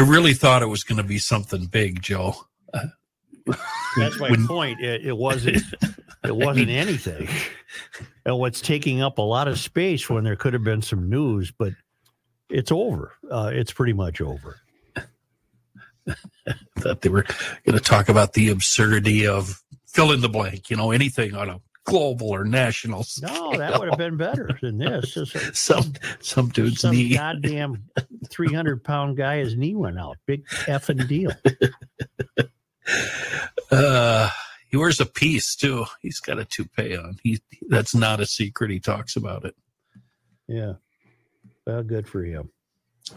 [0.00, 2.34] I really thought it was going to be something big, Joe.
[3.98, 4.80] That's my When- point.
[4.80, 5.62] It, it wasn't.
[6.24, 7.28] It wasn't anything.
[8.24, 11.50] And what's taking up a lot of space when there could have been some news,
[11.50, 11.74] but
[12.48, 13.12] it's over.
[13.30, 14.56] Uh, it's pretty much over.
[16.76, 17.24] That they were
[17.66, 20.70] going to talk about the absurdity of fill in the blank.
[20.70, 21.60] You know, anything on a
[21.90, 23.04] global or national.
[23.22, 25.14] No, that would have been better than this.
[25.14, 27.14] Just Some some dude's some knee.
[27.14, 27.84] goddamn
[28.30, 30.16] three hundred pound guy, his knee went out.
[30.26, 31.32] Big effing deal.
[33.70, 34.28] Uh,
[34.68, 35.84] he wears a piece too.
[36.02, 37.18] He's got a toupee on.
[37.22, 38.70] He that's not a secret.
[38.72, 39.54] He talks about it.
[40.48, 40.72] Yeah.
[41.66, 42.50] Well, good for him.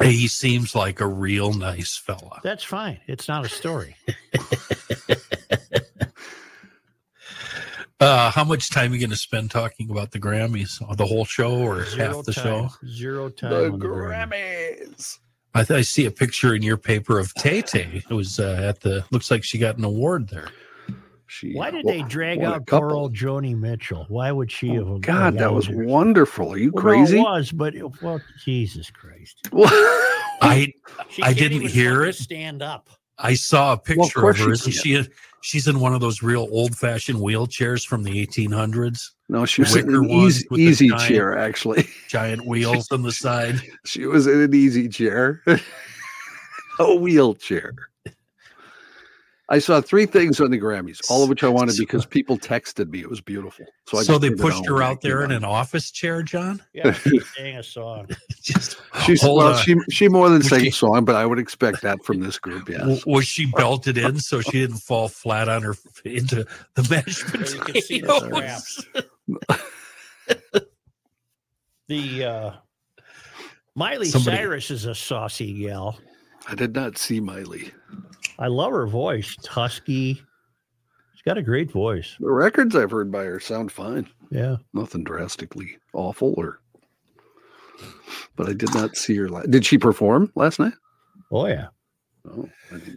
[0.02, 2.40] He seems like a real nice fella.
[2.44, 3.00] That's fine.
[3.08, 3.96] It's not a story.
[8.04, 10.82] Uh, how much time are you going to spend talking about the Grammys?
[10.82, 12.44] Uh, The whole show or Zero half the time.
[12.44, 12.70] show?
[12.86, 13.50] Zero time.
[13.52, 14.30] The on the Grammy.
[14.90, 15.20] Grammys.
[15.56, 18.04] I, th- I see a picture in your paper of Tay Tay.
[18.10, 19.06] It was uh, at the.
[19.12, 20.50] Looks like she got an award there.
[21.28, 24.06] She, Why did well, they drag out poor old Joni Mitchell?
[24.10, 24.88] Why would she have?
[24.88, 26.52] Oh, God, that was her- wonderful.
[26.52, 27.16] Are you Well, crazy?
[27.16, 29.38] No, it was, but it, well, Jesus Christ.
[29.56, 30.74] I
[31.10, 32.16] She I can't didn't even hear it.
[32.16, 32.90] Stand up.
[33.18, 34.56] I saw a picture course of her.
[34.58, 35.12] she Isn't she?
[35.44, 39.76] She's in one of those real old fashioned wheelchairs from the 1800s, no, she was
[39.76, 41.88] in an easy, easy giant- chair, actually.
[42.08, 43.62] giant wheels on the side.
[43.84, 45.42] She was in an easy chair,
[46.80, 47.74] a wheelchair.
[49.54, 52.90] I saw three things on the Grammys, all of which I wanted because people texted
[52.90, 53.02] me.
[53.02, 53.68] It was beautiful.
[53.88, 56.60] So, I So just they pushed her out there in an office chair, John.
[56.74, 58.08] Yeah, she sang a song.
[58.42, 61.38] Just She's well, she she more than Was sang she- a song, but I would
[61.38, 62.68] expect that from this group.
[62.68, 62.80] Yes.
[62.80, 67.28] W- was she belted in so she didn't fall flat on her into the mashed
[67.48, 68.86] So you can see the potatoes?
[71.88, 72.52] The uh,
[73.76, 76.00] Miley Somebody- Cyrus is a saucy gal.
[76.48, 77.72] I did not see Miley.
[78.40, 79.36] I love her voice.
[79.46, 80.16] Husky.
[80.16, 82.16] She's got a great voice.
[82.20, 84.08] The records I've heard by her sound fine.
[84.30, 84.58] Yeah.
[84.74, 86.60] Nothing drastically awful or.
[88.36, 89.28] But I did not see her.
[89.48, 90.74] Did she perform last night?
[91.32, 91.68] Oh yeah.
[92.30, 92.50] Oh,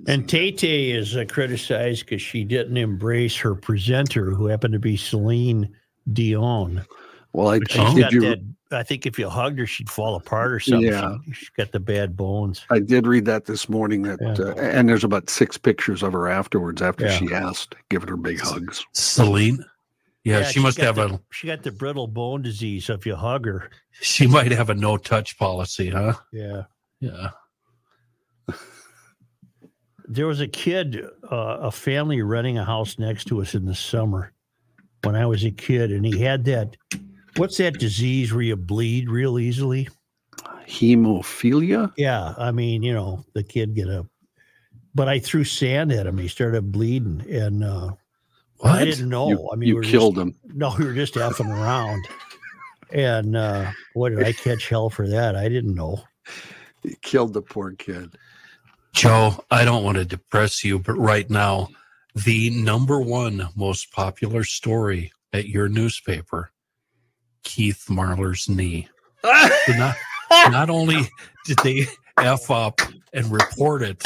[0.06, 4.96] And Tay is uh, criticized because she didn't embrace her presenter, who happened to be
[4.96, 5.74] Celine
[6.12, 6.84] Dion.
[7.32, 7.38] That.
[7.38, 8.20] Well, I, I she's did you.
[8.22, 8.38] that.
[8.72, 10.88] I think if you hugged her, she'd fall apart or something.
[10.90, 11.16] Yeah.
[11.26, 12.64] She, she's got the bad bones.
[12.70, 14.02] I did read that this morning.
[14.02, 14.44] That Yeah.
[14.44, 17.12] uh, and there's about six pictures of her afterwards after Yeah.
[17.18, 18.84] she asked, giving her big hugs.
[18.92, 19.64] Celine.
[20.24, 21.20] Yeah, she she's must have the, a.
[21.30, 22.86] She got the brittle bone disease.
[22.86, 23.70] So if you hug her,
[24.00, 26.14] She might have a no touch policy, huh?
[26.32, 26.62] yeah.
[27.00, 27.30] Yeah.
[30.08, 33.74] There was a kid, uh, a family renting a house next to us in the
[33.74, 34.32] summer
[35.02, 36.76] when I was a kid, and he had that.
[37.36, 39.88] What's that disease where you bleed real easily?
[40.66, 41.92] Hemophilia.
[41.96, 44.06] Yeah, I mean, you know, the kid get a.
[44.94, 46.16] But I threw sand at him.
[46.16, 47.92] He started bleeding, and uh,
[48.64, 49.28] I didn't know.
[49.28, 50.34] you I mean, you we were killed just, him.
[50.54, 52.02] No, we were just effing around.
[52.92, 55.36] And uh, what did I catch hell for that?
[55.36, 56.02] I didn't know.
[56.82, 58.16] You killed the poor kid.
[58.94, 61.68] Joe, I don't want to depress you, but right now,
[62.24, 66.50] the number one most popular story at your newspaper,
[67.46, 68.88] Keith Marler's knee.
[69.24, 69.96] So not,
[70.50, 71.08] not only
[71.44, 71.86] did they
[72.18, 72.80] F up
[73.12, 74.04] and report it,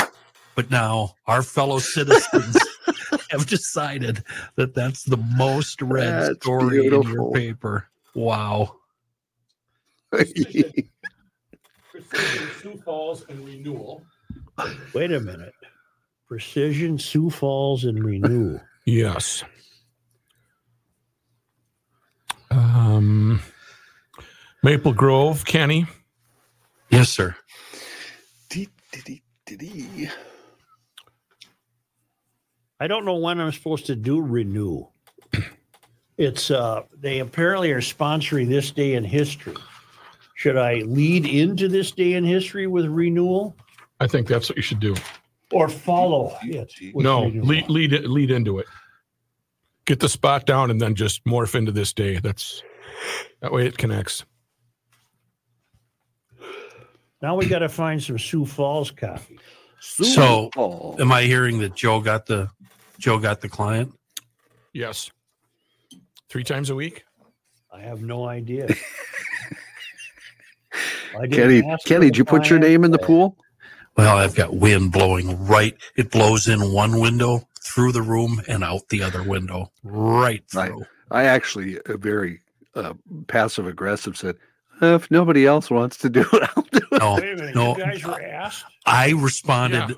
[0.55, 2.59] but now our fellow citizens
[3.31, 4.23] have decided
[4.57, 7.89] that that's the most read That's story in your paper.
[8.15, 8.77] Wow.
[10.11, 10.85] Precision
[12.61, 14.05] Sioux Falls and renewal.
[14.93, 15.55] Wait a minute.
[16.29, 18.61] Precision, Sioux Falls, and Renewal.
[18.85, 19.43] Yes.
[22.51, 23.41] Um,
[24.63, 25.87] Maple Grove, Kenny.
[26.91, 27.35] Yes, sir.
[28.49, 30.09] Dee, dee, dee, dee, dee.
[32.81, 34.87] I don't know when I'm supposed to do Renew.
[36.17, 39.57] It's uh they apparently are sponsoring this day in history.
[40.35, 43.57] Should I lead into this day in history with renewal
[44.01, 44.95] I think that's what you should do.
[45.51, 46.73] or follow it?
[46.95, 47.47] no, renewal?
[47.47, 48.67] lead lead lead into it.
[49.91, 52.21] Get the spot down and then just morph into this day.
[52.21, 52.63] That's
[53.41, 54.25] that way it connects.
[57.21, 59.41] Now we got to find some Sioux Falls copy.
[59.81, 62.49] So, Oh, am I hearing that Joe got the
[63.01, 63.93] Joe got the client?
[64.73, 65.11] Yes.
[66.29, 67.03] Three times a week.
[67.73, 68.69] I have no idea.
[71.19, 73.37] I didn't Kenny, Kenny, did you put your name in the pool?
[73.97, 75.77] Well, I've got wind blowing right.
[75.97, 80.69] It blows in one window through the room and out the other window, right Right.
[80.71, 80.85] through.
[81.11, 82.41] I actually, uh, very
[82.75, 82.95] uh,
[83.27, 84.37] passive aggressive, said,
[84.81, 87.55] "Uh, if nobody else wants to do it, I'll do No, minute.
[87.55, 87.77] no.
[87.77, 88.65] You guys were asked.
[88.87, 89.97] I responded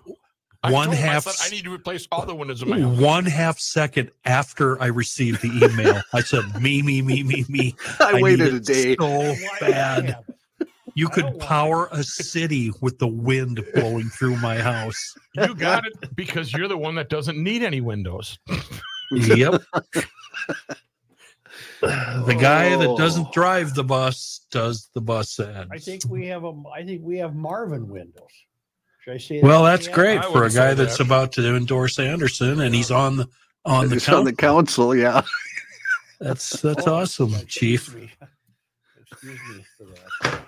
[0.65, 2.97] I one I half said, I need to replace all the windows in my house.
[2.99, 6.01] one half second after I received the email.
[6.15, 8.95] I said, "Me, me, me, me, me." I, need waited a day.
[8.99, 10.17] So Why bad.
[10.93, 15.15] Have- You could power a city with the wind blowing through my house.
[15.35, 18.39] You got it because you're the one that doesn't need any windows.
[19.15, 19.61] Yep.
[21.83, 22.97] the guy that Oh.
[22.97, 25.69] doesn't drive the bus does the bus ads.
[25.71, 26.53] I think we have a.
[26.75, 28.31] I think we have Marvin windows.
[29.05, 29.41] Should I say?
[29.41, 29.47] that?
[29.47, 29.95] Well, that's Yeah.
[29.95, 31.05] great I for a guy say that's that.
[31.07, 33.29] about to endorse Andersen, and he's on the
[33.67, 35.23] on the It's on the council, yeah.
[36.21, 37.49] That's that's Oh, awesome, excuse
[37.87, 37.95] Chief.
[37.95, 38.11] me.
[39.11, 39.85] Excuse me for
[40.31, 40.45] that.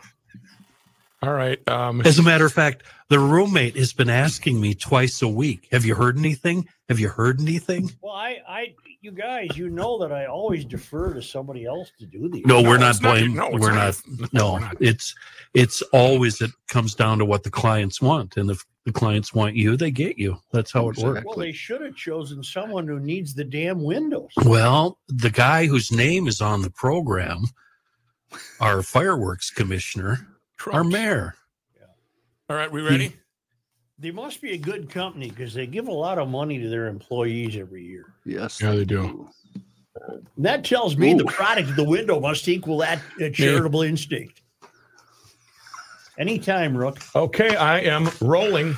[1.25, 1.59] All right.
[1.69, 5.69] Um, As a matter of fact, the roommate has been asking me twice a week.
[5.73, 6.69] Have you heard anything?
[6.91, 7.91] Have you heard anything?
[8.03, 12.05] Well, I, I, you guys, you know that I always defer to somebody else to
[12.07, 12.45] do these.
[12.45, 13.37] No, we're not blaming.
[13.37, 13.99] no, we're not.
[14.07, 14.33] not.
[14.33, 14.77] No, No, we're not.
[14.81, 15.15] it's
[15.55, 19.57] it's always it comes down to what the clients want, and if the clients want
[19.57, 20.37] you, they get you.
[20.53, 21.25] That's how it works.
[21.25, 24.29] Well, they should have chosen someone who needs the damn windows.
[24.45, 27.45] Well, the guy whose name is on the program,
[28.61, 30.27] our fireworks commissioner,
[30.73, 31.35] our mayor.
[31.77, 31.87] Yeah.
[32.49, 32.71] All right.
[32.71, 33.15] We ready?
[33.99, 36.89] They must be a good company because they give a lot of money to their
[36.89, 38.13] employees every year.
[38.25, 38.61] Yes.
[38.61, 39.29] Yeah, they do.
[40.39, 44.43] That tells me the product of the window must equal that uh, charitable instinct.
[46.19, 46.99] Anytime, Rook.
[47.15, 47.55] Okay.
[47.57, 48.77] I am rolling.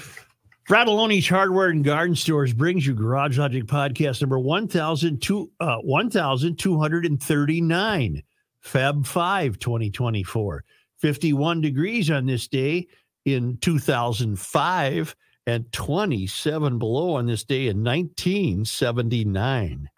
[0.69, 8.23] Frattallone's Hardware and Garden Stores brings you Garage Logic Podcast number 1002, uh, 1239,
[8.65, 10.65] Feb 5, 2024.
[10.99, 12.89] 51 degrees on this day
[13.25, 15.15] in 2005
[15.47, 19.89] and 27 below on this day in 1979.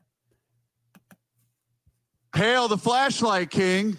[2.35, 3.97] Hail the flashlight king.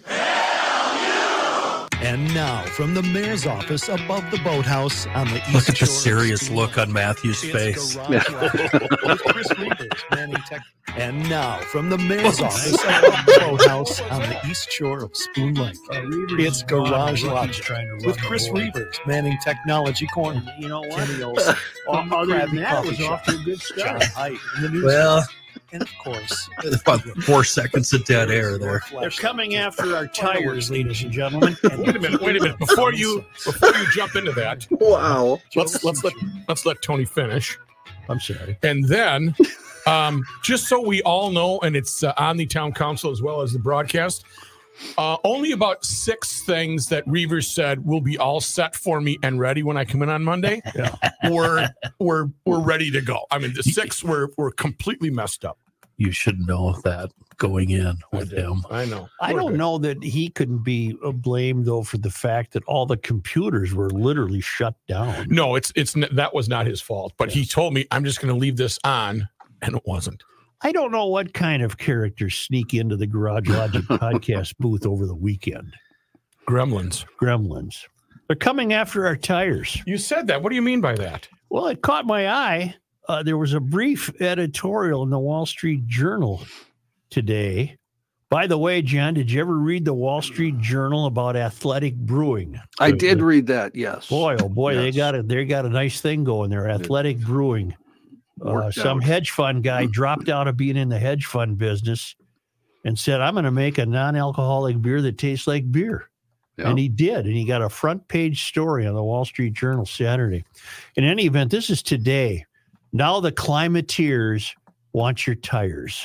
[2.02, 5.84] And now, from the mayor's office above the boathouse on the east Look at the
[5.86, 7.94] shore of serious Spoon look Lake, on Matthew's it's face.
[7.96, 10.62] Garage Logic with Chris Reavers, Manning Tech.
[10.96, 15.54] And now, from the mayor's office above the boathouse on the east shore of Spoon
[15.54, 17.64] Lake, it's Garage Logic
[18.04, 20.42] with Chris Reavers, Manning Technology Corner.
[20.58, 21.06] You know what?
[21.06, 21.54] Kenny Olson,
[21.86, 23.12] Well, other than that, was Shop.
[23.12, 24.30] off to a good John start.
[24.56, 24.84] In the news.
[24.84, 25.24] Well,
[25.72, 26.48] and of course,
[26.82, 28.82] about four seconds of dead air there.
[29.00, 31.56] They're coming after our tires, ladies and gentlemen.
[31.64, 32.20] Wait a minute.
[32.20, 32.58] Wait a minute.
[32.66, 35.40] Before you before you jump into that, Wow.
[35.56, 36.14] let's let's let
[36.48, 37.58] let's let Tony finish,
[38.08, 38.58] I'm sorry.
[38.62, 39.34] and then,
[39.86, 43.40] um, just so we all know, and it's uh, on the town council as well
[43.42, 44.24] as the broadcast.
[44.98, 49.38] Uh, only about six things that Reavers said will be all set for me and
[49.40, 50.62] ready when I come in on Monday.
[50.74, 50.94] Yeah.
[51.28, 51.68] We're
[51.98, 53.26] we're we're ready to go.
[53.30, 55.58] I mean, the six were were completely messed up.
[55.96, 58.64] You should know that going in with him.
[58.70, 59.08] I know.
[59.20, 59.58] I We're don't good.
[59.58, 63.74] know that he couldn't be uh, blamed though for the fact that all the computers
[63.74, 65.26] were literally shut down.
[65.28, 67.12] No, it's it's n- that was not his fault.
[67.18, 69.28] But he told me I'm just going to leave this on,
[69.60, 70.22] and it wasn't.
[70.62, 75.06] I don't know what kind of characters sneak into the Garage Logic podcast booth over
[75.06, 75.74] the weekend.
[76.48, 77.04] Gremlins.
[77.20, 77.84] Gremlins.
[78.26, 79.78] They're coming after our tires.
[79.86, 80.42] You said that.
[80.42, 81.28] What do you mean by that?
[81.48, 82.74] Well, it caught my eye.
[83.08, 86.42] Uh, there was a brief editorial in the Wall Street Journal
[87.08, 87.76] today.
[88.28, 92.60] By the way, John, did you ever read the Wall Street Journal about athletic brewing?
[92.78, 94.08] I The- did the- read that, yes.
[94.08, 95.26] Boy, oh boy, they got it.
[95.26, 96.68] They got a nice thing going there.
[96.70, 97.74] Athletic brewing.
[98.44, 99.04] Uh, some out.
[99.04, 102.16] hedge fund guy dropped out of being in the hedge fund business
[102.84, 106.08] and said, "I'm going to make a non-alcoholic beer that tastes like beer."
[106.56, 106.70] Yeah.
[106.70, 109.86] And he did, and he got a front page story on the Wall Street Journal
[109.86, 110.44] Saturday.
[110.96, 112.44] In any event, this is today.
[112.92, 114.52] Now the climateers
[114.92, 116.04] want your tires.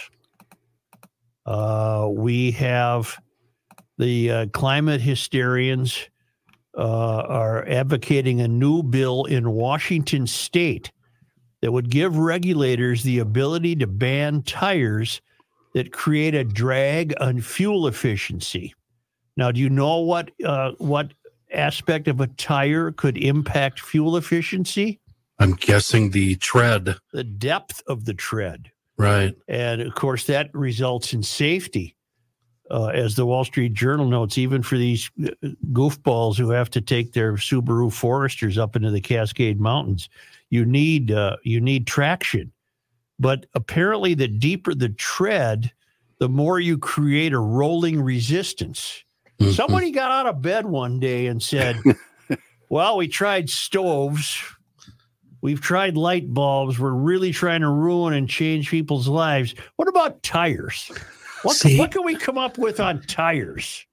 [1.45, 3.17] Uh, we have
[3.97, 6.09] the uh, climate hysterians
[6.77, 10.91] uh, are advocating a new bill in Washington state
[11.61, 15.21] that would give regulators the ability to ban tires
[15.73, 18.73] that create a drag on fuel efficiency.
[19.37, 21.13] Now, do you know what uh, what
[21.53, 24.99] aspect of a tire could impact fuel efficiency?
[25.39, 28.71] I'm guessing the tread, The depth of the tread.
[28.97, 29.35] right?
[29.49, 31.95] And of course, that results in safety.
[32.71, 35.29] Uh, as the Wall Street Journal notes, even for these uh,
[35.71, 40.09] goofballs who have to take their Subaru Foresters up into the Cascade Mountains,
[40.49, 42.51] you need uh, you need traction.
[43.19, 45.71] But apparently, the deeper the tread,
[46.19, 49.03] the more you create a rolling resistance.
[49.39, 49.53] Mhm.
[49.53, 51.77] Somebody got out of bed one day and said,
[52.69, 54.41] Well, we tried stoves.
[55.41, 56.79] We've tried light bulbs.
[56.79, 59.53] We're really trying to ruin and change people's lives.
[59.75, 60.91] What about tires?
[61.43, 61.77] What, See?
[61.77, 63.85] what can we come up with on tires?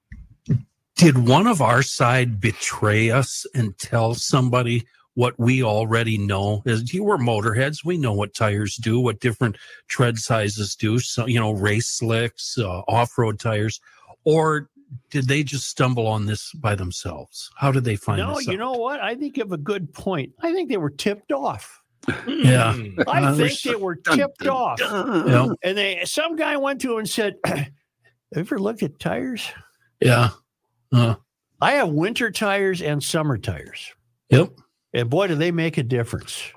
[0.95, 6.61] Did one of our side betray us and tell somebody what we already know?
[6.65, 10.99] is you were motorheads, we know what tires do, what different tread sizes do.
[10.99, 13.79] So you know, race slicks, uh, off-road tires,
[14.25, 14.69] or
[15.09, 17.49] did they just stumble on this by themselves?
[17.57, 18.47] How did they find No, this?
[18.47, 18.59] you out?
[18.59, 18.99] know what?
[19.01, 20.31] I think you have a good point.
[20.41, 21.79] I think they were tipped off.
[22.27, 22.73] Yeah.
[22.75, 23.03] Mm.
[23.07, 24.77] I Uh, think they were Dun, tipped dun, off.
[24.79, 25.27] dun.
[25.27, 25.47] Yeah.
[25.63, 27.57] And they some guy went to him and said, Have
[28.35, 29.47] you ever looked at tires?
[30.01, 30.29] Yeah.
[30.91, 31.15] Uh,
[31.61, 33.93] I have winter tires and summer tires.
[34.29, 34.51] yep.
[34.93, 36.51] And boy, do they make a difference.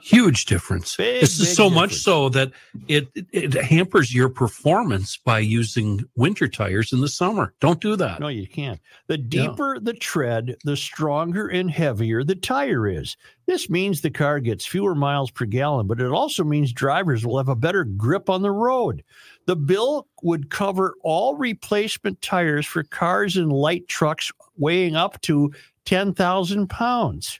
[0.00, 0.96] Huge difference.
[0.96, 2.50] Big, this is so much so that
[2.88, 7.54] it, it it hampers your performance by using winter tires in the summer.
[7.60, 8.18] Don't do that.
[8.18, 8.80] No, you can't.
[9.06, 9.46] The Yeah.
[9.46, 13.16] deeper the tread, the stronger and heavier the tire is.
[13.46, 17.38] This means the car gets fewer miles per gallon, but it also means drivers will
[17.38, 19.04] have a better grip on the road.
[19.46, 25.52] The bill would cover all replacement tires for cars and light trucks weighing up to
[25.84, 27.38] 10,000 pounds.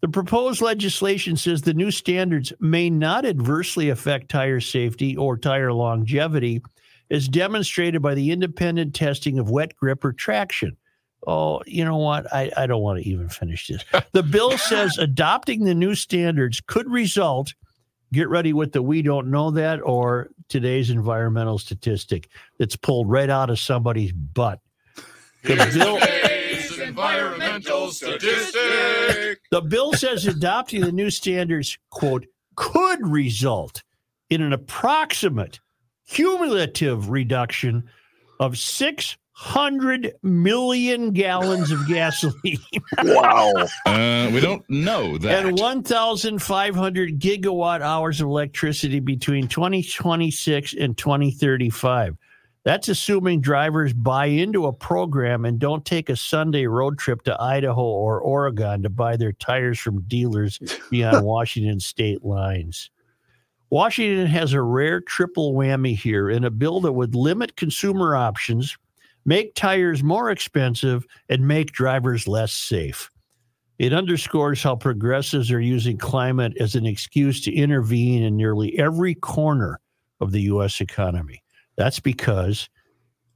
[0.00, 5.72] The proposed legislation says the new standards may not adversely affect tire safety or tire
[5.72, 6.62] longevity
[7.10, 10.76] as demonstrated by the independent testing of wet grip or traction.
[11.26, 12.32] Oh, you know what?
[12.32, 13.84] I, I don't want to even finish this.
[14.12, 17.52] The bill says adopting the new standards could result,
[18.12, 22.28] get ready with the we don't know that or today's environmental statistic
[22.58, 24.60] that's pulled right out of somebody's butt.
[25.42, 25.98] The bill,
[26.90, 29.40] environmental statistic.
[29.50, 33.82] the bill says adopting the new standards, quote, could result
[34.28, 35.60] in an approximate
[36.08, 37.88] cumulative reduction
[38.40, 42.58] of 600 million gallons of gasoline
[43.04, 43.52] Wow.
[43.86, 45.46] Uh, we don't know that.
[45.46, 52.16] and 1,500 gigawatt hours of electricity between 2026 and 2035.
[52.62, 57.40] That's assuming drivers buy into a program and don't take a Sunday road trip to
[57.40, 60.58] Idaho or Oregon to buy their tires from dealers
[60.90, 62.90] beyond Washington state lines.
[63.70, 68.76] Washington has a rare triple whammy here in a bill that would limit consumer options,
[69.24, 73.08] make tires more expensive, and make drivers less safe.
[73.78, 79.14] It underscores how progressives are using climate as an excuse to intervene in nearly every
[79.14, 79.80] corner
[80.20, 80.82] of the U.S.
[80.82, 81.42] economy.
[81.76, 82.68] That's because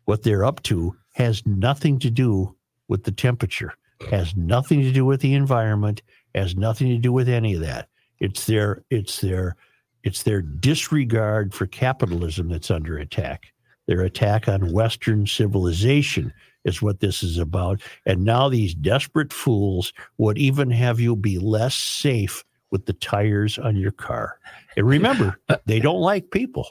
[0.05, 2.55] what they're up to has nothing to do
[2.89, 3.73] with the temperature,
[4.11, 6.03] has nothing to do with the environment,
[6.35, 7.89] has nothing to do with any of that.
[8.21, 9.57] It's their it's their
[10.03, 13.53] it's their disregard for capitalism that's under attack.
[13.87, 16.33] Their attack on Western civilization
[16.65, 17.83] is what this is about.
[18.07, 23.59] And now these desperate fools would even have you be less safe with the tires
[23.59, 24.39] on your car.
[24.77, 26.69] And remember, uh, they don't like people.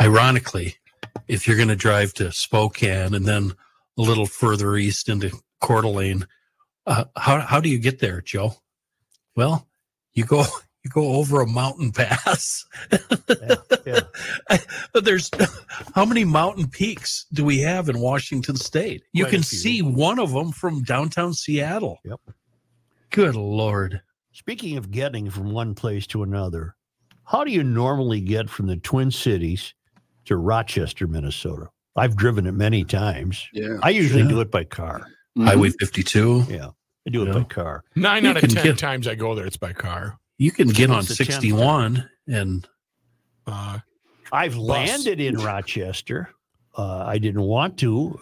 [0.00, 0.76] Ironically,
[1.28, 3.52] if you're going to drive to Spokane and then
[3.98, 5.30] a little further east into
[5.60, 6.26] Coeur d'Alene,
[6.86, 8.54] uh, how how do you get there, Joe?
[9.36, 9.68] Well,
[10.14, 10.44] you go
[10.84, 12.64] you go over a mountain pass.
[12.90, 13.54] Yeah,
[13.86, 14.00] yeah.
[14.92, 15.30] But there's
[15.94, 19.04] how many mountain peaks do we have in Washington State?
[19.12, 21.98] You Quite can see one of them from downtown Seattle.
[22.04, 22.20] Yep.
[23.10, 24.00] Good lord.
[24.32, 26.74] Speaking of getting from one place to another,
[27.24, 29.74] how do you normally get from the Twin Cities
[30.26, 31.68] to Rochester, Minnesota?
[31.96, 33.46] I've driven it many times.
[33.52, 33.78] Yeah.
[33.82, 34.28] I usually Yeah.
[34.28, 35.06] do it by car.
[35.38, 36.46] Highway 52.
[36.48, 36.70] Yeah,
[37.06, 37.32] I do it Yeah.
[37.34, 37.84] by car.
[37.96, 40.18] Nine You out of ten get- times I go there, it's by car.
[40.38, 41.28] You can get on What's the tenth?
[41.34, 42.66] 61 and
[43.46, 43.78] Uh,
[44.32, 46.30] I've landed in Rochester.
[46.78, 48.16] Uh, I didn't want to.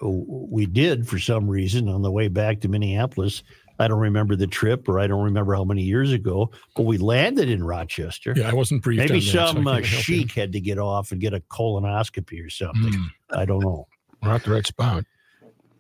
[0.51, 3.43] We did for some reason on the way back to Minneapolis.
[3.79, 6.51] I don't remember the trip, or I don't remember how many years ago.
[6.75, 8.35] But we landed in Rochester.
[8.37, 8.99] yeah, I wasn't briefed.
[9.09, 12.45] Maybe on that, so some uh, chic had to get off and get a colonoscopy
[12.45, 12.93] or something.
[12.93, 13.05] Hmm,
[13.39, 13.87] I don't know.
[14.23, 15.05] we're at the right spot.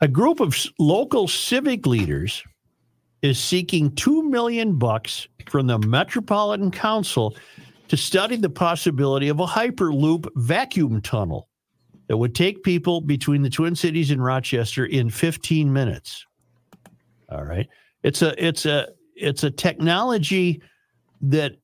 [0.00, 2.44] A group of local civic leaders
[3.22, 7.36] is seeking 2 million bucks from the Metropolitan Council
[7.88, 11.48] to study the possibility of a hyperloop vacuum tunnel
[12.06, 16.24] that would take people between the Twin Cities and Rochester in 15 minutes.
[17.30, 17.68] All right.
[18.02, 20.62] It's a it's a it's a technology
[21.22, 21.56] that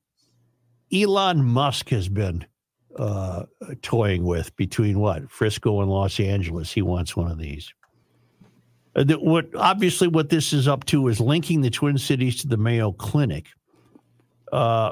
[0.93, 2.45] Elon Musk has been
[2.97, 3.43] uh,
[3.81, 6.71] toying with between what Frisco and Los Angeles.
[6.71, 7.73] He wants one of these.
[8.95, 12.47] Uh, the- what obviously what this is up to is linking the Twin Cities to
[12.47, 13.47] the Mayo Clinic.
[14.51, 14.91] Uh,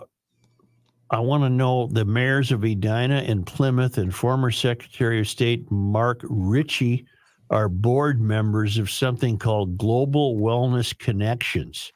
[1.10, 5.70] I want to know the mayors of Edina and Plymouth and former Secretary of State
[5.70, 7.06] Mark Ritchie
[7.54, 11.94] are board members of something called Global Wellness Connections,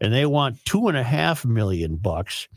[0.00, 2.48] and they want two and a half million bucks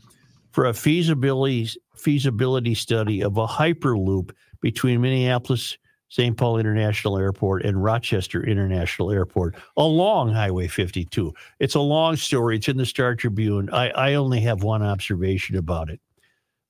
[0.52, 5.76] for a feasibility feasibility study of a hyperloop between Minneapolis
[6.08, 6.36] St.
[6.36, 11.34] Paul International Airport, and Rochester International Airport along Highway 52.
[11.60, 12.56] It's a long story.
[12.56, 13.68] It's in the Star Tribune.
[13.70, 16.00] I, I only have one observation about it,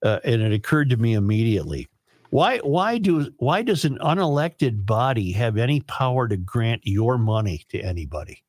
[0.03, 1.87] uh, and it occurred to me immediately.
[2.31, 7.65] Why why do why does an unelected body have any power to grant your money
[7.71, 8.43] to anybody?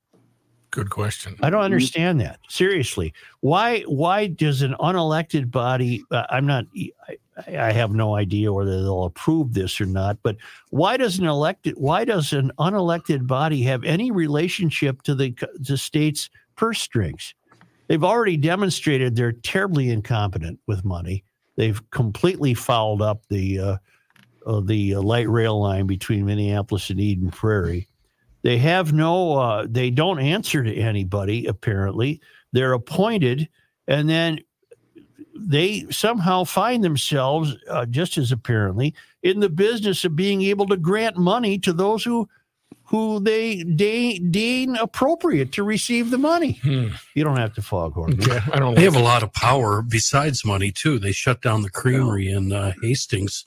[0.72, 1.36] Good question.
[1.42, 2.40] I don't understand that.
[2.48, 6.04] Seriously, why why does an unelected body?
[6.12, 6.66] Uh, I'm not.
[7.08, 7.18] I,
[7.58, 10.18] I have no idea whether they'll approve this or not.
[10.22, 10.36] But
[10.70, 11.76] why does an elected?
[11.78, 17.34] Why does an unelected body have any relationship to the the state's purse strings?
[17.88, 21.24] They've already demonstrated they're terribly incompetent with money.
[21.60, 23.78] They've completely fouled up the uh,
[24.46, 27.86] uh, the light rail line between Minneapolis and Eden Prairie.
[28.44, 32.22] They have no, uh, they don't answer to anybody, apparently.
[32.54, 33.50] They're appointed,
[33.90, 34.40] and then
[35.38, 40.78] they somehow find themselves, uh, just as apparently, in the business of being able to
[40.78, 42.30] grant money to those who
[42.90, 46.54] who they deign, deign appropriate to receive the money.
[46.64, 46.88] Hmm.
[47.14, 48.18] You don't have to foghorn.
[48.18, 48.26] me.
[48.26, 48.74] Okay, I don't.
[48.76, 50.98] They have a lot of power besides money too.
[50.98, 53.46] They shut down the creamery in uh, Hastings.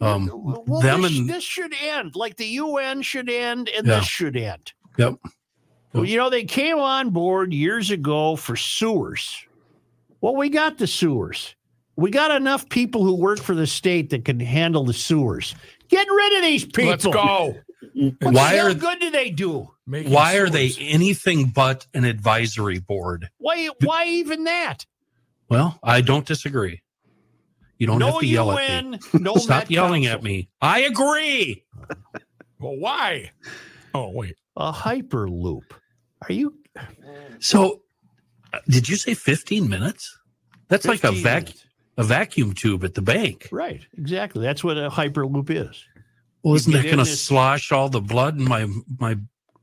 [0.00, 0.30] Um,
[0.66, 3.96] well, them this, and this should end like the UN should end, and Yeah.
[3.98, 4.72] this should end.
[4.96, 5.14] Yep.
[5.92, 9.44] Well, you know, they came on board years ago for sewers.
[10.20, 11.56] Well, we got the sewers.
[11.96, 15.56] We got enough people who work for the state that can handle the sewers.
[15.88, 16.90] Get rid of these people.
[16.90, 17.56] Let's go.
[17.94, 19.70] What Why the hell are- good do they do?
[19.86, 23.30] Making why are they anything but an advisory board?
[23.38, 23.68] Why?
[23.82, 24.84] Why even that?
[25.48, 26.82] Well, I don't disagree.
[27.78, 28.98] You don't no have to yell at me.
[29.14, 30.18] No Stop yelling Council.
[30.18, 30.48] at me.
[30.60, 31.64] I agree.
[32.58, 33.30] Well, why?
[33.94, 34.34] Oh wait.
[34.56, 35.62] A hyperloop.
[36.28, 36.54] Are you?
[37.38, 37.82] So,
[38.52, 40.18] uh, did you say 15 minutes?
[40.68, 41.64] That's like a 15 vac minutes.
[41.96, 43.48] a vacuum tube at the bank.
[43.52, 43.86] Right.
[43.96, 44.42] Exactly.
[44.42, 45.82] That's what a hyperloop is.
[46.42, 48.66] Well, isn't get that going to slosh all the blood in my
[48.98, 49.16] my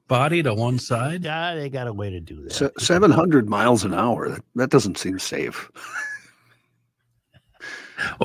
[0.08, 1.24] body to one side?
[1.24, 2.54] Yeah, they got a way to do that.
[2.54, 4.30] Se- 700 miles an hour.
[4.30, 5.72] That, that doesn't seem safe.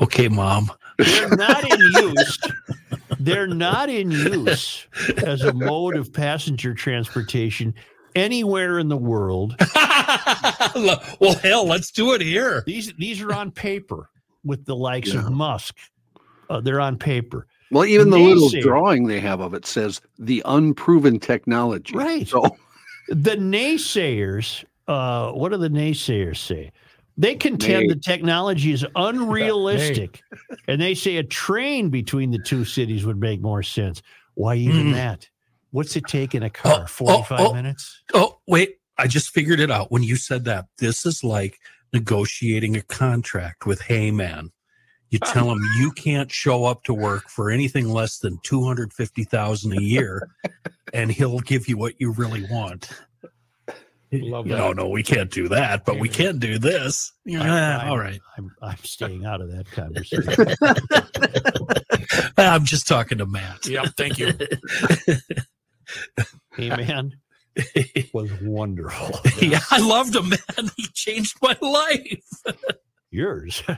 [0.01, 0.69] Okay, mom.
[0.97, 2.37] They're not in use.
[3.19, 4.85] They're not in use
[5.25, 7.73] as a mode of passenger transportation
[8.15, 9.55] anywhere in the world.
[10.75, 12.63] well, hell, let's do it here.
[12.65, 14.09] These these are on paper
[14.43, 15.21] with the likes Yeah.
[15.25, 15.77] of Musk.
[16.49, 17.47] Uh, they're on paper.
[17.71, 21.95] Well, even the little drawing they have of it says the unproven technology.
[21.95, 22.27] Right.
[22.27, 22.57] So
[23.07, 26.71] The naysayers, uh, what do the naysayers say?
[27.17, 27.93] They contend Nay.
[27.93, 30.21] the technology is unrealistic.
[30.67, 34.01] and they say a train between the two cities would make more sense.
[34.35, 34.93] Why even Mm.
[34.93, 35.29] that?
[35.71, 36.83] What's it take in a car?
[36.83, 37.53] oh, 45 oh.
[37.53, 38.01] minutes?
[38.13, 38.77] Oh, wait.
[38.97, 40.65] I just figured it out when you said that.
[40.77, 41.59] This is like
[41.93, 44.49] negotiating a contract with Heyman.
[45.11, 49.81] You tell him you can't show up to work for anything less than 250,000 a
[49.81, 50.29] year
[50.93, 52.89] and he'll give you what you really want.
[54.13, 54.75] Love no, that.
[54.75, 57.13] no, we can't do that, but we can do this.
[57.25, 57.41] Yeah,
[57.77, 58.19] I'm- all right.
[58.37, 60.33] I'm, I'm staying out of that conversation.
[62.37, 63.65] I'm just talking to Matt.
[63.65, 63.93] Yep.
[63.95, 64.33] Thank you.
[66.55, 67.11] hey, man,
[68.13, 69.19] was wonderful.
[69.41, 70.71] yeah, I loved him, man.
[70.75, 72.23] He changed my life.
[73.11, 73.61] Yours.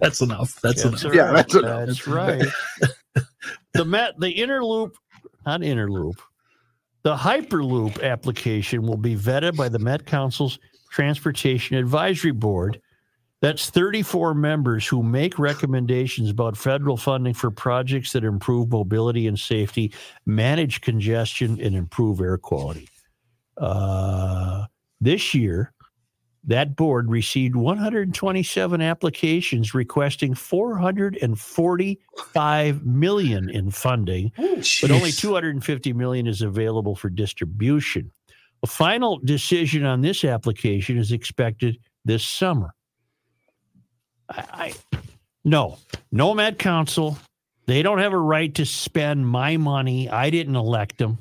[0.00, 0.60] That's enough.
[0.60, 1.14] That's That's enough.
[1.14, 1.34] Yeah, right.
[1.34, 1.86] that's enough.
[1.86, 2.44] That's right.
[3.72, 4.92] the Met, the interloop,
[5.46, 6.18] not interloop,
[7.02, 10.58] the hyperloop application will be vetted by the Met Council's
[10.90, 12.80] Transportation Advisory Board.
[13.40, 19.38] That's 34 members who make recommendations about federal funding for projects that improve mobility and
[19.38, 19.92] safety,
[20.26, 22.88] manage congestion, and improve air quality.
[23.56, 24.66] Uh,
[25.00, 25.72] this year,
[26.44, 36.40] that board received 127 applications requesting 445 million in funding, but only 250 million is
[36.42, 38.10] available for distribution.
[38.62, 42.74] A final decision on this application is expected this summer.
[44.28, 44.74] I, I
[45.44, 45.78] no,
[46.10, 47.16] no Met Council.
[47.66, 50.08] They don't have a right to spend my money.
[50.08, 51.18] I didn't elect them,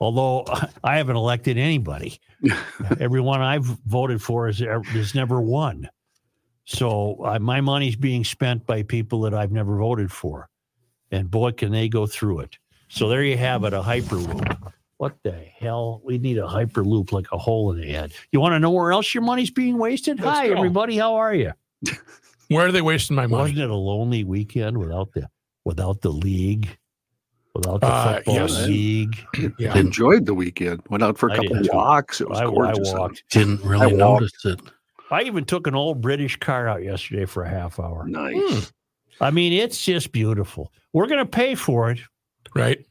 [0.00, 0.44] although
[0.84, 2.20] I haven't elected anybody.
[3.00, 5.88] Everyone I've voted for is has never won.
[6.64, 10.48] So uh, my money's being spent by people that I've never voted for,
[11.10, 12.58] and boy, can they go through it.
[12.88, 14.72] So there you have it, a hyperloop.
[14.98, 16.00] What the hell?
[16.04, 18.12] We need a hyperloop like a hole in the head.
[18.32, 20.20] You want to know where else your money's being wasted?
[20.20, 20.54] Let's Hi, go.
[20.56, 20.96] everybody.
[20.96, 21.52] How are you?
[22.48, 23.42] Where are they wasting my money?
[23.42, 25.28] Wasn't it a lonely weekend without the
[25.64, 26.78] without the league,
[27.56, 28.66] without the Uh, football yes.
[28.66, 29.26] league?
[29.58, 29.76] Yeah.
[29.78, 30.82] enjoyed the weekend.
[30.90, 32.20] Went out for a I couple did walks.
[32.20, 32.88] It was I, I gorgeous.
[32.92, 32.98] out.
[32.98, 33.24] walked.
[33.30, 34.22] Didn't really I walked.
[34.22, 34.60] notice it.
[35.10, 38.06] I even took an old British car out yesterday for a half hour.
[38.08, 38.72] Nice.
[39.20, 40.72] I mean, it's just beautiful.
[40.92, 42.00] We're going to pay for it.
[42.54, 42.84] right?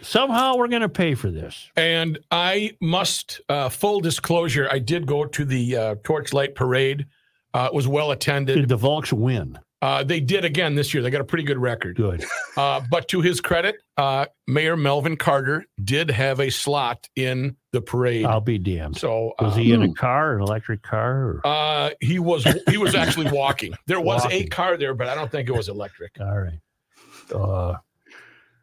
[0.00, 1.68] Somehow we're going to pay for this.
[1.76, 7.06] And I must, uh, full disclosure, I did go to the uh, Torchlight Parade.
[7.54, 8.46] Uh, it was well attended.
[8.46, 8.68] Did attended.
[8.70, 9.58] the Volks win?
[9.82, 11.02] Uh, they did again this year.
[11.02, 11.96] They got a pretty good record.
[11.96, 12.24] Good.
[12.54, 17.80] Uh, but to his credit, uh, Mayor Melvin Carter did have a slot in the
[17.80, 18.26] parade.
[18.26, 18.98] I'll be damned.
[18.98, 21.16] so Was uh, he in a car, an electric car?
[21.22, 21.40] Or?
[21.46, 23.72] uh, he was he was actually walking.
[23.86, 26.20] There was a car there, but I don't think it was electric.
[26.20, 26.60] All right.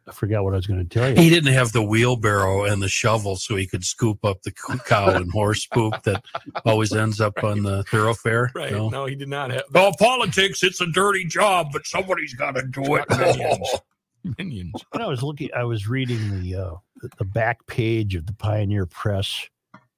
[0.08, 1.16] I forgot what I was going to tell you.
[1.16, 5.10] He didn't have the wheelbarrow and the shovel so he could scoop up the cow
[5.14, 6.22] and horse poop that
[6.64, 8.50] always ends up on the thoroughfare.
[8.54, 8.72] Right?
[8.72, 8.88] No.
[8.88, 9.64] No, he did not have.
[9.74, 13.04] Oh, politics, it's a dirty job, but somebody's got to do it.
[13.10, 13.68] Minions.
[14.38, 14.84] Minions.
[14.90, 18.34] When I was looking, I was reading the uh, the- the back page of the
[18.34, 19.48] Pioneer Press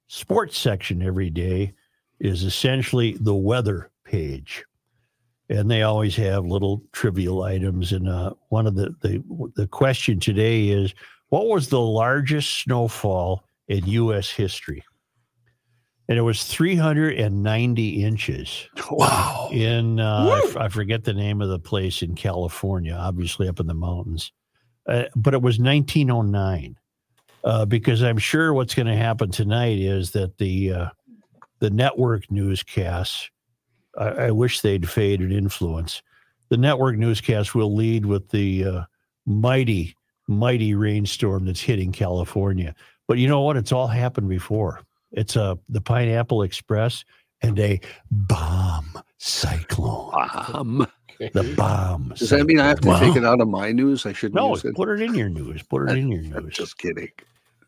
[0.07, 1.73] sports section every day
[2.19, 4.63] is essentially the weather page,
[5.53, 7.91] and they always have little trivial items.
[7.91, 9.23] And uh, one of the, the
[9.55, 10.93] the question today is,
[11.29, 14.29] what was the largest snowfall in U.S.
[14.29, 14.83] history?
[16.09, 19.49] And it was 390 inches wow.
[19.51, 23.59] in uh, I f- I forget the name of the place in California, obviously up
[23.59, 24.33] in the mountains,
[24.87, 26.77] uh, but it was 1909.
[27.45, 30.89] Uh, because I'm sure what's going to happen tonight is that the uh,
[31.59, 33.29] the network newscasts.
[33.97, 36.01] I, I wish they'd faded influence.
[36.49, 38.81] The network newscast will lead with the uh,
[39.25, 39.95] mighty,
[40.27, 42.75] mighty rainstorm that's hitting California.
[43.07, 43.57] But you know what?
[43.57, 44.81] It's all happened before.
[45.11, 47.03] It's uh, the Pineapple Express
[47.41, 47.79] and a
[48.11, 48.85] bomb
[49.17, 50.11] cyclone.
[50.53, 50.87] Um,
[51.19, 52.13] The bomb.
[52.17, 52.99] does that mean I have to Wow.
[52.99, 54.05] take it out of my news?
[54.05, 54.75] I shouldn't No, use it.
[54.75, 55.61] put it in your news.
[55.63, 56.55] Put it in your I'm news.
[56.55, 57.09] just kidding.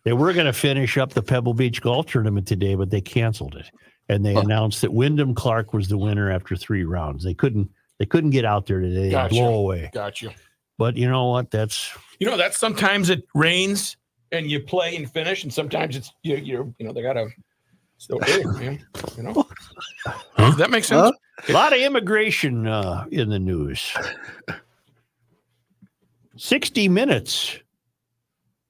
[0.04, 3.56] They were going to finish up the Pebble Beach Golf Tournament today, but they canceled
[3.56, 3.70] it,
[4.10, 4.42] and they Huh.
[4.42, 7.24] announced that Wyndham Clark was the winner after three rounds.
[7.24, 7.70] They couldn't.
[8.00, 9.04] They couldn't get out there today.
[9.04, 9.34] They Gotcha.
[9.36, 9.90] blow away.
[9.94, 10.32] Got you.
[10.78, 11.50] But you know what?
[11.52, 13.96] That's You know that sometimes it rains
[14.32, 16.36] and you play and finish, and sometimes it's you.
[16.36, 17.30] You you know they gotta.
[17.98, 19.48] still hey, man, you know.
[20.06, 20.14] Huh?
[20.38, 21.02] Does that make sense?
[21.02, 21.12] Huh?
[21.48, 23.94] a lot of immigration uh, in the news.
[26.38, 27.58] 60 Minutes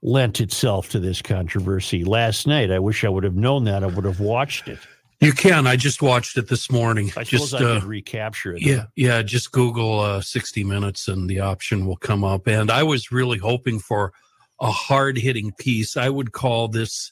[0.01, 2.71] lent itself to this controversy last night.
[2.71, 3.83] I wish I would have known that.
[3.83, 4.79] I would have watched it.
[5.21, 5.65] You can.
[5.65, 7.07] I just watched it this morning.
[7.17, 8.61] I suppose just I uh, could recapture it.
[8.61, 9.21] Yeah, yeah.
[9.21, 12.47] Just Google uh, 60 Minutes and the option will come up.
[12.47, 14.13] And I was really hoping for
[14.59, 15.95] a hard hitting piece.
[15.95, 17.11] I would call this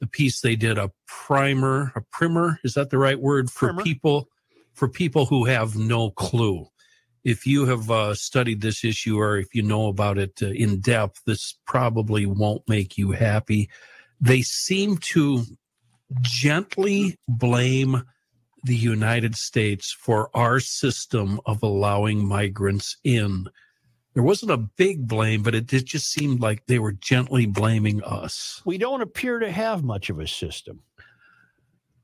[0.00, 2.58] the piece they did a primer, a primer.
[2.64, 3.82] Is that the right word for Primer.
[3.82, 4.28] people?
[4.74, 6.66] For people who have no clue.
[7.24, 10.80] If you have uh, studied this issue or if you know about it uh, in
[10.80, 13.70] depth, this probably won't make you happy.
[14.20, 15.44] They seem to
[16.22, 18.02] gently blame
[18.64, 23.46] the United States for our system of allowing migrants in.
[24.14, 28.02] There wasn't a big blame, but it, it just seemed like they were gently blaming
[28.02, 28.62] us.
[28.64, 30.82] We don't appear to have much of a system.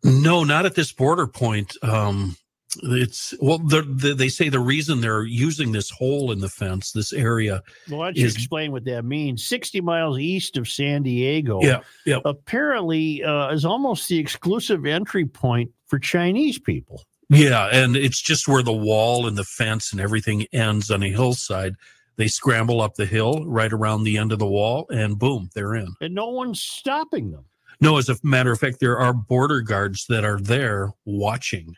[0.05, 1.77] No, not at this border point.
[1.83, 2.37] Um,
[2.83, 6.93] it's well, the, the, they say the reason they're using this hole in the fence,
[6.93, 7.63] this area.
[7.89, 9.45] Well, why don't you Is- explain what that means?
[9.47, 12.19] 60 miles east of San Diego, Yeah, yeah.
[12.25, 17.03] apparently uh, is almost the exclusive entry point for Chinese people.
[17.29, 21.09] Yeah, and it's just where the wall and the fence and everything ends on a
[21.09, 21.75] hillside.
[22.17, 25.75] They scramble up the hill right around the end of the wall, and boom, they're
[25.75, 25.95] in.
[26.03, 27.45] And no one's stopping them.
[27.81, 31.75] No, as a matter of fact, there are border guards that are there watching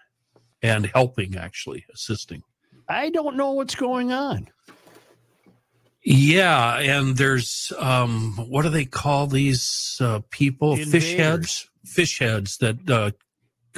[0.64, 2.42] and helping, actually assisting.
[2.88, 4.48] I don't know what's going on.
[6.02, 10.76] Yeah, and there's um, what do they call these uh, people?
[10.76, 11.68] Fish heads.
[11.84, 13.10] Fish heads that uh,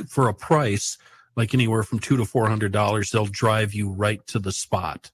[0.08, 0.96] for a price,
[1.36, 5.10] like anywhere from two to four hundred dollars, they'll drive you right to the spot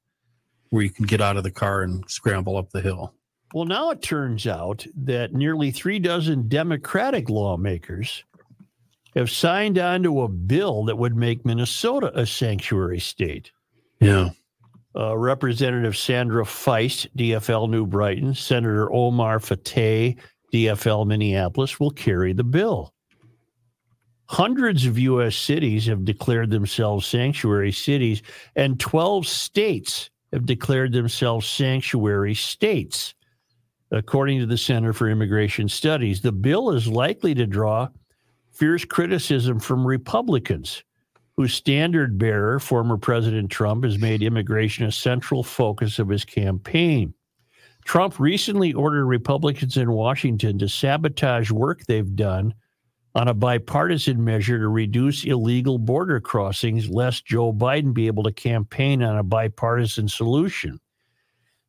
[0.69, 3.15] where you can get out of the car and scramble up the hill.
[3.55, 8.25] Well, now it turns out that nearly three dozen Democratic lawmakers
[9.15, 13.51] have signed on to a bill that would make Minnesota a sanctuary state.
[14.01, 14.31] Yeah.
[14.97, 20.17] uh, Representative Sandra Feist, DFL New Brighton, Senator Omar Fateh,
[20.53, 22.93] DFL Minneapolis, will carry the bill.
[24.27, 25.37] Hundreds of U.S.
[25.37, 28.23] cities have declared themselves sanctuary cities,
[28.57, 33.15] and 12 states have declared themselves sanctuary states.
[33.91, 37.89] According to the Center for Immigration Studies, the bill is likely to draw
[38.63, 40.85] fierce criticism from Republicans
[41.37, 47.13] whose standard bearer, former President Trump, has made immigration a central focus of his campaign.
[47.85, 52.55] Trump recently ordered Republicans in Washington to sabotage work they've done
[53.17, 58.33] on a bipartisan measure to reduce illegal border crossings, lest Joe Biden be able to
[58.33, 60.79] campaign on a bipartisan solution.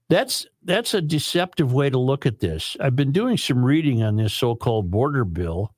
[0.10, 2.78] That's that's a deceptive way to look at this.
[2.80, 5.74] I've been doing some reading on this so-called border bill,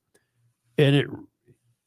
[0.77, 1.07] and it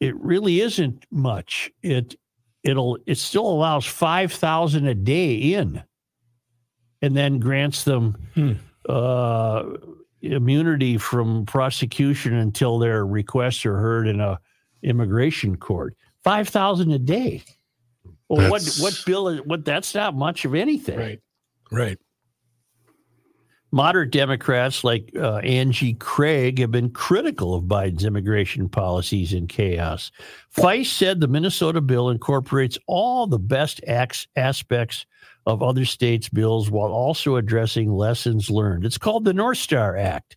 [0.00, 1.70] it really isn't much.
[1.82, 2.16] It
[2.62, 5.82] it'll it still allows five thousand a day in,
[7.02, 8.52] and then grants them Hmm.
[8.88, 9.64] uh,
[10.20, 14.38] immunity from prosecution until their requests are heard in a
[14.82, 15.96] immigration court.
[16.24, 17.42] Five thousand a day.
[18.28, 19.64] Well, what what bill is what?
[19.64, 20.98] That's not much of anything.
[20.98, 21.20] Right.
[21.70, 21.98] Right.
[23.70, 30.10] Moderate Democrats like uh, Angie Craig have been critical of Biden's immigration policies and chaos.
[30.56, 35.04] Feist said the Minnesota bill incorporates all the best acts, aspects
[35.44, 38.86] of other states' bills while also addressing lessons learned.
[38.86, 40.36] It's called the North Star Act.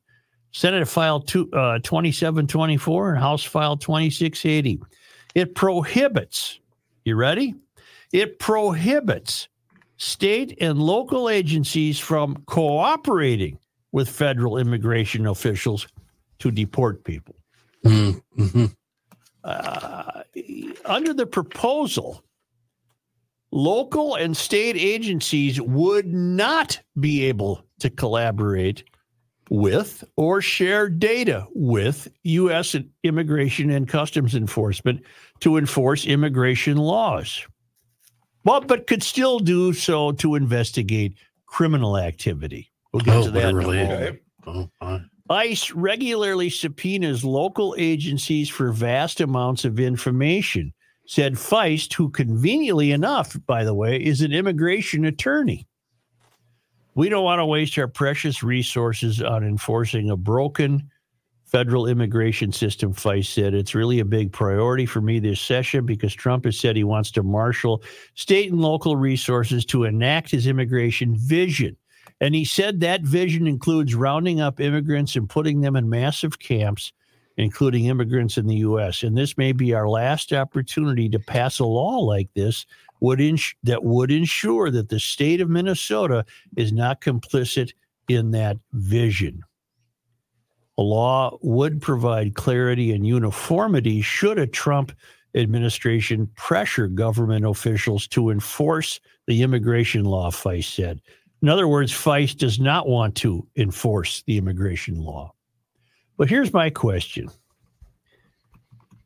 [0.53, 4.81] Senate File two, uh, 2724 and House File 2680.
[5.35, 6.59] It prohibits,
[7.05, 7.55] you ready?
[8.11, 9.47] It prohibits
[10.01, 13.59] state and local agencies from cooperating
[13.91, 15.87] with federal immigration officials
[16.39, 17.35] to deport people.
[17.85, 18.65] Mm-hmm.
[19.43, 20.23] Uh,
[20.85, 22.23] under the proposal,
[23.51, 28.83] local and state agencies would not be able to collaborate
[29.51, 32.75] with or share data with U.S.
[33.03, 35.03] immigration and customs enforcement
[35.41, 37.45] to enforce immigration laws.
[38.43, 42.71] Well, but could still do so to investigate criminal activity.
[42.91, 43.49] We'll get Oh, to that.
[43.49, 44.19] in a really?
[44.47, 45.09] Oh, fine.
[45.29, 50.73] ICE regularly subpoenas local agencies for vast amounts of information,
[51.05, 55.67] said Feist, who conveniently enough, by the way, is an immigration attorney.
[56.95, 60.89] We don't want to waste our precious resources on enforcing a broken
[61.51, 63.53] federal immigration system, Feist said.
[63.53, 67.11] It's really a big priority for me this session because Trump has said he wants
[67.11, 67.83] to marshal
[68.15, 71.75] state and local resources to enact his immigration vision.
[72.21, 76.93] And he said that vision includes rounding up immigrants and putting them in massive camps,
[77.35, 79.03] including immigrants in the U.S.
[79.03, 82.65] And this may be our last opportunity to pass a law like this
[83.01, 86.23] would ins- that would ensure that the state of Minnesota
[86.55, 87.73] is not complicit
[88.07, 89.43] in that vision.
[90.77, 94.91] A law would provide clarity and uniformity should a Trump
[95.35, 101.01] administration pressure government officials to enforce the immigration law, Feist said.
[101.41, 105.33] In other words, Feist does not want to enforce the immigration law.
[106.17, 107.29] But here's my question.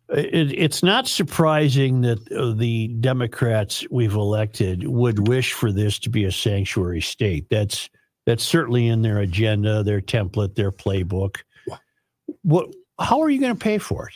[0.09, 6.09] It, it's not surprising that uh, the Democrats we've elected would wish for this to
[6.09, 7.47] be a sanctuary state.
[7.49, 7.89] That's
[8.25, 11.37] that's certainly in their agenda, their template, their playbook.
[12.45, 12.69] What?
[12.99, 14.13] How are you going to pay for it?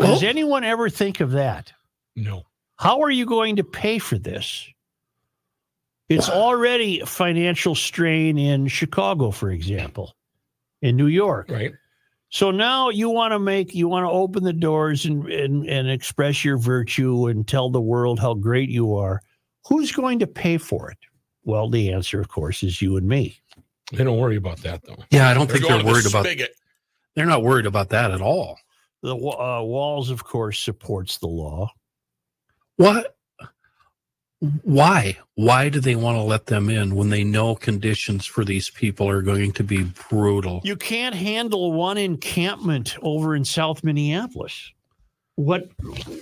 [0.00, 1.72] Does anyone ever think of that?
[2.14, 2.44] No.
[2.76, 4.68] How are you going to pay for this?
[6.08, 10.14] It's already a financial strain in Chicago, for example,
[10.82, 11.50] in New York.
[11.50, 11.72] Right.
[12.28, 15.90] So now you want to make, you want to open the doors and, and, and
[15.90, 19.20] express your virtue and tell the world how great you are.
[19.66, 20.98] Who's going to pay for it?
[21.42, 23.40] Well, the answer, of course, is you and me.
[23.92, 25.02] They don't worry about that though.
[25.10, 26.24] Yeah, I don't They're think they're to the worried about.
[26.24, 26.54] spigot.
[27.14, 28.58] They're not worried about that at all.
[29.02, 31.72] The uh, Walz, of course, supports the law.
[32.76, 33.16] What?
[34.62, 35.18] Why?
[35.34, 39.08] Why do they want to let them in when they know conditions for these people
[39.08, 40.60] are going to be brutal?
[40.64, 44.72] You can't handle one encampment over in South Minneapolis.
[45.36, 45.70] What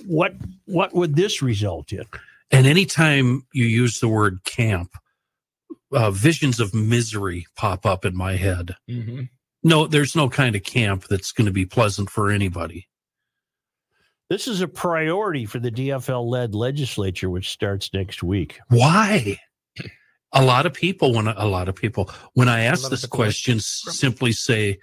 [0.07, 0.35] what
[0.67, 2.05] what would this result in?
[2.51, 4.97] And anytime you use the word camp,
[5.93, 8.75] uh, visions of misery pop up in my head.
[8.89, 9.23] hmm
[9.63, 12.89] No, there's no kind of camp that's going to be pleasant for anybody.
[14.31, 18.61] This is a priority for the DFL led legislature, which starts next week.
[18.69, 19.39] Why?
[20.33, 23.85] A lot of people, when a lot of people, when I ask this question, s-
[23.89, 24.79] simply say,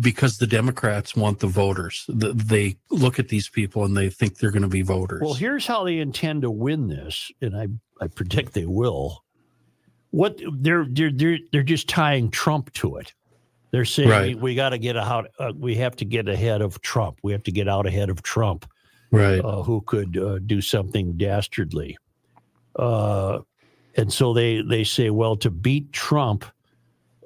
[0.00, 2.04] because the Democrats want the voters.
[2.08, 5.20] Th- They look at these people and they think they're going to be voters.
[5.22, 7.68] Well, here's how they intend to win this, and I,
[8.02, 9.22] I predict they will.
[10.10, 13.14] What they're they're they're they're just tying Trump to it.
[13.70, 14.38] They're saying Right.
[14.38, 15.28] we, got to get out.
[15.38, 17.18] Uh, we have to get ahead of Trump.
[17.22, 18.66] We have to get out ahead of Trump.
[19.12, 19.40] right.
[19.40, 21.96] uh, who could uh, do something dastardly.
[22.76, 23.40] Uh,
[23.96, 26.44] and so they, they say, well, to beat Trump,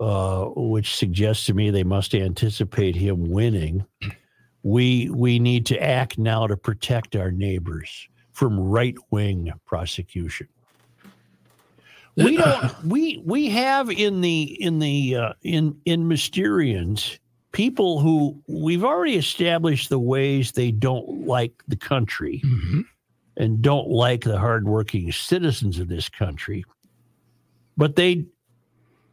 [0.01, 3.85] uh, which suggests to me they must anticipate him winning,
[4.63, 10.49] we, we need to act now to protect our neighbors from right wing prosecution.
[12.17, 12.85] We don't.
[12.85, 17.19] We we have in the in the uh, in in Mysterians
[17.53, 22.85] people who we've already established the ways they don't like the country Mhm.
[23.37, 26.65] and don't like the hardworking citizens of this country.
[27.77, 28.27] But they,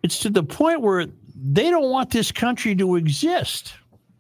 [0.04, 3.74] it's to the point where they don't want this country to exist.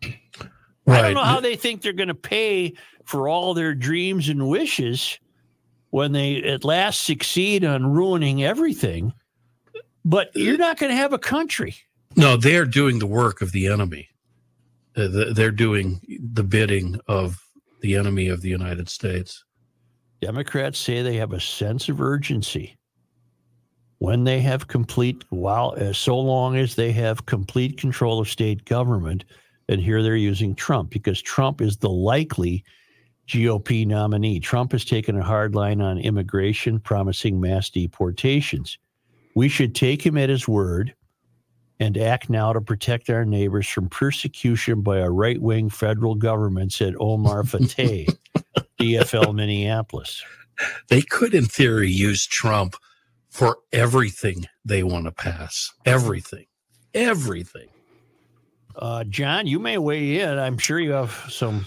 [0.03, 2.73] I don't know how they think they're going to pay
[3.05, 5.17] for all their dreams and wishes
[5.91, 9.13] when they at last succeed on ruining everything.
[10.03, 11.75] But you're not going to have a country.
[12.15, 14.09] No, they're doing the work of the enemy.
[14.95, 16.01] Uh, They're doing
[16.33, 17.41] the bidding of
[17.81, 19.45] the enemy of the United States.
[20.21, 22.77] Democrats say they have a sense of urgency
[23.99, 28.65] when they have complete, while uh, so long as they have complete control of state
[28.65, 29.23] government.
[29.69, 32.63] And here they're using Trump because Trump is the likely
[33.31, 34.39] GOP nominee.
[34.39, 38.77] Trump has taken a hard line on immigration, promising mass deportations.
[39.35, 40.93] We should take him at his word
[41.79, 46.73] and act now to protect our neighbors from persecution by a right wing federal government,
[46.73, 48.05] said Omar Fateh.
[48.79, 50.23] DFL Minneapolis.
[50.89, 52.75] They could, in theory, use Trump
[53.29, 55.71] for everything they want to pass.
[55.85, 56.45] Everything.
[56.93, 57.69] Everything.
[58.75, 60.37] Uh, John, you may weigh in.
[60.37, 61.65] I'm sure you have some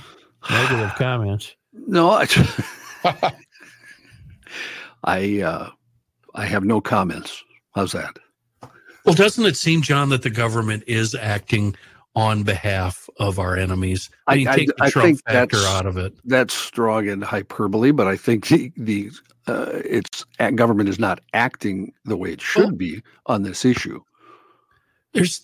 [0.50, 1.54] negative comments.
[1.72, 2.26] No, I,
[5.04, 5.70] I, uh,
[6.34, 7.42] I have no comments.
[7.74, 8.16] How's that?
[9.04, 11.76] Well, doesn't it seem, John, that the government is acting
[12.16, 14.08] on behalf of our enemies?
[14.26, 16.14] I I- mean, I- take the I Trump think factor out of it.
[16.24, 19.10] That's strong and hyperbole, but I think the, the
[19.46, 24.00] uh, it's government is not acting the way it should Well- be on this issue.
[25.12, 25.42] There's,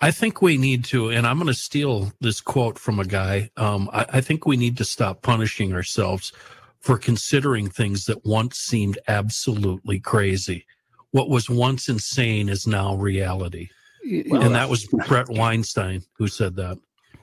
[0.00, 3.50] I think we need to, and I'm going to steal this quote from a guy.
[3.56, 6.32] Um, I, I think we need to stop punishing ourselves
[6.80, 10.66] for considering things that once seemed absolutely crazy.
[11.12, 13.70] What was once insane is now reality.
[14.04, 16.78] Y- and that was Bret Weinstein who said that.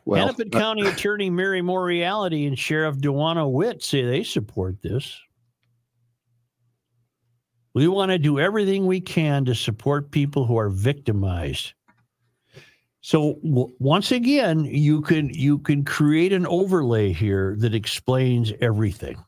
[0.06, 5.20] well, Hennepin County Attorney Mary Moriarty and Sheriff Dawanna Witt say they support this.
[7.76, 11.74] We want to do everything we can to support people who are victimized.
[13.06, 19.22] So w- once again, you can you can create an overlay here that explains everything: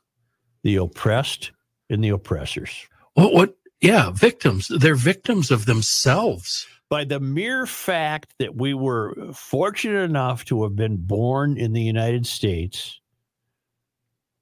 [0.63, 1.51] the oppressed
[1.89, 2.87] and the oppressors.
[3.15, 3.33] What?
[3.33, 3.57] What?
[3.81, 4.69] Yeah, victims.
[4.69, 6.65] They're victims of themselves.
[6.89, 11.81] by the mere fact that we were fortunate enough to have been born in the
[11.81, 12.99] United States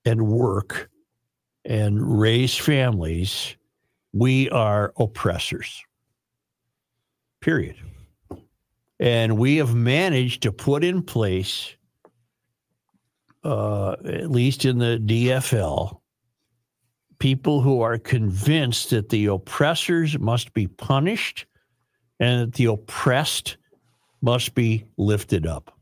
[0.06, 0.89] and work
[1.65, 3.56] and raise families,
[4.12, 5.84] we are oppressors.
[7.41, 7.76] Period.
[9.04, 11.76] And we have managed to put in place,
[13.44, 16.00] uh, at least in the DFL,
[17.20, 21.46] people who are convinced that the oppressors must be punished
[22.22, 23.58] and that the oppressed
[24.22, 25.78] must be lifted up.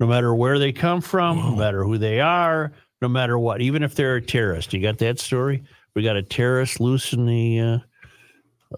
[0.00, 3.82] No matter where they come from, no matter who they are, no matter what, even
[3.82, 4.72] if they're a terrorist.
[4.72, 5.62] You got that story?
[5.94, 7.78] We got a terrorist loose in the uh,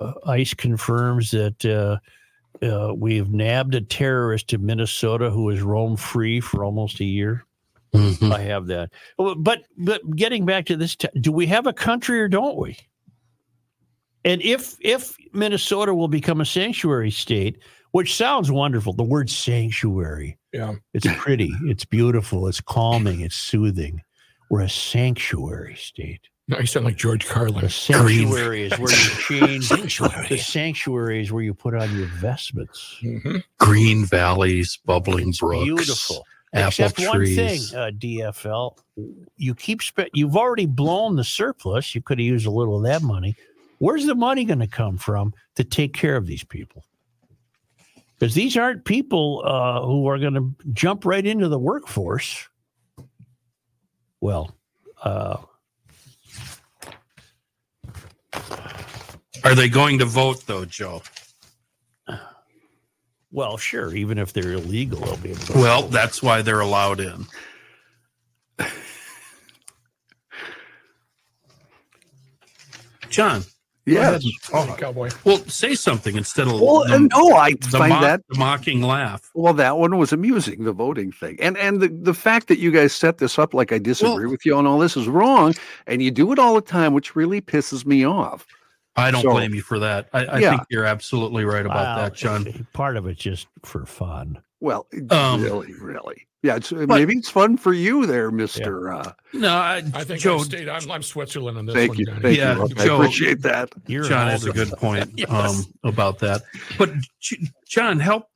[0.01, 1.99] uh, ICE confirms that uh,
[2.62, 7.44] uh, we've nabbed a terrorist in Minnesota who has roamed free for almost a year.
[7.94, 8.33] Mhm.
[8.33, 8.92] I have that.
[9.18, 12.57] Oh, But but getting back to this, t- do we have a country or don't
[12.57, 12.77] we?
[14.25, 17.59] And if if Minnesota will become a sanctuary state,
[17.92, 20.75] which sounds wonderful, the word sanctuary, Yeah.
[20.94, 24.03] it's pretty, it's beautiful, it's calming, it's soothing.
[24.51, 26.29] We're a sanctuary state.
[26.51, 27.65] No, you sound like George Carlin.
[27.65, 29.69] A sanctuary is where you change.
[29.69, 32.97] The sanctuary is where you put on your vestments.
[33.03, 33.45] Mhm.
[33.59, 36.27] Green valleys, bubbling It's brooks, beautiful.
[36.53, 37.07] apple Except trees.
[37.09, 38.77] one thing, uh, DFL,
[39.37, 41.95] you keep spe- you've already blown the surplus.
[41.95, 43.37] You could have used a little of that money.
[43.79, 46.85] Where's the money going to come from to take care of these people?
[48.19, 52.49] Because these aren't people uh, who are going to jump right into the workforce.
[54.21, 54.55] Well,
[55.03, 55.37] uh,
[59.45, 61.03] Are they going to vote though, Joe?
[63.33, 63.95] well, sure.
[63.95, 65.53] Even if they're illegal, they'll be able to.
[65.55, 67.27] Well, that's why they're allowed in.
[73.09, 73.43] John,
[73.87, 74.25] yes.
[74.53, 75.11] Oh, cowboy.
[75.25, 78.83] well, say something instead of Well, the, no, I the, find mock- that the mocking
[78.83, 79.31] laugh.
[79.35, 82.70] well, that one was amusing, the voting thing, and and the the fact that you
[82.70, 85.55] guys set this up like I disagree with you on all this is wrong,
[85.87, 88.47] and you do it all the time, which really pisses me off.
[88.97, 90.09] I don't So- blame you for that.
[90.12, 90.51] I, I Yeah.
[90.51, 92.66] think you're absolutely right about Well, that, John.
[92.72, 94.39] Part of it's just for fun.
[94.61, 96.57] Well, Um, really, really, yeah.
[96.57, 98.93] It's, maybe it's fun for you, there, Mister.
[98.93, 100.69] Uh, No, I, I think Joe, I stayed.
[100.69, 101.99] I'm, I'm Switzerland on this thank one.
[101.99, 102.63] you, thank Yeah, you.
[102.79, 103.71] I Joe- appreciate that.
[103.87, 105.31] You're John an has a good point Yes.
[105.31, 106.43] um, about that.
[106.79, 106.91] But
[107.67, 108.27] John, help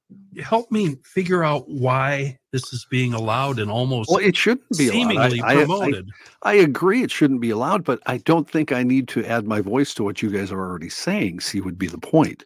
[0.42, 4.88] help me figure out why this is being allowed and almost Well, it shouldn't be
[4.88, 6.08] seemingly I- I- I- promoted.
[6.42, 9.60] I agree it shouldn't be allowed, but I don't think I need to add my
[9.60, 11.40] voice to what you guys are already saying.
[11.40, 12.44] See, would be the point.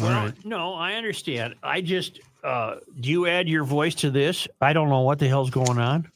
[0.00, 0.44] All Well, right.
[0.44, 1.54] no, I understand.
[1.62, 4.48] I just uh do you add your voice to this?
[4.60, 6.10] I don't know what the hell's going on.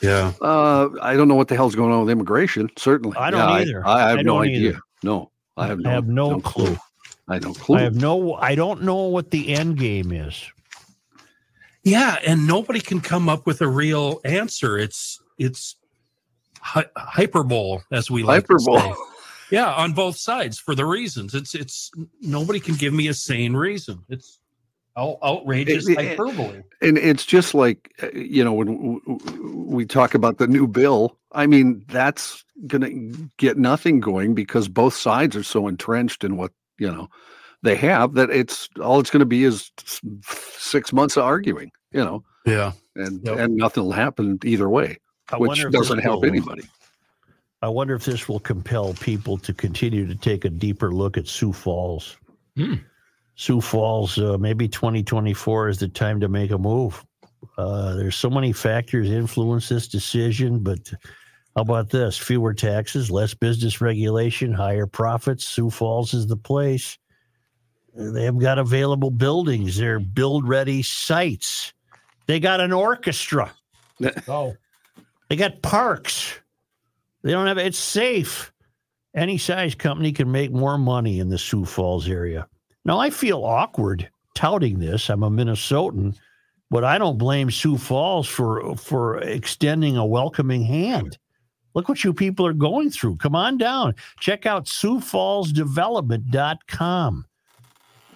[0.00, 0.32] Yeah.
[0.40, 2.68] Uh, I don't know what the hell's going on with immigration.
[2.76, 3.86] Certainly, I don't Yeah, either.
[3.86, 4.70] I, I have I no idea.
[4.70, 4.80] either.
[5.02, 6.76] No, I have no, I have no clue.
[7.28, 7.76] I don't clue.
[7.76, 10.44] I have no I don't know what the end game is.
[11.84, 14.78] Yeah, and nobody can come up with a real answer.
[14.78, 15.76] It's it's
[16.60, 18.80] hy- hyperbole, as we like Hyperbole.
[18.80, 19.00] to say.
[19.50, 21.34] Yeah, on both sides for the reasons.
[21.34, 24.04] It's it's nobody can give me a sane reason.
[24.08, 24.47] It's out,
[24.98, 26.62] outrageous It- it- hyperbole.
[26.82, 30.66] and it's just like uh, you know when w- w- we talk about the new
[30.66, 36.24] bill i mean that's going to get nothing going because both sides are so entrenched
[36.24, 37.08] in what you know
[37.62, 39.70] they have that it's all it's going to be is
[40.22, 42.72] six months of arguing you know Yeah.
[42.96, 43.38] and Yep.
[43.38, 44.98] and nothing will happen either way
[45.30, 46.62] I which wonder if this doesn't help will- anybody
[47.62, 51.26] I wonder if this will compel people to continue to take a deeper look at
[51.26, 52.16] Sioux Falls.
[52.56, 52.74] Hmm.
[53.38, 57.06] Sioux Falls, uh, maybe 2024 is the time to make a move.
[57.56, 60.92] Uh, there's so many factors influence this decision, but
[61.54, 62.18] how about this?
[62.18, 65.46] Fewer taxes, less business regulation, higher profits.
[65.46, 66.98] Sioux Falls is the place.
[67.94, 69.76] They have got available buildings.
[69.76, 71.72] They're build ready sites.
[72.26, 73.52] They got an orchestra.
[74.28, 74.56] Oh,
[75.28, 76.40] They got parks.
[77.22, 78.52] They don't have it's safe.
[79.14, 82.48] Any size company can make more money in the Sioux Falls area.
[82.88, 85.10] Now I feel awkward touting this.
[85.10, 86.16] I'm a Minnesotan,
[86.70, 91.18] but I don't blame Sioux Falls for for extending a welcoming hand.
[91.74, 93.16] Look what you people are going through.
[93.16, 93.94] Come on down.
[94.20, 97.26] Check out SiouxFallsDevelopment.com.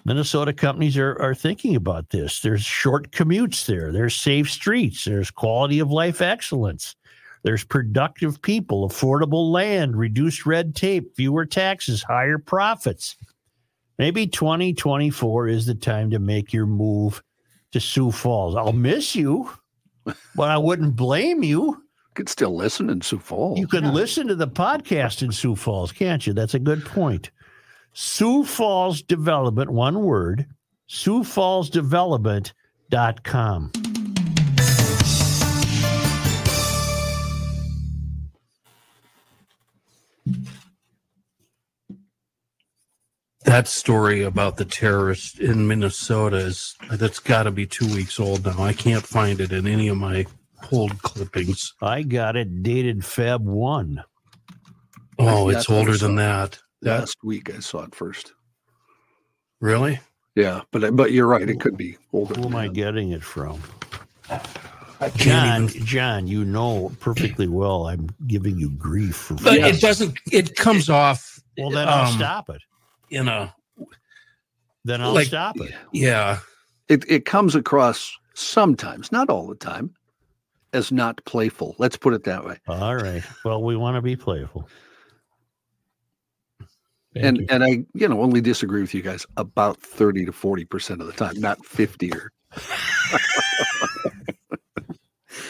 [0.05, 2.39] Minnesota companies are, are thinking about this.
[2.39, 3.91] There's short commutes there.
[3.91, 5.05] There's safe streets.
[5.05, 6.95] There's quality of life excellence.
[7.43, 13.17] There's productive people, affordable land, reduced red tape, fewer taxes, higher profits.
[13.97, 17.23] Maybe 2024 is the time to make your move
[17.71, 18.55] to Sioux Falls.
[18.55, 19.49] I'll miss you,
[20.03, 21.65] but I wouldn't blame you.
[21.67, 21.83] you
[22.15, 25.91] could still listen in sioux falls You can listen to the podcast in Sioux Falls,
[25.91, 26.33] can't you?
[26.33, 27.29] That's a good point.
[27.93, 30.47] Sioux Falls Development, one word,
[30.87, 33.71] Sioux Falls SiouxFallsDevelopment.com.
[43.45, 48.45] That story about the terrorist in Minnesota is that's got to be two weeks old
[48.45, 48.63] now.
[48.63, 50.25] I can't find it in any of my
[50.61, 51.73] pulled clippings.
[51.81, 54.03] I got it dated Feb 1.
[55.19, 56.59] Oh, That's it's older than that.
[56.81, 58.33] That last week i saw it first
[59.61, 60.01] really?
[60.35, 63.23] yeah but but you're right it could be older Who than am I getting it
[63.23, 63.61] from?
[65.15, 65.85] John, even.
[65.85, 69.77] John, you know perfectly well I'm giving you grief for But Yes.
[69.77, 70.17] it doesn't.
[70.31, 71.39] It comes off.
[71.57, 72.61] Well, then I'll um, stop it.
[73.09, 73.53] In a
[74.85, 75.73] Then I'll like- stop it.
[75.91, 76.39] yeah.
[76.89, 79.93] it it comes across sometimes, not all the time,
[80.73, 81.75] as not playful.
[81.77, 82.57] Let's put it that way.
[82.67, 83.23] All right.
[83.45, 84.67] Well, we want to be playful.
[87.13, 87.45] thank and you.
[87.49, 91.13] and I, you know, only disagree with you guys about 30 to 40% of the
[91.13, 92.31] time, not 50 or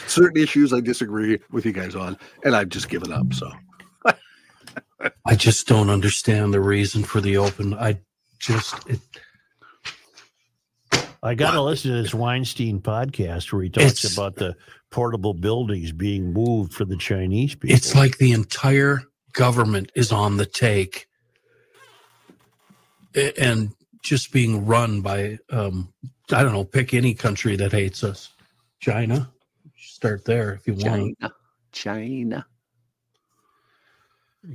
[0.06, 3.32] certain issues I disagree with you guys on, and I've just given up.
[3.32, 3.50] So
[5.26, 7.74] I just don't understand the reason for the open.
[7.74, 8.00] I
[8.38, 9.00] just it,
[11.22, 14.54] I got to listen to this Weinstein podcast where he talks about the
[14.90, 17.74] portable buildings being moved for the Chinese people.
[17.74, 21.08] it's like the entire government is on the take
[23.14, 23.70] and
[24.02, 25.92] just being run by um
[26.32, 28.30] I don't know, pick any country that hates us.
[28.80, 29.30] China.
[29.76, 31.16] Start there if you want.
[31.20, 31.34] China,
[31.72, 32.46] China.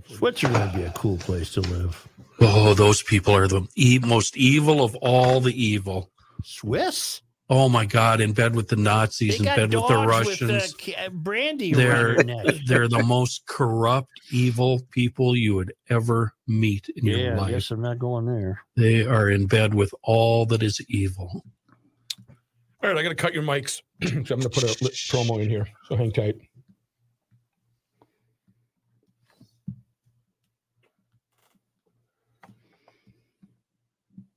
[0.07, 2.07] Switzerland would be a cool place to live.
[2.41, 6.11] Oh, those people are the e- most evil of all the evil.
[6.43, 7.21] Swiss?
[7.51, 8.21] Oh my God!
[8.21, 10.51] In bed with the Nazis, in bed with the Russians.
[10.51, 16.33] With, uh, ca- brandy they're around they're the most corrupt, evil people you would ever
[16.47, 17.49] meet in your Yeah, I life.
[17.51, 18.61] guess I'm not going there.
[18.77, 21.43] They are in bed with all that is evil.
[22.81, 23.81] All right, I got to cut your mics.
[24.03, 25.67] so I'm going to put a promo in here.
[25.87, 26.35] So hang tight.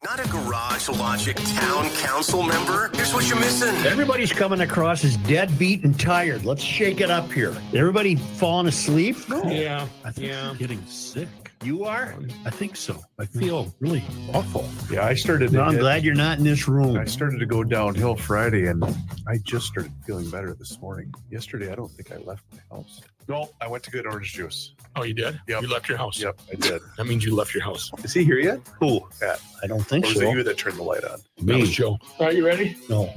[0.04, 2.90] Not a Garage Logic town council member?
[2.94, 3.68] Here's what you're missing.
[3.86, 6.44] Everybody's coming across as dead beat and tired.
[6.44, 7.56] Let's shake it up here.
[7.72, 9.16] Everybody falling asleep?
[9.28, 9.86] Yeah.
[10.04, 10.50] I think Yeah.
[10.50, 11.28] I'm getting sick.
[11.62, 12.14] You are?
[12.44, 13.00] I think so.
[13.20, 14.02] I feel really
[14.34, 14.68] awful.
[14.90, 15.52] Yeah, I started.
[15.52, 16.96] No, I'm hit- glad you're not in this room.
[16.96, 18.82] I started to go downhill Friday, and
[19.28, 21.14] I just started feeling better this morning.
[21.30, 23.00] Yesterday, I don't think I left my house.
[23.28, 24.74] No, I went to get orange juice.
[24.96, 25.40] Oh, you did?
[25.46, 25.62] Yep.
[25.62, 26.20] You left your house.
[26.20, 26.82] Yep, I did.
[26.96, 27.92] That means you left your house.
[28.02, 28.60] Is he here yet?
[28.80, 29.00] Who?
[29.20, 29.40] Pat.
[29.62, 30.22] I don't think Or was so.
[30.28, 31.20] it you that turned the light on?
[31.42, 31.72] That was Me?
[31.72, 31.98] Joe.
[32.18, 32.76] Are you ready?
[32.88, 33.12] No.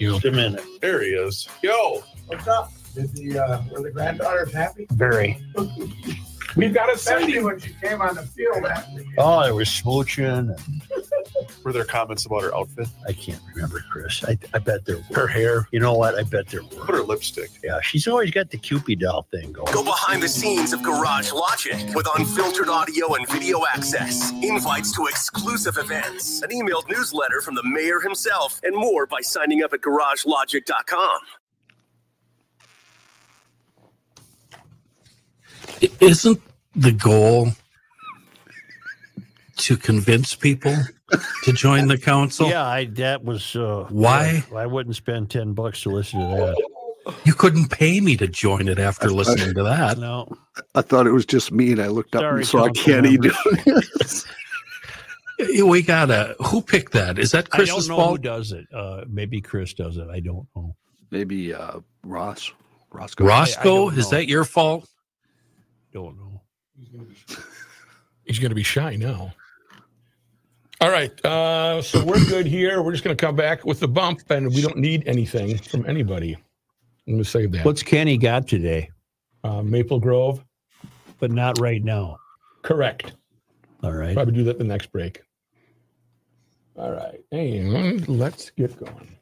[0.00, 0.14] You.
[0.14, 0.64] Just a minute.
[0.80, 1.48] There he is.
[1.62, 2.72] Yo, What's up?
[2.96, 4.86] Did the uh, were the granddaughters happy?
[4.90, 5.40] Very.
[6.54, 7.44] We've got a Especially sighting.
[7.44, 9.14] when she came on the field after you.
[9.18, 10.58] Oh, there was smooching.
[11.64, 12.88] were there comments about her outfit?
[13.06, 14.24] I can't remember, Chris.
[14.24, 15.16] I, I bet there were.
[15.16, 15.68] Her hair.
[15.72, 16.14] You know what?
[16.14, 16.68] I bet there were.
[16.68, 17.50] Put her lipstick.
[17.62, 19.72] Yeah, she's always got the Kewpie doll thing going.
[19.72, 25.06] Go behind the scenes of Garage Logic with unfiltered audio and video access, invites to
[25.06, 29.80] exclusive events, an emailed newsletter from the mayor himself, and more by signing up at
[29.80, 31.18] garagelogic.com.
[36.00, 36.40] Isn't
[36.74, 37.48] the goal
[39.58, 40.74] to convince people
[41.44, 42.48] to join the council?
[42.48, 44.44] Yeah, I that was uh Why?
[44.54, 47.14] I wouldn't spend ten bucks to listen to that.
[47.24, 49.96] You couldn't pay me to join it after listening to that.
[49.98, 50.28] No.
[50.74, 53.10] I thought it was just me, and I looked up Sorry, and saw council Kenny
[53.18, 53.36] members.
[53.44, 54.24] doing it.
[55.66, 56.34] We gotta.
[56.46, 57.18] Who picked that?
[57.18, 58.22] Is that I don't Chris's know who fault?
[58.22, 58.64] does it.
[58.74, 60.08] Uh maybe Chris does it.
[60.08, 60.74] I don't know.
[61.10, 62.50] Maybe uh, Ross.
[62.90, 63.26] Roscoe.
[63.26, 64.88] Roscoe, don't is that your fault?
[65.96, 66.42] Don't know.
[68.26, 69.32] He's going to be shy now.
[70.82, 71.24] All right.
[71.24, 72.82] Uh, so we're good here.
[72.82, 75.88] We're just going to come back with the bump, and we don't need anything from
[75.88, 76.34] anybody.
[76.34, 77.64] I'm going to save that.
[77.64, 78.90] What's Kenny got today?
[79.42, 80.44] uh, Maple Grove?
[81.18, 82.18] But not right now.
[82.60, 83.14] Correct.
[83.82, 84.12] All right.
[84.12, 85.22] Probably do that the next break.
[86.76, 87.24] All right.
[87.32, 89.16] And let's get going.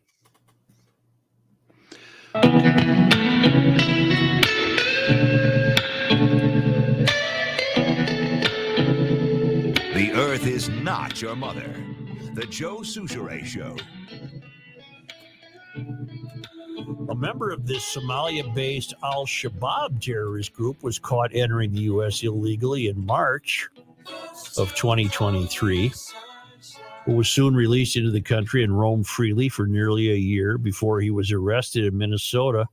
[10.46, 11.74] Is not your mother.
[12.34, 13.76] The Joe Soucheray Show.
[17.08, 22.22] A member of this Somalia based Al Shabaab terrorist group was caught entering the U.S.
[22.22, 23.68] illegally in March
[24.58, 25.90] of 2023,
[27.06, 31.00] who was soon released into the country and roamed freely for nearly a year before
[31.00, 32.66] he was arrested in Minnesota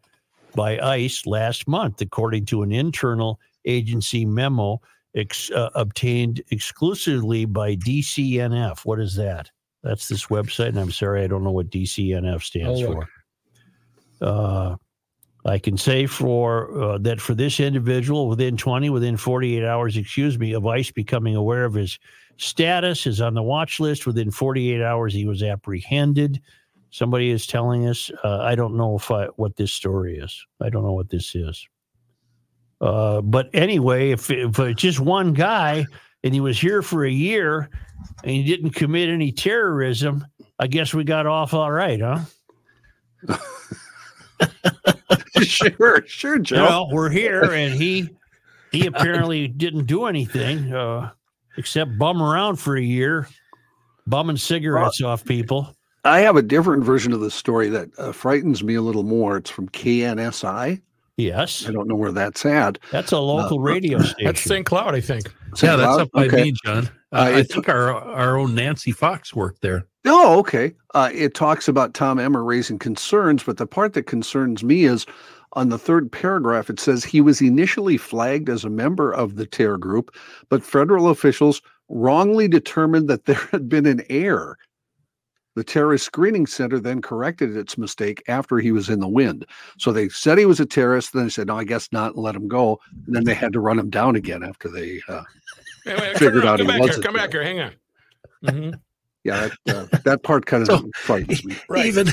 [0.55, 4.82] by ICE last month, according to an internal agency memo
[5.16, 8.86] ex- uh, obtained exclusively by DCNF.
[8.86, 9.49] What is that?
[9.84, 13.07] That's this website, and I'm sorry, I don't know what DCNF stands Oh, for
[14.22, 14.76] uh,
[15.45, 20.38] I can say for uh, that for this individual within 20, within 48 hours, excuse
[20.38, 21.97] me, of ICE becoming aware of his
[22.38, 24.05] status is on the watch list.
[24.05, 26.41] Within 48 hours, he was apprehended.
[26.91, 28.12] Somebody is telling us.
[28.24, 30.45] Uh, I don't know if I, what this story is.
[30.62, 31.68] I don't know what this is.
[32.82, 35.86] Uh, but anyway, if, if it's just one guy
[36.24, 37.70] and he was here for a year
[38.24, 40.26] and he didn't commit any terrorism,
[40.60, 42.20] I guess we got off all right, huh?
[45.42, 46.56] sure, sure, Joe.
[46.56, 48.10] know, we're here, and he
[48.72, 51.12] he apparently didn't do anything uh,
[51.58, 53.28] except bum around for a year,
[54.08, 55.76] bumming cigarettes off people.
[56.04, 59.38] I have a different version of the story that uh, frightens me a little more.
[59.38, 60.82] It's from KNSI.
[61.18, 62.80] Yes, I don't know where that's at.
[62.91, 64.16] that's a local Uh, radio station.
[64.26, 64.49] That's station.
[64.57, 64.66] St.
[64.66, 65.32] Cloud, I think.
[65.62, 66.43] Yeah, that's up by Okay.
[66.43, 66.89] me, John.
[67.12, 69.86] Uh, Uh, I it's- think our our own Nancy Fox worked there.
[70.05, 70.74] Oh, okay.
[70.95, 75.05] Uh, it talks about Tom Emmer raising concerns, but the part that concerns me is
[75.53, 76.70] on the third paragraph.
[76.70, 80.16] It says he was initially flagged as a member of the terror group,
[80.49, 84.57] but federal officials wrongly determined that there had been an error.
[85.56, 89.45] The terrorist screening center then corrected its mistake after he was in the wind.
[89.78, 91.12] So they said he was a terrorist.
[91.14, 92.80] Then they said, "No, I guess not," and let him go.
[93.06, 95.02] And then they had to run him down again after they.
[95.10, 95.24] Uh,
[95.86, 96.88] Wait, wait, Figured come, out come he back here.
[96.88, 97.43] wasn't Come back here.
[97.43, 97.72] Hang on.
[98.45, 98.74] Mhm.
[99.24, 101.56] yeah, that, uh, that part kind of So- frightens me.
[101.70, 101.86] Right.
[101.88, 102.08] Even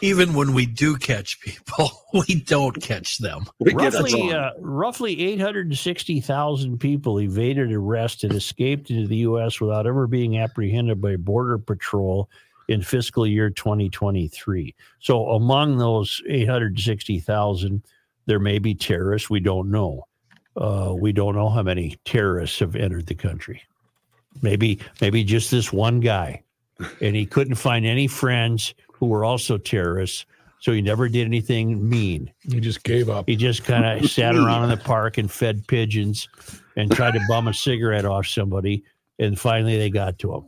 [0.00, 1.90] even when we do catch people,
[2.28, 3.44] we don't catch them.
[3.60, 9.60] We roughly, uh, roughly 860,000 people evaded arrest and escaped into the U.S.
[9.60, 12.28] without ever being apprehended by Border Patrol
[12.68, 14.74] in fiscal year 2023.
[15.00, 17.82] So, among those 860,000,
[18.26, 19.30] there may be terrorists.
[19.30, 20.06] We don't know.
[20.56, 23.62] Uh, we don't know how many terrorists have entered the country.
[24.42, 26.42] Maybe, maybe just this one guy,
[27.00, 30.26] and he couldn't find any friends who were also terrorists.
[30.60, 32.32] So he never did anything mean.
[32.48, 33.28] He just gave up.
[33.28, 36.28] He just kind of sat around in the park and fed pigeons
[36.76, 38.84] and tried to bum a cigarette off somebody.
[39.18, 40.44] And finally they got to him.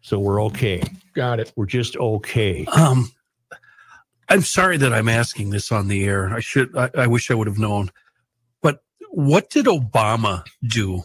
[0.00, 0.82] So we're okay.
[1.20, 1.52] Got it.
[1.54, 2.64] We're just okay.
[2.64, 3.12] Um,
[4.30, 6.30] I'm sorry that I'm asking this on the air.
[6.30, 6.74] I should.
[6.74, 7.90] I, I wish I would have known.
[8.62, 11.02] But what did Obama do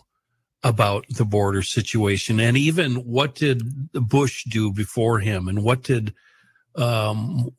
[0.63, 6.13] about the border situation, and even what did Bush do before him, and what did
[6.78, 7.49] um,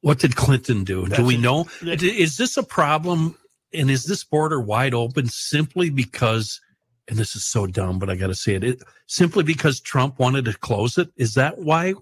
[0.00, 1.06] what did Clinton do?
[1.06, 1.42] That's do we it.
[1.42, 1.68] know?
[1.80, 3.38] Is this a problem?
[3.72, 6.60] And is this border wide open simply because?
[7.08, 8.82] And this is so dumb, but I got to say it, it.
[9.06, 11.08] Simply because Trump wanted to close it.
[11.16, 11.94] Is that why?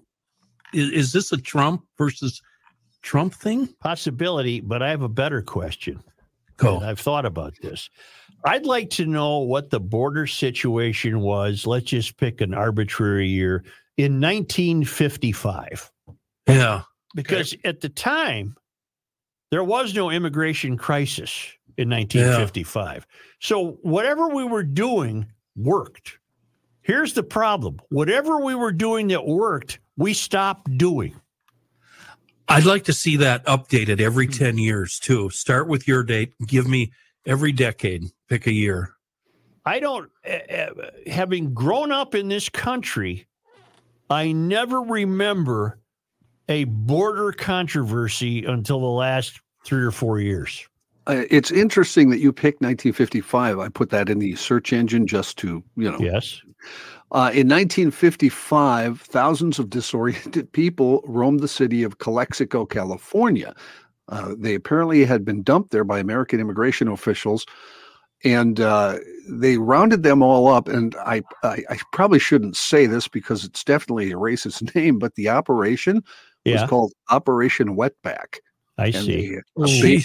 [0.73, 2.41] Is, is this a Trump versus
[3.01, 3.67] Trump thing?
[3.79, 6.03] Possibility, but I have a better question.
[6.57, 6.79] Go.
[6.79, 7.89] I've thought about this.
[8.45, 11.67] I'd like to know what the border situation was.
[11.67, 13.63] Let's just pick an arbitrary year
[13.97, 15.91] in 1955.
[16.47, 16.83] Yeah.
[17.15, 18.55] Because at the time,
[19.51, 23.05] there was no immigration crisis in 1955.
[23.39, 26.19] So whatever we were doing worked.
[26.81, 31.19] Here's the problem whatever we were doing that worked, we stopped doing.
[32.47, 34.33] I'd like to see that updated every Hmm.
[34.33, 35.29] 10 years too.
[35.31, 36.33] Start with your date.
[36.45, 36.91] Give me
[37.25, 38.11] every decade.
[38.29, 38.91] Pick a year.
[39.65, 40.67] I don't, uh, uh,
[41.07, 43.25] having grown up in this country,
[44.11, 45.79] I never remember
[46.47, 50.67] a border controversy until the last three or four years.
[51.07, 53.59] Uh, it's interesting that you picked 1955.
[53.59, 55.99] I put that in the search engine just to, you know.
[55.99, 56.41] Yes.
[57.11, 63.55] Uh, in 1955, thousands of disoriented people roamed the city of Calexico, California.
[64.09, 67.45] Uh, they apparently had been dumped there by American immigration officials,
[68.23, 68.97] and uh,
[69.29, 70.67] they rounded them all up.
[70.67, 75.15] And I, I, I probably shouldn't say this because it's definitely a racist name, but
[75.15, 76.03] the operation
[76.45, 78.39] was called Operation Wetback.
[78.77, 79.35] I see.
[79.35, 79.97] they- Oh, they-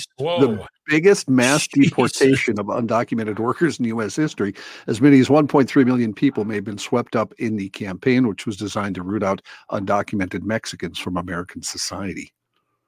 [0.46, 1.90] the biggest mass Jesus.
[1.90, 4.16] deportation of undocumented workers in U.S.
[4.16, 4.54] history.
[4.86, 8.46] As many as 1.3 million people may have been swept up in the campaign, which
[8.46, 12.32] was designed to root out undocumented Mexicans from American society.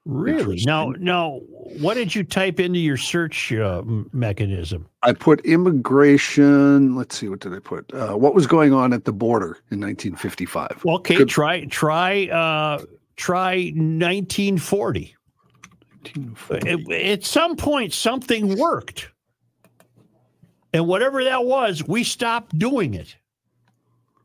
[0.04, 0.60] Really?
[0.66, 1.38] Now, now,
[1.78, 4.88] what did you type into your search uh, mechanism?
[5.04, 6.96] I put immigration.
[6.96, 7.92] Let's see, what did I put?
[7.94, 10.82] Uh, what was going on at the border in 1955?
[10.84, 11.28] Well, Okay, Good.
[11.28, 15.14] try try uh, try 1940.
[16.50, 19.10] At- At some point, something worked,
[20.72, 23.16] and whatever that was, we stopped doing it.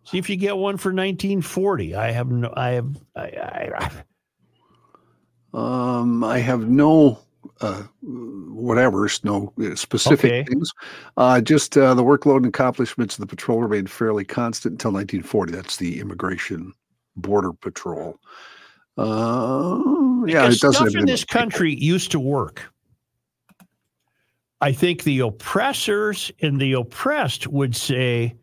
[0.06, 1.96] See if you get one for 1940.
[1.96, 2.54] I have no.
[2.56, 2.98] I have.
[3.16, 3.92] I, I, I,
[5.54, 7.20] Um, I have no
[7.62, 10.44] uh, whatever, no uh, specific Okay.
[10.44, 10.72] things.
[11.18, 15.52] Uh, just uh, the workload and accomplishments of the patrol remained fairly constant until 1940.
[15.52, 16.74] That's the Immigration
[17.16, 18.20] Border Patrol.
[18.98, 19.80] Uh,
[20.28, 22.64] because it doesn't stuff in this country used to work.
[24.62, 28.36] I think the oppressors and the oppressed would say,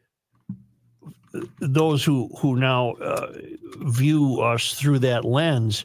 [1.58, 3.32] those who who now uh,
[3.80, 5.84] view us through that lens,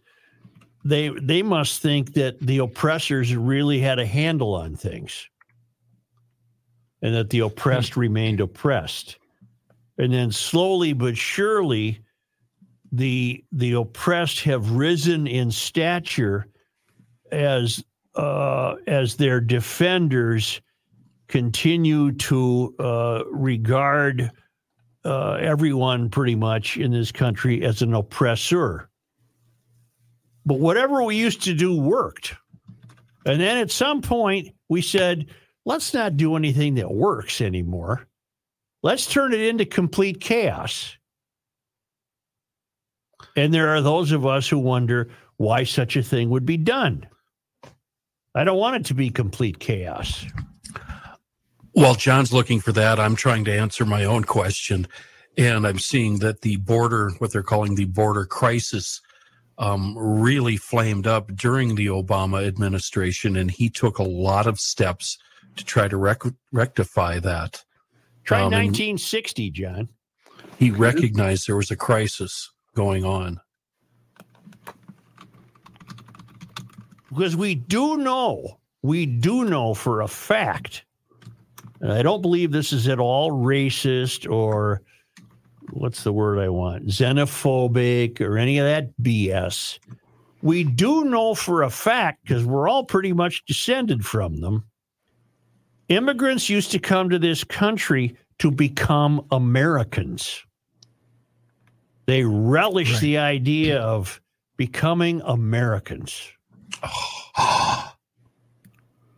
[0.86, 5.28] they they must think that the oppressors really had a handle on things,
[7.02, 9.18] and that the oppressed remained oppressed,
[9.98, 12.00] and then slowly but surely
[12.92, 16.48] the the oppressed have risen in stature
[17.32, 17.84] as
[18.16, 20.62] uh, as their defenders
[21.28, 24.32] continue to uh, regard
[25.06, 28.90] uh, everyone pretty much in this country as an oppressor.
[30.46, 32.36] But whatever we used to do worked.
[33.26, 35.28] And then at some point, we said,
[35.66, 38.08] let's not do anything that works anymore.
[38.82, 40.98] Let's turn it into complete chaos.
[43.36, 47.08] And there are those of us who wonder why such a thing would be done.
[48.36, 50.26] I don't want it to be complete chaos.
[51.72, 54.88] While John's looking for that, I'm trying to answer my own question.
[55.38, 59.02] And I'm seeing that the border, what they're calling the border crisis,
[59.58, 63.36] um, really flamed up during the Obama administration.
[63.36, 65.18] And he took a lot of steps
[65.56, 67.64] to try to rec- rectify that.
[68.24, 69.90] Try Um, 1960, John.
[70.58, 73.40] He recognized there was a crisis going on.
[77.10, 80.86] Because we do know, we do know for a fact,
[81.82, 84.82] and I don't believe this is at all racist or
[85.72, 89.80] what's the word I want, xenophobic or any of that BS.
[90.42, 94.64] We do know for a fact, because we're all pretty much descended from them,
[95.90, 100.44] immigrants used to come to this country to become Americans.
[102.10, 104.20] They relish the idea of
[104.58, 106.20] becoming Americans.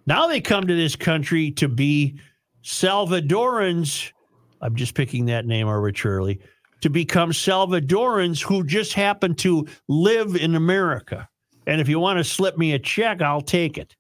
[0.06, 2.20] now they come to this country to be
[2.66, 4.12] Salvadorans.
[4.60, 6.42] I'm just picking that name arbitrarily
[6.82, 11.30] to become Salvadorans who just happen to live in America.
[11.66, 13.96] And if you want to slip me a check, I'll take it.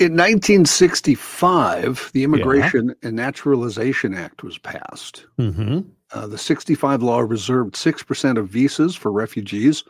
[0.00, 5.26] In 1965, the Immigration and Naturalization Act was passed.
[5.38, 5.80] Mm-hmm.
[6.14, 9.82] Uh, the 65 law reserved 6% of visas for refugees.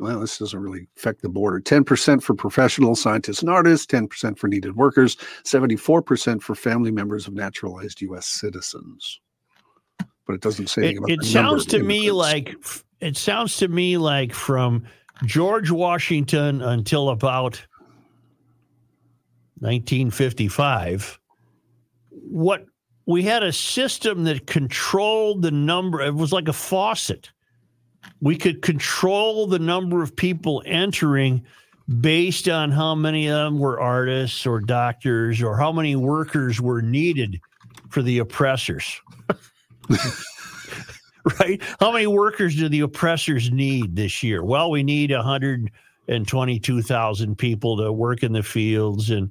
[0.00, 1.60] Well, this doesn't really affect the border.
[1.60, 7.34] 10% for professional scientists and artists, 10% for needed workers, 74% for family members of
[7.34, 8.26] naturalized U.S.
[8.26, 9.20] citizens.
[10.26, 12.54] But it doesn't say anything It, about it sounds to me like
[13.00, 14.84] it sounds to me like from
[15.24, 17.60] George Washington until about
[19.58, 21.20] 1955,
[22.10, 22.64] what
[23.06, 26.00] we had a system that controlled the number.
[26.00, 27.30] It was like a faucet.
[28.20, 31.44] We could control the number of people entering
[32.00, 36.80] based on how many of them were artists or doctors or how many workers were
[36.80, 37.40] needed
[37.90, 39.00] for the oppressors.
[41.40, 41.60] right?
[41.80, 44.44] How many workers do the oppressors need this year?
[44.44, 49.30] Well, we need 122,000 people to work in the fields and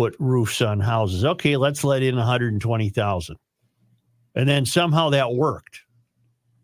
[0.00, 1.26] put roofs on houses.
[1.26, 3.36] Okay, let's let in 120,000.
[4.34, 5.80] And then somehow that worked.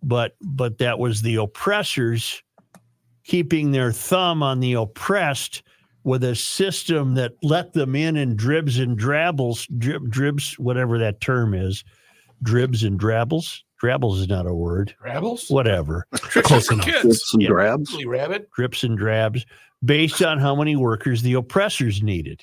[0.03, 2.43] But but that was the oppressors
[3.25, 5.63] keeping their thumb on the oppressed
[6.05, 11.21] with a system that let them in in dribs and drabbles, drib, dribs, whatever that
[11.21, 11.85] term is,
[12.43, 13.65] dribs and drabbles.
[13.81, 14.95] Drabbles is not a word.
[15.03, 15.51] Drabbles?
[15.51, 16.07] Whatever.
[16.15, 16.87] Tricks Close enough.
[16.87, 17.03] kids.
[17.03, 17.49] Drips and Yeah.
[17.49, 18.05] drabs.
[18.07, 18.51] Rabbit.
[18.53, 19.45] drips and drabs
[19.85, 22.41] based on how many workers the oppressors needed.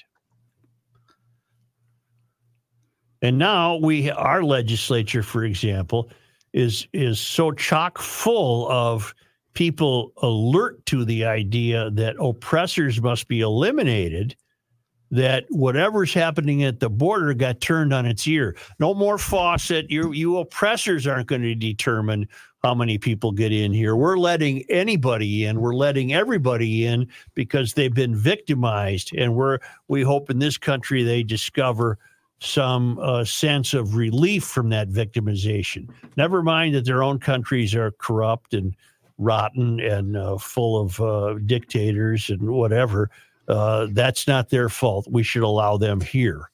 [3.24, 6.12] And now we our legislature, for example,
[6.52, 9.16] is is so chock full of
[9.54, 14.36] people alert to the idea that oppressors must be eliminated
[15.10, 18.56] that whatever's happening at the border got turned on its ear.
[18.80, 19.90] No more faucet.
[19.90, 22.28] You you oppressors aren't going to determine
[22.62, 23.96] how many people get in here.
[23.96, 25.62] We're letting anybody in.
[25.62, 31.04] We're letting everybody in because they've been victimized, and we're we hope in this country
[31.04, 32.00] they discover
[32.44, 35.88] some uh, sense of relief from that victimization.
[36.18, 38.76] Never mind that their own countries are corrupt and
[39.18, 43.10] rotten and uh, full of uh, dictators and whatever.
[43.48, 45.08] Uh, that's not their fault.
[45.10, 46.50] We should allow them here.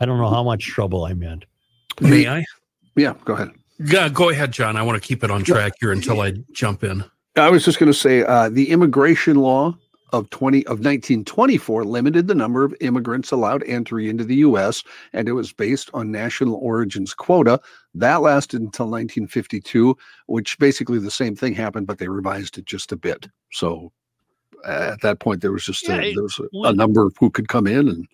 [0.00, 1.42] I don't know how much trouble I'm in.
[2.00, 2.44] May I?
[2.96, 3.50] Yeah, go ahead.
[3.78, 4.76] Yeah, go ahead, John.
[4.76, 7.04] I want to keep it on track here until I jump in.
[7.36, 9.76] I was just going to say uh, the immigration law
[10.12, 14.82] of 20 of 1924 limited the number of immigrants allowed entry into the U.S.
[15.12, 17.60] and it was based on national origins quota.
[17.94, 19.96] That lasted until 1952,
[20.26, 23.28] which basically the same thing happened, but they revised it just a bit.
[23.52, 23.92] So
[24.66, 27.30] at that point, there was just Yeah, a, there was a, a number of who
[27.30, 28.06] could come in and.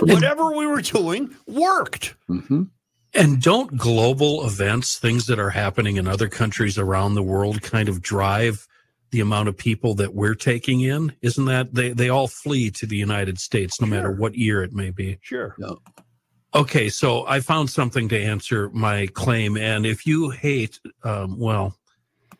[0.00, 2.14] Whatever we were doing worked.
[2.28, 2.68] Mhm.
[3.14, 7.88] And don't global events, things that are happening in other countries around the world, kind
[7.88, 8.68] of drive
[9.10, 11.14] the amount of people that we're taking in?
[11.22, 14.72] Isn't that they, they all flee to the United States, no matter what year it
[14.72, 15.18] may be?
[15.22, 15.56] Sure.
[16.54, 19.56] Okay, so I found something to answer my claim.
[19.56, 21.76] And if you hate, um, well,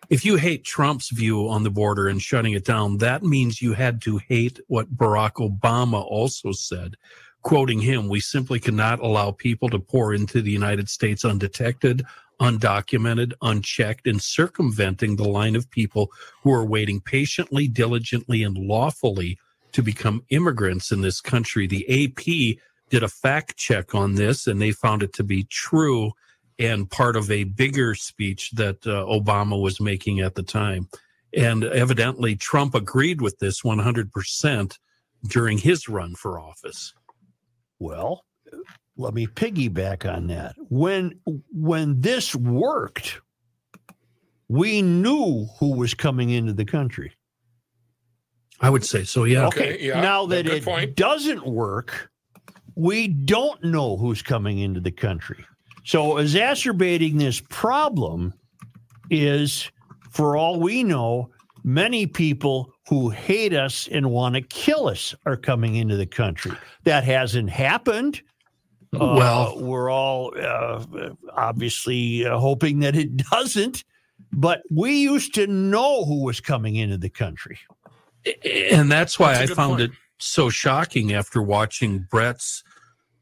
[0.09, 3.75] if you hate Trump's view on the border and shutting it down, that means you
[3.75, 6.97] had to hate what Barack Obama also said.
[7.43, 12.05] Quoting him, we simply cannot allow people to pour into the United States undetected,
[12.41, 16.11] undocumented, unchecked, and circumventing the line of people
[16.43, 19.39] who are waiting patiently, diligently, and lawfully
[19.73, 21.67] to become immigrants in this country.
[21.67, 22.59] The AP
[22.91, 26.13] did a fact check on this and they found it to be true
[26.59, 30.89] and part of a bigger speech that uh, Obama was making at the time.
[31.35, 34.79] And evidently, Trump agreed with this 100%
[35.27, 36.93] during his run for office.
[37.79, 38.25] Well,
[39.01, 40.55] let me piggyback on that.
[40.69, 41.19] When
[41.53, 43.21] when this worked,
[44.49, 47.13] we knew who was coming into the country.
[48.61, 49.47] I would say so, yeah.
[49.47, 50.95] Okay, yeah, now that it point.
[50.95, 52.11] doesn't work,
[52.75, 55.45] we don't know who's coming into the country.
[55.85, 58.35] So exacerbating this problem
[59.11, 59.71] is,
[60.11, 61.31] for all we know,
[61.65, 66.53] many people who hate us and want to kill us are coming into the country.
[66.85, 68.21] That hasn't happened.
[68.95, 70.85] Uh, Well- we're all uh,
[71.37, 73.85] obviously uh, hoping that it doesn't.
[74.33, 77.59] But we used to know who was coming into the country.
[78.45, 79.93] and that's why That's a I good found point.
[79.93, 82.63] it so shocking after watching Brett's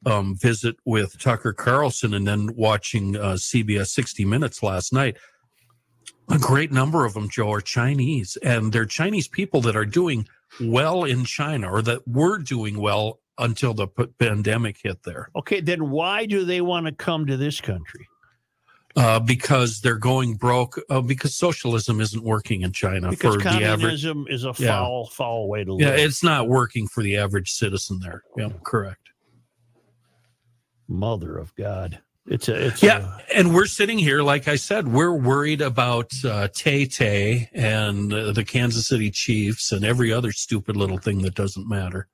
[0.05, 5.17] um, visit with Tucker Carlson and then watching uh, CBS 60 Minutes last night.
[6.31, 10.29] A great number of them, Joe, are Chinese, and they're Chinese people that are doing
[10.61, 15.31] well in China or that were doing well until the p- pandemic hit there.
[15.37, 18.07] Okay, then why do they want to come to this country?
[18.97, 23.49] uh, because they're going broke uh, because socialism isn't working in China Because for the
[23.49, 23.71] average.
[23.71, 24.69] communism is a Yeah.
[24.73, 25.81] foul, foul way to live.
[25.87, 28.23] Yeah, it's not working for the average citizen there.
[28.37, 29.11] Yeah, correct.
[30.89, 32.01] Mother of God.
[32.27, 36.49] It's a it's Yeah, and we're sitting here, like I said, we're worried about uh,
[36.53, 41.35] Tay Tay and uh, the Kansas City Chiefs and every other stupid little thing that
[41.35, 42.09] doesn't matter.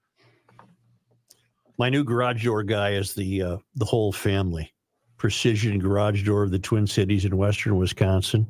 [1.76, 4.72] My new garage door guy is the uh, the whole family.
[5.16, 8.46] Precision garage door of the Twin Cities in Western Wisconsin.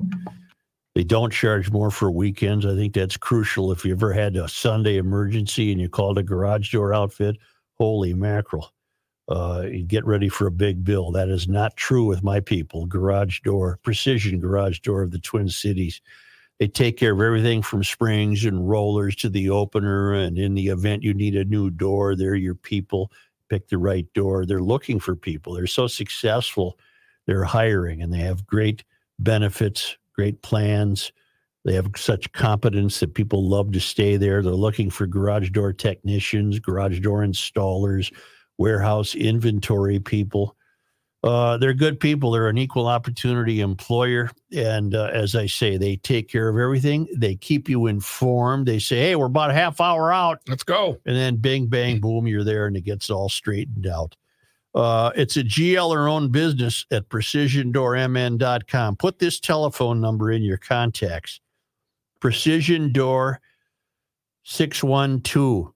[0.95, 2.66] They don't charge more for weekends.
[2.66, 3.72] I think that's crucial.
[3.72, 7.37] If you ever had a Sunday emergency and you called a garage door outfit,
[7.75, 8.72] holy mackerel!
[9.27, 11.11] Uh, get ready for a big bill.
[11.11, 12.85] That is not true with my people.
[12.87, 16.03] Garage door, precision garage door of the Twin Cities.
[16.59, 20.14] They take care of everything from springs and rollers to the opener.
[20.14, 23.11] And in the event you need a new door, they're your people.
[23.48, 24.46] Pick the right door.
[24.46, 25.55] They're looking for people.
[25.55, 26.78] They're so successful.
[27.26, 28.84] They're hiring and they have great
[29.18, 31.12] benefits, great plans.
[31.64, 34.42] They have such competence that people love to stay there.
[34.42, 38.12] They're looking for garage door technicians, garage door installers,
[38.59, 40.57] warehouse inventory people.
[41.25, 42.31] Uh, they're good people.
[42.31, 44.31] They're an equal opportunity employer.
[44.55, 47.09] And uh, as I say, they take care of everything.
[47.16, 48.66] They keep you informed.
[48.66, 50.41] They say, hey, we're about a half hour out.
[50.47, 50.99] Let's go.
[51.07, 54.14] And then bing, bang, boom, you're there and it gets all straightened out.
[54.75, 58.97] Uh, it's a GL or own business at precisiondoormn.com.
[58.97, 61.41] Put this telephone number in your contacts
[62.20, 63.41] Precision Door
[64.43, 65.72] 612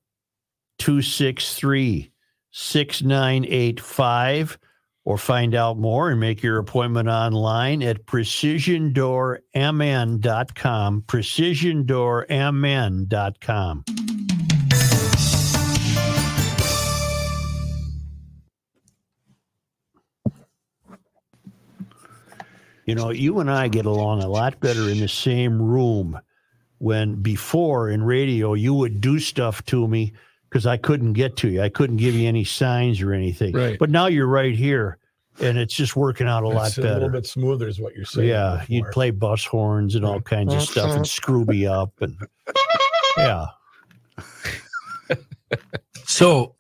[0.79, 2.13] 263
[2.51, 4.59] 6985
[5.09, 13.85] or find out more and make your appointment online at precisiondoormn.com precisiondoormn.com
[22.85, 26.21] you know you and i get along a lot better in the same room
[26.77, 30.13] when before in radio you would do stuff to me
[30.49, 31.63] because I couldn't get to you.
[31.63, 33.53] I couldn't give you any signs or anything.
[33.53, 33.79] Right.
[33.79, 34.99] But now you're right here,
[35.41, 38.05] and it's just working out a lot It's a little bit smoother, is what you're
[38.05, 38.29] saying.
[38.29, 42.17] Yeah, you'd play bus horns and all kinds of stuff and screw me up and
[43.17, 43.47] yeah.
[46.07, 46.55] So,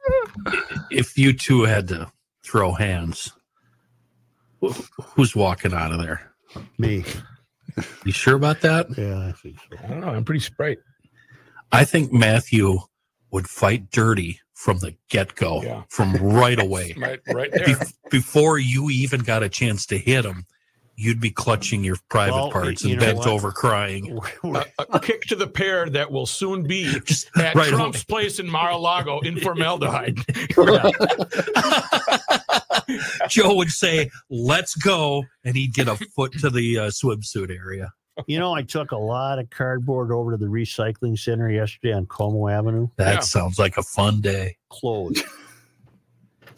[0.91, 2.11] if you two had to
[2.45, 3.33] throw hands,
[4.63, 6.31] wh- who's walking out of there?
[6.77, 7.05] Me.
[8.05, 8.87] You sure about that?
[8.97, 9.79] Yeah, I think so.
[9.83, 10.09] I don't know.
[10.09, 10.79] I'm pretty sprite.
[11.73, 12.79] I think Matthew
[13.31, 15.83] would fight dirty from the get go, Yeah.
[15.89, 16.95] from right away.
[16.99, 17.75] Right, right Be-
[18.11, 20.47] before you even got a chance to hit him,
[20.97, 23.29] you'd be clutching your private Well, parts you and bent what?
[23.29, 24.19] over crying.
[24.43, 26.87] a, a kick to the pair that will soon be
[27.37, 30.19] at right Trump's place in Mar-a-Lago in formaldehyde.
[33.29, 37.93] Joe would say, "Let's go," and he'd get a foot to the uh, swimsuit area.
[38.27, 42.07] You know, I took a lot of cardboard over to the recycling center yesterday on
[42.07, 42.89] Como Avenue.
[42.97, 43.21] That Yeah.
[43.21, 44.57] sounds like a fun day.
[44.71, 45.23] Closed.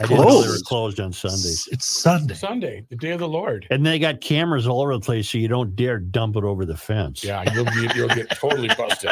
[0.00, 0.64] I didn't know they were Closed?
[0.64, 1.68] closed on Sundays.
[1.70, 2.34] It's Sunday.
[2.34, 3.66] Sunday, the day of the Lord.
[3.70, 6.64] And they got cameras all over the place, so you don't dare dump it over
[6.64, 7.22] the fence.
[7.22, 9.10] Yeah, you'll be you'll get totally busted.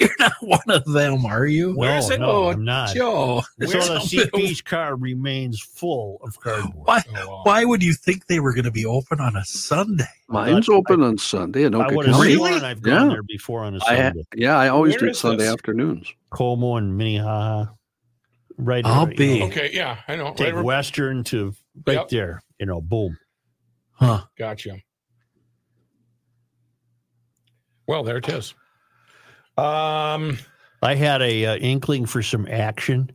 [0.00, 1.68] You're not one of them, are you?
[1.68, 2.18] No, Where is it?
[2.20, 2.94] no, Oh, I'm not.
[2.94, 3.42] Joe.
[3.60, 6.74] So the CP's car remains full of cardboard.
[6.86, 7.02] Why?
[7.16, 7.40] Oh, wow.
[7.44, 10.04] Why would you think they were going to be open on a Sunday?
[10.28, 12.34] Mine's open on Sunday in I Oka would have County.
[12.34, 13.12] sworn I've gone Yeah.
[13.14, 14.24] there before on a ha- Sunday.
[14.34, 15.52] yeah, I always Where do Sunday this?
[15.52, 16.12] afternoons.
[16.30, 17.66] Como and Minnehaha.
[18.58, 18.84] Right.
[18.84, 20.34] I'll you be- know, Okay, yeah, I know.
[20.34, 21.54] take Right, Western to
[21.86, 22.08] right Yep.
[22.08, 22.42] there.
[22.58, 23.16] You know, boom.
[23.92, 24.24] Huh?
[24.36, 24.78] Gotcha.
[27.86, 28.54] Well, there it is.
[29.56, 30.38] Um,
[30.82, 33.10] I had a uh, inkling for some action,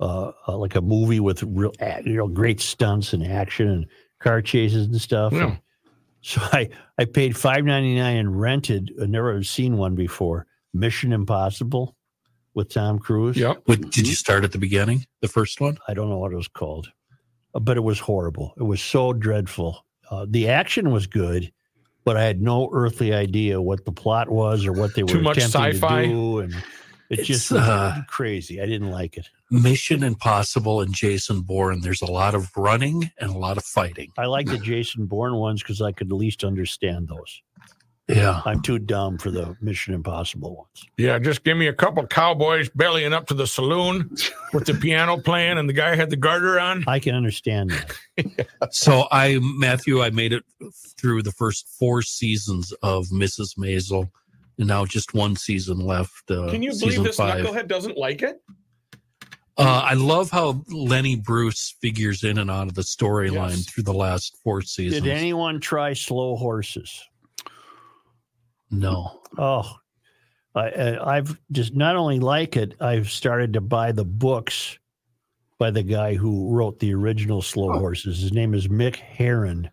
[0.00, 1.72] uh, uh, like a movie with real,
[2.04, 3.86] you know, great stunts and action and
[4.20, 5.32] car chases and stuff.
[5.32, 5.42] Yeah.
[5.48, 5.60] And
[6.22, 8.92] so I I paid five ninety nine and rented.
[9.00, 10.46] I never seen one before.
[10.74, 11.96] Mission Impossible
[12.58, 13.36] with Tom Cruise.
[13.36, 13.62] yep.
[13.66, 15.78] What, did you start at the beginning, the first one?
[15.86, 16.88] I don't know what it was called,
[17.54, 18.52] uh, but it was horrible.
[18.58, 19.86] It was so dreadful.
[20.10, 21.52] Uh, the action was good,
[22.04, 25.22] but I had no earthly idea what the plot was or what they were Too
[25.22, 26.02] much sci-fi?
[26.02, 26.52] to do, and
[27.10, 28.60] it It's, just was uh, crazy.
[28.60, 29.28] I didn't like it.
[29.52, 31.80] Mission Impossible and Jason Bourne.
[31.80, 34.10] There's a lot of running and a lot of fighting.
[34.18, 37.40] I like the Jason Bourne ones because I could at least understand those.
[38.08, 38.40] Yeah.
[38.46, 40.86] I'm too dumb for the Mission Impossible ones.
[40.96, 44.16] Yeah, just give me a couple cowboys bellying up to the saloon
[44.54, 46.84] with the piano playing, and the guy had the garter on.
[46.86, 48.48] I can understand that.
[48.72, 50.42] So I, Matthew, I made it
[50.98, 53.56] through the first four seasons of Mrs.
[53.58, 54.10] Maisel,
[54.58, 56.30] and now just one season left.
[56.30, 57.44] Uh, Can you believe this five.
[57.44, 58.42] knucklehead doesn't like it?
[59.56, 63.66] Uh, I love how Lenny Bruce figures in and out of the storyline Yes.
[63.66, 65.02] through the last four seasons.
[65.02, 67.04] Did anyone try slow horses?
[68.70, 69.20] No.
[69.36, 69.70] Oh,
[70.54, 74.78] I, I've just not only like it, I've started to buy the books
[75.58, 77.78] by the guy who wrote the original Slow oh.
[77.78, 78.20] Horses.
[78.20, 79.70] His name is Mick Herron,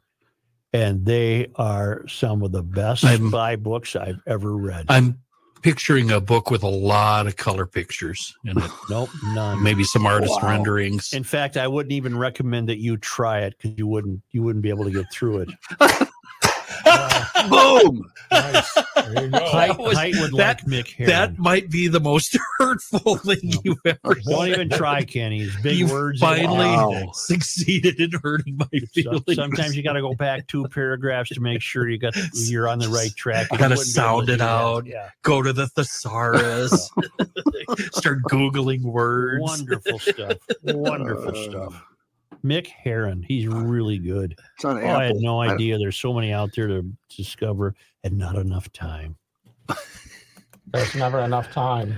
[0.74, 4.86] and they are some of the best I'm- spy books I've ever read.
[4.90, 5.20] I'm
[5.62, 8.72] picturing a book with a lot of color pictures in it.
[8.90, 9.64] nope, none.
[9.64, 10.50] Maybe some artist Wow.
[10.50, 11.12] renderings.
[11.14, 14.62] In fact, I wouldn't even recommend that you try it because you wouldn't you wouldn't
[14.62, 15.50] be able to get through it.
[16.88, 17.25] Uh,
[17.84, 18.12] Boom.
[18.32, 18.74] Nice.
[18.96, 19.40] There you go.
[19.46, 21.10] Heidt, was- Heidt would that- like Mick Herron.
[21.10, 24.50] That might be the most hurtful thing you've ever Don't said.
[24.50, 25.42] even try, Kenny.
[25.44, 26.20] It's big You words.
[26.20, 27.12] finally Wow.
[27.14, 29.36] succeeded in hurting my So- feelings.
[29.36, 32.80] sometimes you got to go back two paragraphs to make sure you got you're on
[32.80, 33.48] the right track.
[33.52, 34.86] I You gotta wouldn't be able sound it out.
[34.86, 36.90] Yeah, Go to the thesaurus.
[37.94, 39.42] Start googling words.
[39.42, 40.38] wonderful stuff.
[40.64, 41.84] Wonderful uh, stuff.
[42.46, 44.38] Mick Herron, he's really good.
[44.56, 45.78] It's on Oh, I had no idea.
[45.80, 47.74] There's so many out there to discover,
[48.04, 49.16] and not enough time.
[50.68, 51.98] There's never enough time.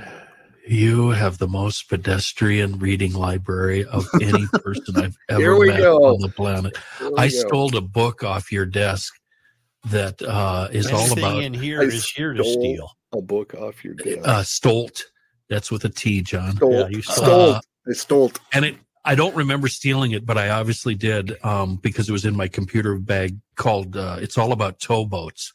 [0.67, 5.79] You have the most pedestrian reading library of any person I've ever Here we met
[5.79, 5.97] go.
[6.05, 6.77] on the planet.
[6.99, 7.35] There we I go.
[7.47, 9.13] stole a book off your desk
[9.89, 12.89] that uh, is all about in here I is here to steal.
[13.13, 14.19] a book off your desk.
[14.27, 15.05] uh, Stolt.
[15.49, 16.57] That's with a T, John.
[16.57, 16.73] stole.
[16.73, 17.49] yeah, you stole stole.
[17.51, 18.31] Uh, I stole.
[18.53, 18.75] and it
[19.07, 22.47] I don't remember stealing it, but I obviously did um, because it was in my
[22.47, 23.37] computer bag.
[23.55, 25.51] Called uh, "It's All About Towboats,"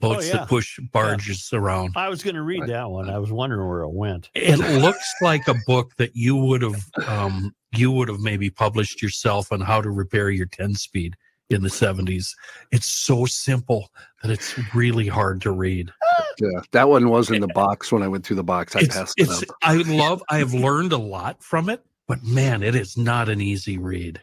[0.00, 0.32] boats Oh, yeah.
[0.38, 1.92] that push barges around.
[1.94, 3.08] I was going to read that one.
[3.08, 4.30] I was wondering where it went.
[4.34, 9.02] It looks like a book that you would have um, you would have maybe published
[9.02, 11.14] yourself on how to repair your ten speed
[11.50, 12.34] in the seventies.
[12.72, 13.90] It's so simple
[14.22, 15.92] that it's really hard to read.
[16.40, 18.74] Yeah, that one was in the box when I went through the box.
[18.74, 19.48] I It's, passed it it's up.
[19.62, 20.22] I love.
[20.30, 24.20] I have learned a lot from it, but man, it is not an easy read.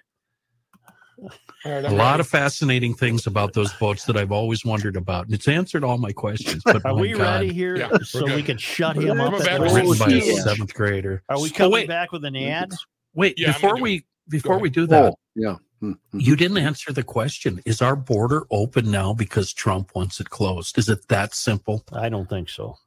[1.66, 5.26] a lot of fascinating things about those boats that I've always wondered about.
[5.26, 6.62] And it's answered all my questions.
[6.66, 8.36] But Are my we God, ready here Yeah, so good.
[8.36, 9.34] we can shut him up?
[9.34, 11.24] a at bad the written by a seventh grader.
[11.30, 12.72] Are we Oh, coming wait, back with an ad?
[13.14, 15.56] wait, Yeah, before we before we do that, Oh, yeah.
[15.84, 16.22] Mm, mm.
[16.22, 17.62] you didn't answer the question.
[17.66, 20.78] Is our border open now because Trump wants it closed?
[20.78, 21.84] Is it that simple?
[21.92, 22.78] I don't think so.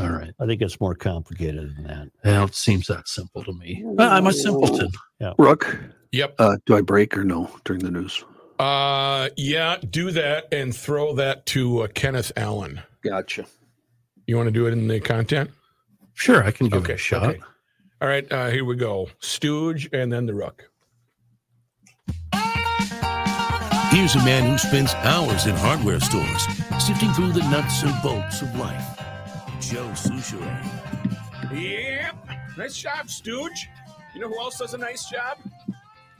[0.00, 0.32] All right.
[0.40, 2.10] I think it's more complicated than that.
[2.24, 3.82] Well, it seems that simple to me.
[3.84, 4.90] Well, I'm a simpleton.
[5.38, 5.78] Rook,
[6.12, 6.34] Yep.
[6.38, 8.24] uh, do I break or no during the news?
[8.58, 12.80] Uh, yeah, do that and throw that to uh, Kenneth Allen.
[13.02, 13.46] Gotcha.
[14.26, 15.50] You want to do it in the content?
[16.14, 17.30] Sure, I can give it a shot.
[17.30, 17.40] okay.
[18.02, 19.08] All right, uh, here we go.
[19.20, 20.69] Stooge and then the Rook.
[23.90, 26.46] Here's a man who spends hours in hardware stores,
[26.78, 28.84] sifting through the nuts and bolts of life.
[29.60, 30.64] Joe Soucheray.
[31.52, 32.14] Yep.
[32.56, 33.68] Nice job, Stooge.
[34.14, 35.38] You know who else does a nice job?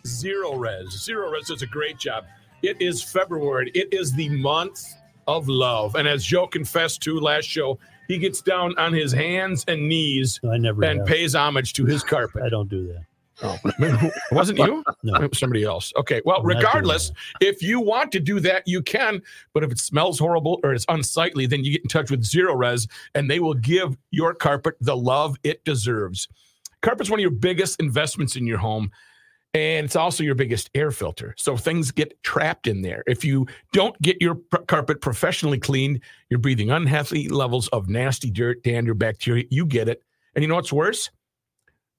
[0.05, 0.91] Zerorez.
[0.91, 2.25] Zero Res does a great job.
[2.63, 3.71] It is February.
[3.75, 4.85] It is the month
[5.29, 5.95] of love.
[5.95, 10.41] And as Joe confessed to last show, he gets down on his hands and knees
[10.51, 11.07] I never and have.
[11.09, 12.43] pays homage to his carpet.
[12.43, 13.05] I don't do that.
[13.43, 14.85] Oh, it wasn't you?
[15.03, 15.15] No.
[15.15, 15.93] It was somebody else.
[15.97, 16.21] Okay.
[16.25, 19.23] Well, I'm not doing regardless, if you want to do that, you can.
[19.55, 22.89] But if it smells horrible or it's unsightly, then you get in touch with Zerorez
[23.15, 26.29] and they will give your carpet the love it deserves.
[26.83, 28.91] Carpet's one of your biggest investments in your home.
[29.53, 31.35] And it's also your biggest air filter.
[31.37, 33.03] So things get trapped in there.
[33.09, 38.31] If you don't get your pr- carpet professionally cleaned, you're breathing unhealthy levels of nasty
[38.31, 39.45] dirt, dander, bacteria.
[39.51, 40.05] You get it.
[40.37, 41.11] And you know what's worse?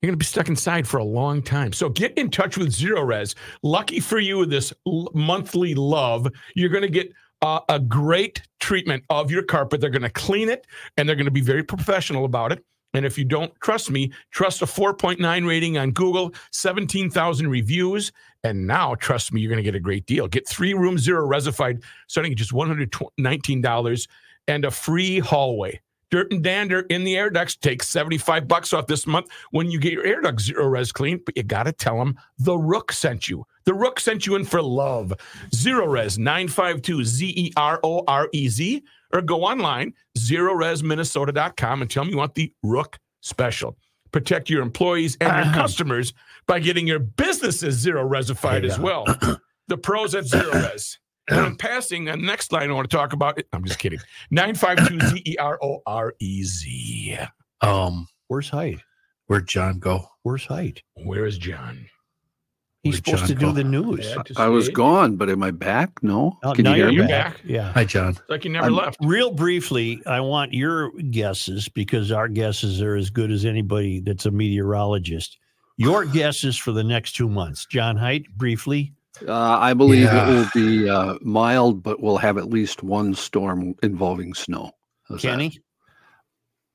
[0.01, 1.73] You're going to be stuck inside for a long time.
[1.73, 3.35] So get in touch with Zerorez.
[3.61, 4.73] Lucky for you, this
[5.13, 9.79] monthly love, you're going to get uh, a great treatment of your carpet.
[9.79, 10.65] They're going to clean it
[10.97, 12.65] and they're going to be very professional about it.
[12.95, 18.11] And if you don't trust me, trust a 4.9 rating on Google, 17,000 reviews.
[18.43, 20.27] And now, trust me, you're going to get a great deal.
[20.27, 24.07] Get three room zero resified starting at just $119
[24.47, 25.79] and a free hallway.
[26.11, 27.55] Dirt and dander in the air ducts.
[27.55, 31.35] Take 75 bucks off this month when you get your air duct Zerorez clean, but
[31.37, 33.45] you got to tell them the Rook sent you.
[33.63, 35.13] The Rook sent you in for love.
[35.51, 38.83] Zerorez 952 Z E R O R E Z
[39.13, 43.77] or go online, zerorezminnesota.com and tell them you want the Rook special.
[44.11, 46.13] Protect your employees and your customers
[46.45, 49.05] by getting your businesses zero resified as well.
[49.67, 50.97] the pros at Zerorez.
[51.29, 53.39] And I'm passing the next line I want to talk about.
[53.53, 53.99] I'm just kidding.
[54.31, 57.17] 952 Z E R O R E Z.
[57.61, 58.79] Um, Where's Heidt?
[59.27, 60.05] where'd John go?
[60.23, 60.81] Where's Heidt?
[60.95, 61.85] Where is John?
[62.83, 63.51] He's Where'd supposed John to do go?
[63.51, 64.07] the news.
[64.09, 64.71] Yeah, I was see.
[64.71, 65.91] gone, but am I back?
[66.01, 66.37] No.
[66.43, 67.09] Oh, Can you hear you're me?
[67.11, 67.39] back.
[67.45, 67.71] Yeah.
[67.73, 68.09] Hi, John.
[68.09, 68.97] It's like you never I'm- left.
[69.01, 74.25] Real briefly, I want your guesses because our guesses are as good as anybody that's
[74.25, 75.37] a meteorologist.
[75.77, 78.93] Your guesses for the next two months, John Heidt, briefly.
[79.27, 80.27] Uh, I believe Yeah.
[80.29, 84.71] it will be uh, mild, but we'll have at least one storm involving snow.
[85.07, 85.21] How's?
[85.21, 85.59] Kenny,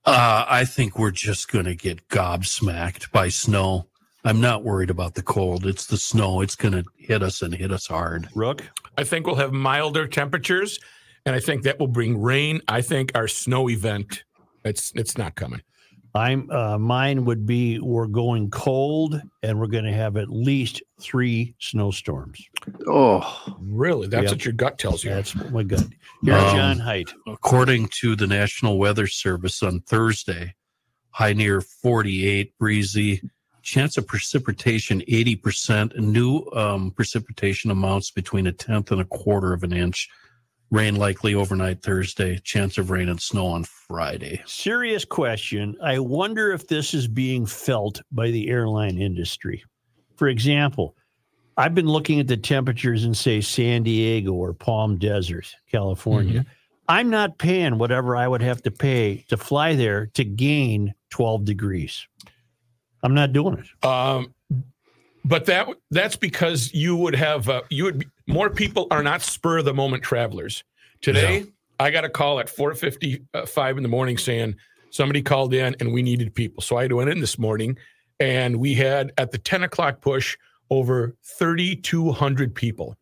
[0.04, 3.88] Uh, I think we're just going to get gobsmacked by snow.
[4.24, 5.66] I'm not worried about the cold.
[5.66, 6.40] It's the snow.
[6.40, 8.28] It's going to hit us and hit us hard.
[8.34, 8.62] Rook,
[8.96, 10.78] I think we'll have milder temperatures,
[11.24, 12.60] and I think that will bring rain.
[12.68, 14.24] I think our snow event,
[14.64, 15.62] it's it's not coming.
[16.16, 20.82] I'm uh, mine would be we're going cold and we're going to have at least
[21.00, 22.44] three snowstorms.
[22.86, 24.32] Oh, Really, that's Yep.
[24.32, 25.10] what your gut tells you.
[25.10, 25.86] That's my gut.
[26.24, 27.12] Here's Um, John Heidt.
[27.26, 30.54] According to the National Weather Service on Thursday,
[31.10, 33.22] high near 48, breezy,
[33.62, 39.62] chance of precipitation 80%, new um, precipitation amounts between a tenth and a quarter of
[39.64, 40.08] an inch.
[40.70, 44.42] Rain likely overnight Thursday, chance of rain and snow on Friday.
[44.46, 45.76] Serious question.
[45.82, 49.64] I wonder if this is being felt by the airline industry.
[50.16, 50.96] For example,
[51.56, 56.44] I've been looking at the temperatures in, say, San Diego or Palm Desert, California.
[56.88, 61.44] I'm not paying whatever I would have to pay to fly there to gain 12
[61.44, 62.06] degrees.
[63.02, 63.86] I'm not doing it.
[63.86, 64.34] Um,
[65.26, 69.22] but that that's because you would have uh, you would be, more people are not
[69.22, 70.64] spur of the moment travelers.
[71.02, 71.44] Today,
[71.78, 74.56] I got a call at four fifty five in the morning saying
[74.90, 76.62] somebody called in and we needed people.
[76.62, 77.76] So I went in this morning
[78.18, 80.36] and we had at the ten o'clock push
[80.70, 82.96] over thirty two hundred people.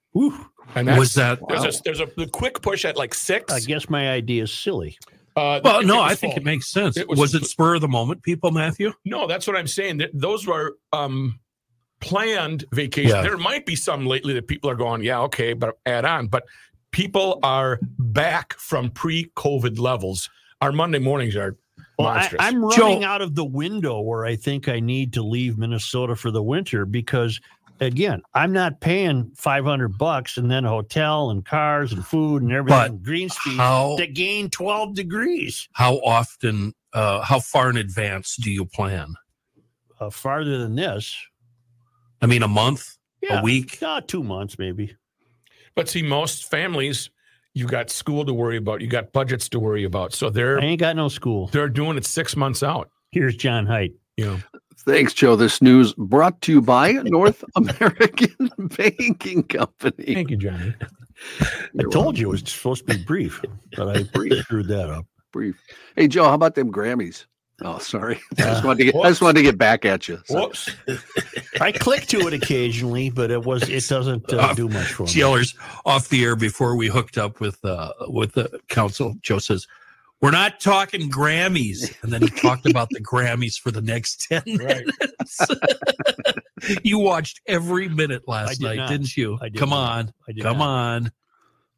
[0.75, 3.53] And that's, Was that- there's a there's a the quick push at like six.
[3.53, 4.97] I guess my idea is silly.
[5.37, 6.43] Uh, Well, no, it was I think full.
[6.43, 6.97] it makes sense.
[6.97, 8.93] It was, was- it spur of the moment, people, Matthew?
[9.05, 10.01] No, that's what I'm saying.
[10.13, 11.39] Those were um,
[12.05, 13.11] planned vacation.
[13.17, 13.23] Yeah.
[13.23, 16.27] There might be some lately that people are going, yeah, okay, but add on.
[16.29, 16.45] But
[16.91, 20.29] people are back from pre-COVID levels.
[20.61, 21.57] Our Monday mornings are
[21.99, 22.43] Well, I, monstrous.
[22.43, 26.31] I'm running out of the window where I think I need to leave Minnesota for
[26.31, 27.41] the winter because,
[27.81, 32.53] again, I'm not paying 500 bucks and then a hotel and cars and food and
[32.53, 35.69] everything But in Greenspeed how- to gain 12 degrees.
[35.73, 39.15] How often, uh, how far in advance do you plan?
[40.01, 41.17] Uh, farther than this,
[42.25, 43.41] I mean, a month, Yeah.
[43.41, 43.83] a week?
[43.83, 44.97] uh, two months maybe.
[45.77, 47.11] but see, most families,
[47.53, 50.13] you got school to worry about, you got budgets to worry about.
[50.15, 51.49] So they're I ain't got no school.
[51.49, 52.91] they're doing it six months out.
[53.13, 53.93] Here's John Heidt.
[54.17, 54.39] You know,
[54.79, 55.37] thanks, Joe.
[55.37, 60.15] This news brought to you by North American Banking Company.
[60.15, 60.75] thank you, Johnny.
[61.79, 63.41] I told you it was supposed to be brief,
[63.77, 64.03] but I
[64.43, 65.07] screwed that up.
[65.33, 65.61] Brief.
[65.97, 67.27] Hey, Joe, how about them Grammys?
[67.67, 68.21] Oh, sorry.
[68.39, 68.95] I just wanted to get.
[68.97, 70.21] I just wanted to get back at you.
[70.27, 70.71] So- Whoops.
[71.61, 75.09] I click to it occasionally, but it was it doesn't uh, do much for me.
[75.11, 75.57] Yellers
[75.87, 79.15] off the air before we hooked up with uh, with the council.
[79.23, 79.67] Joe says,
[80.21, 84.43] "We're not talking Grammys," and then he talked about the Grammys for the next ten
[84.47, 84.85] Right.
[84.85, 85.41] minutes.
[86.83, 88.89] you watched every minute last did night, not.
[88.91, 89.39] didn't you?
[89.41, 89.99] I did Come not.
[89.99, 90.69] on, I did come not.
[90.69, 91.13] on.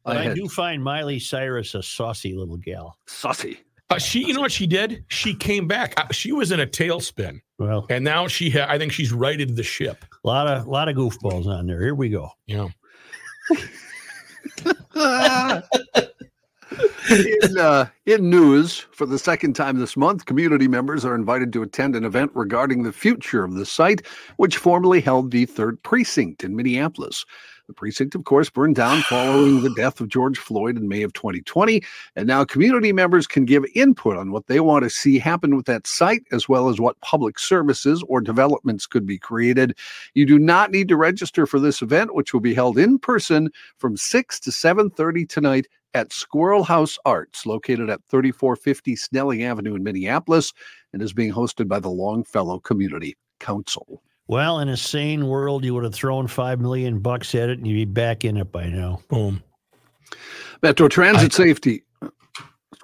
[0.03, 2.97] But I I, had- do find Miley Cyrus a saucy little gal.
[3.07, 3.59] Saucy.
[3.89, 5.05] Uh, she, you know what she did?
[5.07, 5.93] She came back.
[5.97, 9.55] Uh, She was in a tailspin, Well, and now she, ha- I think she's righted
[9.55, 10.03] the ship.
[10.23, 11.81] a lot of lot of goofballs on there.
[11.81, 12.29] Here we go.
[12.47, 12.69] You know,
[17.09, 21.61] in, uh, in news, for the second time this month, community members are invited to
[21.61, 26.43] attend an event regarding the future of the site, which formerly held the third precinct
[26.43, 27.25] in Minneapolis.
[27.67, 31.11] The precinct, of course, burned down following the death of George Floyd in May of
[31.11, 31.83] 2020.
[32.15, 35.65] And now community members can give input on what they want to see happen with
[35.65, 39.77] that site, as well as what public services or developments could be created.
[40.13, 43.51] You do not need to register for this event, which will be held in person
[43.79, 49.83] from 6 to 7:30 tonight at Squirrel Haus Arts, located at 3450 Snelling Avenue in
[49.83, 50.53] Minneapolis,
[50.93, 54.01] and is being hosted by the Longfellow Community Council.
[54.27, 57.67] Well, in a sane world, you would have thrown five million bucks at it, and
[57.67, 59.01] you'd be back in it by now.
[59.09, 59.41] boom.
[60.61, 61.83] Metro Transit Safety.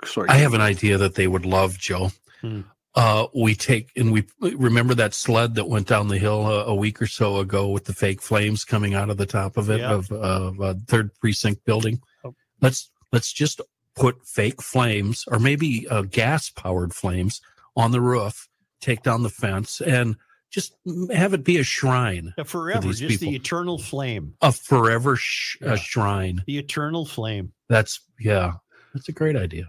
[0.05, 2.11] Sorry, I have an idea that they would love, Joe.
[2.41, 2.61] Hmm.
[2.95, 6.75] Uh, we take and we remember that sled that went down the hill a, a
[6.75, 9.79] week or so ago with the fake flames coming out of the top of it
[9.79, 9.93] Yeah.
[9.93, 11.99] of, of uh, third precinct building.
[12.23, 12.35] Oh.
[12.61, 13.61] Let's let's just
[13.95, 17.41] put fake flames or maybe uh, gas powered flames
[17.75, 18.47] on the roof,
[18.79, 20.15] take down the fence, and
[20.53, 20.75] just
[21.11, 24.35] have it be a shrine, Yeah, forever, just the eternal flame.
[24.41, 25.73] a forever sh- Yeah.
[25.73, 26.43] a shrine.
[26.45, 27.51] The eternal flame.
[27.69, 28.53] That's yeah,
[28.93, 29.65] that's a great idea.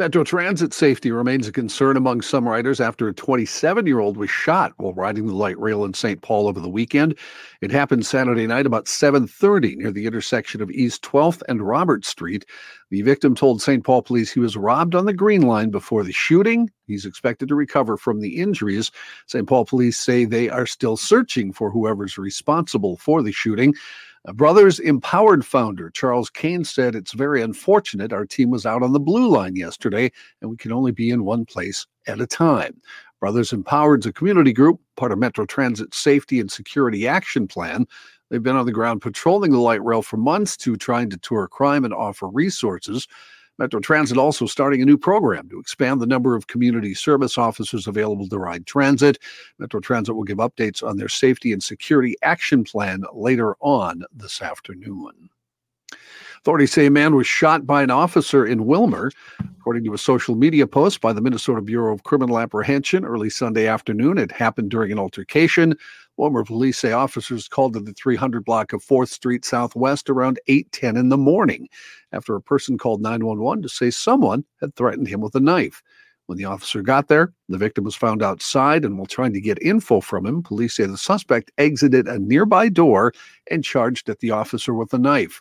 [0.00, 4.30] Metro Transit safety remains a concern among some riders after a 27 year old was
[4.30, 6.22] shot while riding the light rail in St.
[6.22, 7.18] Paul over the weekend.
[7.60, 12.46] It happened Saturday night about 7:30 near the intersection of East 12th and Robert Street.
[12.88, 13.84] The victim told St.
[13.84, 16.70] Paul police he was robbed on the Green Line before the shooting.
[16.86, 18.90] He's expected to recover from the injuries.
[19.26, 19.46] St.
[19.46, 23.74] Paul police say they are still searching for whoever's responsible for the shooting.
[24.26, 28.92] Uh, Brothers Empowered founder Charles Kane said it's very unfortunate our team was out on
[28.92, 30.10] the blue line yesterday
[30.40, 32.80] and we can only be in one place at a time.
[33.18, 37.86] Brothers Empowered is a community group, part of Metro Transit Safety and Security Action Plan.
[38.30, 41.48] They've been on the ground patrolling the light rail for months to try and deter
[41.48, 43.08] crime and offer resources.
[43.60, 47.86] Metro Transit also starting a new program to expand the number of community service officers
[47.86, 49.18] available to ride transit.
[49.58, 54.40] Metro Transit will give updates on their safety and security action plan later on this
[54.40, 55.28] afternoon.
[56.38, 59.10] Authorities say a man was shot by an officer in Willmar.
[59.58, 63.66] According to a social media post by the Minnesota Bureau of Criminal Apprehension early Sunday
[63.66, 65.76] afternoon, it happened during an altercation.
[66.20, 70.98] Willmar police say officers called to the 300 block of 4th Street Southwest around 8:10
[70.98, 71.66] in the morning
[72.12, 75.82] after a person called 911 to say someone had threatened him with a knife.
[76.26, 79.62] When the officer got there, the victim was found outside, and while trying to get
[79.62, 83.14] info from him, police say the suspect exited a nearby door
[83.50, 85.40] and charged at the officer with a knife.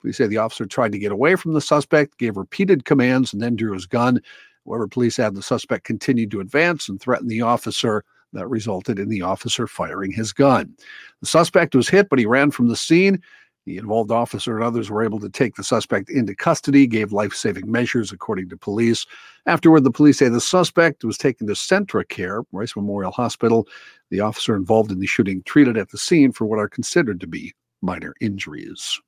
[0.00, 3.42] Police say the officer tried to get away from the suspect, gave repeated commands, and
[3.42, 4.20] then drew his gun.
[4.64, 8.04] However, police add the suspect continued to advance and threaten the officer.
[8.32, 10.74] That resulted in the officer firing his gun.
[11.20, 13.20] The suspect was hit, but he ran from the scene.
[13.66, 17.34] The involved officer and others were able to take the suspect into custody, gave life
[17.34, 19.04] saving measures, according to police.
[19.46, 23.68] Afterward, the police say the suspect was taken to CentraCare, Rice Memorial Hospital.
[24.10, 27.26] The officer involved in the shooting treated at the scene for what are considered to
[27.26, 27.52] be
[27.82, 29.00] minor injuries.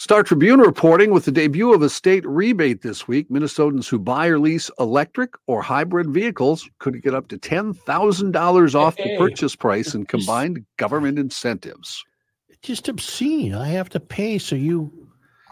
[0.00, 4.28] Star Tribune reporting with the debut of a state rebate this week, Minnesotans who buy
[4.28, 9.94] or lease electric or hybrid vehicles could get up to $10,000 off the purchase price
[9.94, 12.02] in combined government incentives.
[12.48, 13.54] It's Just obscene.
[13.54, 14.90] I have to pay so you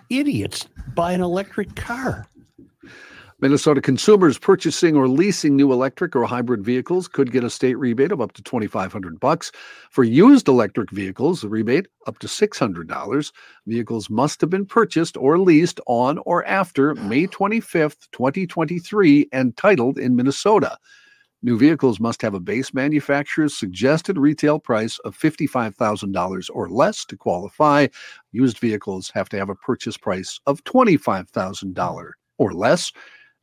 [0.09, 2.27] idiots buy an electric car.
[3.41, 8.11] Minnesota consumers purchasing or leasing new electric or hybrid vehicles could get a state rebate
[8.11, 9.53] of up to 2500 bucks.
[9.93, 13.33] For used electric vehicles, the rebate up to $600.
[13.65, 19.99] Vehicles must have been purchased or leased on or after May 25th, 2023 and titled
[19.99, 20.77] in Minnesota.
[21.41, 27.17] New vehicles must have a base manufacturer's suggested retail price of $55,000 or less to
[27.17, 27.87] qualify.
[28.33, 32.93] Used vehicles have to have a purchase price of $25,000 or less.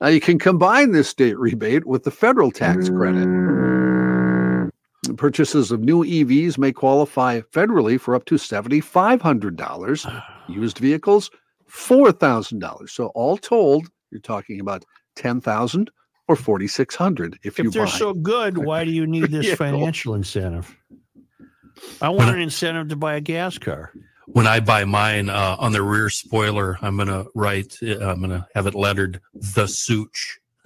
[0.02, 3.28] Now, you can combine this state rebate with the federal tax credit.
[3.28, 4.72] Mm.
[5.18, 10.24] Purchases of new EVs may qualify federally for up to $7,500.
[10.50, 11.32] Used vehicles,
[11.70, 12.90] $4,000.
[12.90, 14.84] So, all told, you're talking about
[15.16, 15.90] 10000
[16.28, 17.92] or 4600 if, you If they're buy.
[17.92, 19.66] so good, why do you need this vehicle.
[19.66, 20.76] financial incentive?
[22.02, 23.92] I want an incentive to buy a gas car.
[24.28, 28.20] When I buy mine uh, on the rear spoiler, I'm going to write, uh, I'm
[28.20, 30.40] going to have it lettered the Such.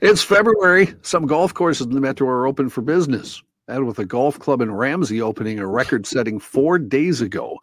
[0.00, 0.94] it's February.
[1.02, 3.42] Some golf courses in the metro are open for business.
[3.68, 7.58] And with a golf club in Ramsey opening a record setting four days ago,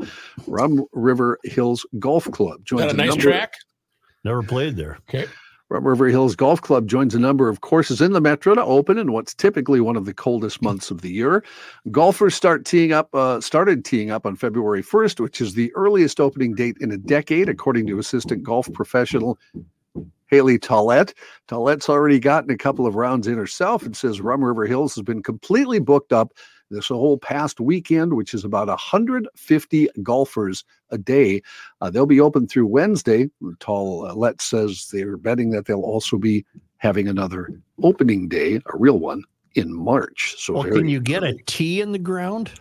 [0.48, 3.54] Rum River Hills Golf Club joins Got a nice number- track.
[4.26, 4.98] Never played there.
[5.10, 5.28] Okay.
[5.70, 9.12] River Hills Golf Club joins a number of courses in the metro to open in
[9.12, 11.44] what's typically one of the coldest months of the year.
[11.92, 16.20] Golfers start teeing up, uh, started teeing up on February 1st, which is the earliest
[16.20, 19.38] opening date in a decade, according to assistant golf professional
[20.28, 21.14] Haley Tollett.
[21.48, 25.04] Tollett's already gotten a couple of rounds in herself and says Rum River Hills has
[25.04, 26.34] been completely booked up
[26.70, 31.42] this whole past weekend, which is about 150 golfers a day.
[31.82, 33.30] Uh, they'll be open through Wednesday.
[33.60, 36.46] Tollett says they're betting that they'll also be
[36.78, 37.50] having another
[37.84, 39.24] opening day, a real one,
[39.56, 40.36] in March.
[40.38, 42.52] So Well, can you get a tee in the ground?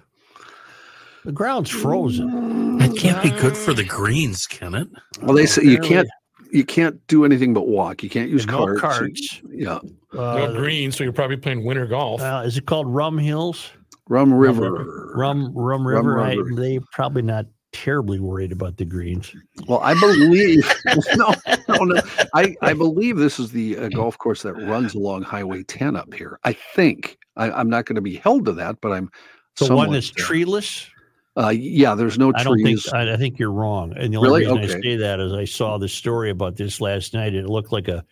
[1.25, 2.79] The ground's frozen.
[2.79, 4.89] That can't be good for the greens, can it?
[5.21, 5.35] well.
[5.37, 6.09] They say you can't
[6.51, 8.03] you can't do anything but walk.
[8.03, 8.81] You can't use No carts.
[8.81, 9.43] carts.
[9.51, 9.81] Yeah,
[10.15, 12.23] Uh, no green, so you're probably playing winter golf.
[12.23, 13.71] uh, is it called Rum Hills?
[14.09, 15.13] Rum River.
[15.15, 16.21] Rum Rum Rum River.
[16.21, 16.55] I, River.
[16.55, 19.35] they probably not terribly worried about the greens.
[19.67, 20.73] Well, I believe
[21.17, 21.35] no,
[21.69, 22.01] no, no.
[22.35, 26.13] I, I believe this is the uh, golf course that runs along Highway 10 up
[26.15, 26.39] here.
[26.45, 29.11] I think I, I'm not going to be held to that, but I'm
[29.59, 30.89] The one that's uh, treeless.
[31.37, 32.41] Uh, yeah, there's no trees.
[32.41, 32.95] I don't think.
[32.95, 33.95] I, I think you're wrong.
[33.97, 34.59] And the only Really?
[34.61, 37.35] reason I say that is I saw the story about this last night.
[37.35, 38.05] It looked like a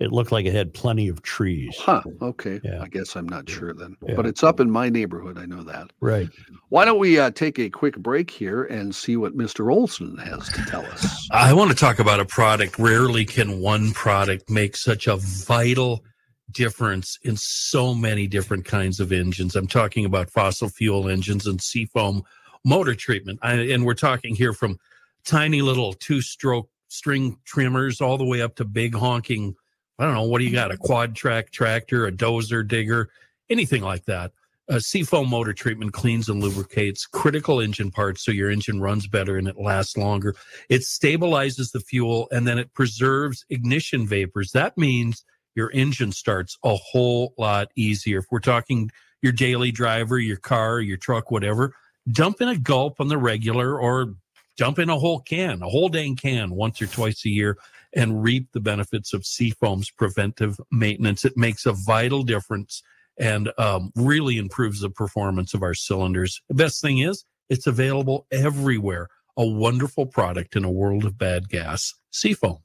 [0.00, 1.76] It looked like it had plenty of trees.
[1.76, 2.02] Huh.
[2.22, 2.60] Okay.
[2.62, 2.82] Yeah.
[2.82, 3.96] I guess I'm not sure then.
[4.06, 4.14] Yeah.
[4.14, 5.38] But it's up in my neighborhood.
[5.38, 5.90] I know that.
[6.00, 6.28] Right.
[6.68, 9.72] Why don't we uh, take a quick break here and see what Mr.
[9.72, 11.28] Olson has to tell us?
[11.32, 12.78] I want to talk about a product.
[12.78, 16.04] Rarely can one product make such a vital
[16.52, 19.56] difference in so many different kinds of engines.
[19.56, 22.22] I'm talking about fossil fuel engines and seafoam
[22.64, 23.38] motor treatment.
[23.42, 24.78] I, and we're talking here from
[25.24, 29.54] tiny little two stroke string trimmers all the way up to big honking.
[29.98, 30.22] I don't know.
[30.22, 30.70] What do you got?
[30.70, 33.10] A quad track tractor, a dozer digger,
[33.50, 34.32] anything like that.
[34.70, 39.38] Uh, seafoam motor treatment cleans and lubricates critical engine parts so your engine runs better
[39.38, 40.36] and it lasts longer.
[40.68, 44.52] It stabilizes the fuel and then it preserves ignition vapors.
[44.52, 48.18] That means your engine starts a whole lot easier.
[48.18, 48.90] If we're talking
[49.22, 51.72] your daily driver, your car, your truck, whatever,
[52.12, 54.14] dump in a gulp on the regular or
[54.58, 57.56] dump in a whole can, a whole dang can once or twice a year
[57.94, 61.24] and reap the benefits of Seafoam's preventive maintenance.
[61.24, 62.82] It makes a vital difference
[63.18, 66.40] and um, really improves the performance of our cylinders.
[66.48, 69.08] The best thing is it's available everywhere.
[69.36, 71.94] A wonderful product in a world of bad gas.
[72.10, 72.58] Seafoam.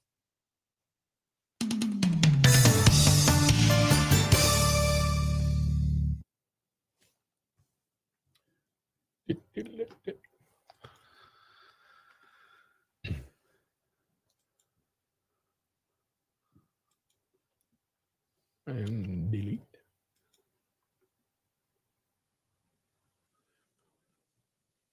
[18.67, 19.61] And delete.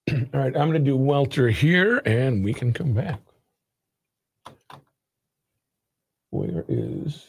[0.35, 3.21] All right, I'm going to do Welter here and we can come back.
[6.31, 7.27] Where is.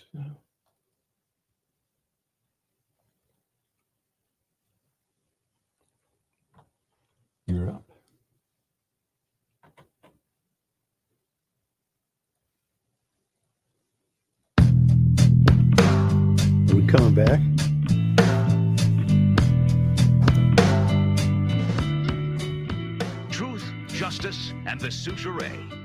[7.48, 7.91] You're up.
[16.82, 17.40] We coming back?
[23.30, 25.78] Truth, justice, and the Soucheray.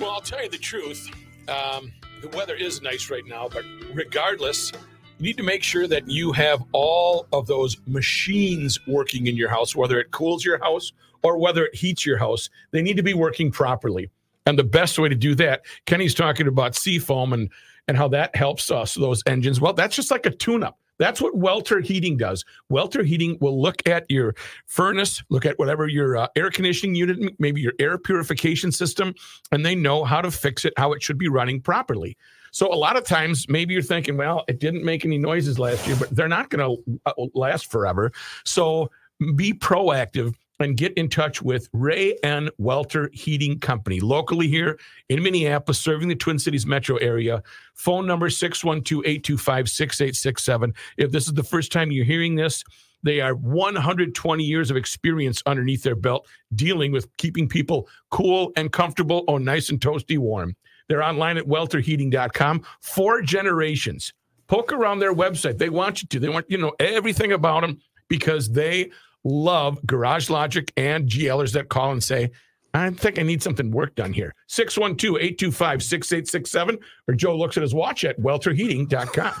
[0.00, 1.10] Well, I'll tell you the truth.
[1.48, 1.92] Um,
[2.22, 4.70] the weather is nice right now, but regardless,
[5.18, 9.48] you need to make sure that you have all of those machines working in your
[9.48, 10.92] house, whether it cools your house
[11.22, 12.48] or whether it heats your house.
[12.70, 14.10] They need to be working properly.
[14.46, 17.50] And the best way to do that, Kenny's talking about seafoam and
[17.88, 19.60] and how that helps us those engines.
[19.60, 20.78] Well, that's just like a tune-up.
[20.98, 22.44] That's what Welter Heating does.
[22.68, 24.34] Welter Heating will look at your
[24.66, 29.12] furnace, look at whatever your uh, air conditioning unit, maybe your air purification system,
[29.50, 32.16] and they know how to fix it, how it should be running properly.
[32.52, 35.84] So a lot of times, maybe you're thinking, well, it didn't make any noises last
[35.88, 38.12] year, but they're not going to uh, last forever.
[38.44, 38.88] So
[39.34, 44.78] be proactive and get in touch with Ray and Welter Heating Company, locally here
[45.08, 47.42] in Minneapolis, serving the Twin Cities metro area.
[47.74, 50.74] Phone number 612 825 6867.
[50.96, 52.62] If this is the first time you're hearing this,
[53.02, 58.72] they are 120 years of experience underneath their belt dealing with keeping people cool and
[58.72, 60.56] comfortable or nice and toasty warm.
[60.88, 62.62] They're online at welterheating.com.
[62.80, 64.12] Four generations.
[64.46, 65.58] Poke around their website.
[65.58, 66.20] They want you to.
[66.20, 67.78] They want you to know everything about them
[68.08, 68.90] because they
[69.24, 72.30] love Garage Logic and GLers that call and say,
[72.74, 74.34] I think I need something work done here.
[74.48, 76.78] 612 825 6867,
[77.08, 79.34] or Joe looks at his watch at welterheating.com.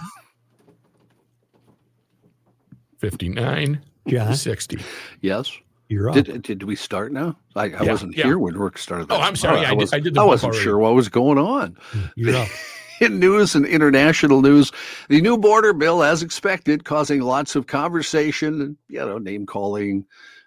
[3.00, 4.34] 59 John?
[4.34, 4.78] 60.
[5.20, 5.50] Yes.
[5.88, 6.14] You're up.
[6.14, 7.36] Did, did we start now?
[7.56, 8.24] I, I Yeah, wasn't yeah.
[8.24, 9.06] here when work started.
[9.10, 9.58] Oh, I'm sorry.
[9.58, 10.64] I, I did- was, I did the I bump wasn't already.
[10.64, 11.76] sure what was going on.
[12.16, 12.48] You're up.
[13.00, 14.72] In news and international news,
[15.08, 20.06] the new border bill, as expected, causing lots of conversation, and you know, name calling,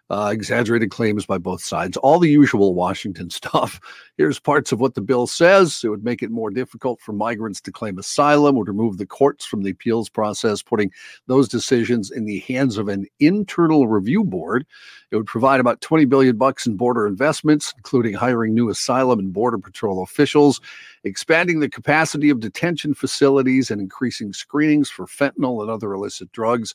[0.10, 3.80] uh, exaggerated claims by both sides, all the usual Washington stuff.
[4.18, 5.82] Here's parts of what the bill says.
[5.84, 9.46] It would make it more difficult for migrants to claim asylum, would remove the courts
[9.46, 10.92] from the appeals process, putting
[11.28, 14.66] those decisions in the hands of an internal review board.
[15.12, 19.34] It would provide about 20 billion bucks in border investments, including hiring new asylum and
[19.34, 20.60] border patrol officials,
[21.04, 26.74] expanding the capacity of detention facilities, and increasing screenings for fentanyl and other illicit drugs.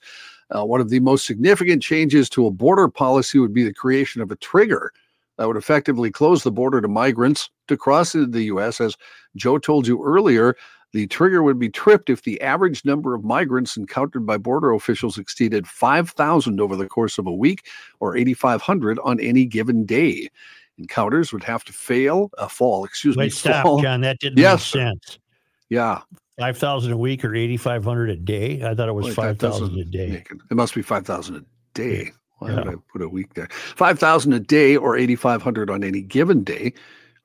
[0.51, 4.21] Uh, one of the most significant changes to a border policy would be the creation
[4.21, 4.93] of a trigger
[5.39, 8.81] that would effectively close the border to migrants to cross into the U.S.
[8.81, 8.97] As
[9.35, 10.57] Joe told you earlier,
[10.93, 15.17] the trigger would be tripped if the average number of migrants encountered by border officials
[15.17, 17.67] exceeded 5,000 over the course of a week
[18.01, 20.29] or 8,500 on any given day.
[20.79, 23.83] Encounters would have to fail, uh, fall, excuse me, Wait, stop, fall.
[23.83, 24.01] John.
[24.01, 24.89] That didn't Yes, make sir.
[24.89, 25.19] sense.
[25.69, 26.01] Yeah.
[26.39, 28.63] Five thousand a week or eighty five hundred a day.
[28.65, 30.25] I thought it was five that a day.
[30.51, 31.45] it- must be 5,000 a
[31.75, 32.11] day.
[32.39, 32.57] Why Yeah.
[32.57, 33.49] did I put a week there?
[33.77, 36.73] 5,000 a day or 8,500 on any given day.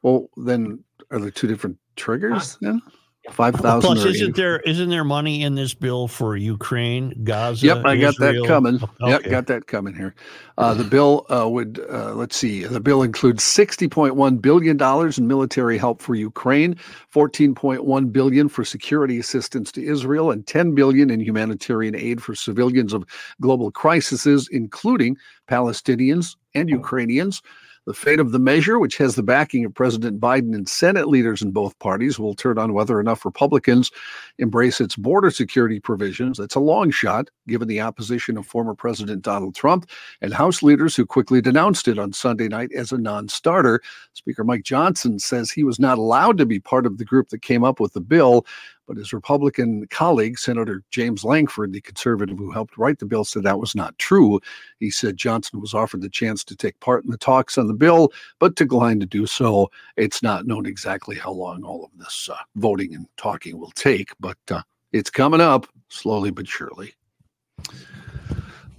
[0.04, 2.82] Well, then are there two different triggers then?
[3.32, 3.82] Five thousand.
[3.82, 7.66] Plus, isn't there isn't there money in this bill for Ukraine, Gaza?
[7.66, 8.44] Yep, I got Israel?
[8.44, 8.80] that coming.
[9.02, 10.16] Yep, got that coming here.
[10.58, 12.64] Uh, the bill uh, would uh, let's see.
[12.64, 16.78] The bill includes sixty point one billion dollars in military help for Ukraine,
[17.10, 22.24] fourteen point one billion for security assistance to Israel, and ten billion in humanitarian aid
[22.24, 23.06] for civilians of
[23.42, 25.18] global crises, including
[25.50, 27.42] Palestinians and Ukrainians.
[27.88, 31.42] The fate of the measure, which has the backing of President Biden and Senate leaders
[31.42, 33.92] in both parties, will turn on whether enough Republicans
[34.40, 36.38] embrace its border security provisions.
[36.38, 39.90] That's a long shot, given the opposition of former President Donald Trump
[40.22, 43.82] and House leaders who quickly denounced it on Sunday night as a non starter.
[44.12, 47.42] Speaker Mike Johnson says he was not allowed to be part of the group that
[47.42, 48.46] came up with the bill.
[48.88, 53.44] But his Republican colleague, Senator James Lankford, the conservative who helped write the bill, said
[53.44, 54.40] that was not true.
[54.80, 57.74] He said Johnson was offered the chance to take part in the talks on the
[57.74, 59.70] bill, but declined to do so.
[59.98, 64.12] It's not known exactly how long all of this uh, voting and talking will take,
[64.20, 64.62] but uh,
[64.94, 66.94] it's coming up slowly but surely.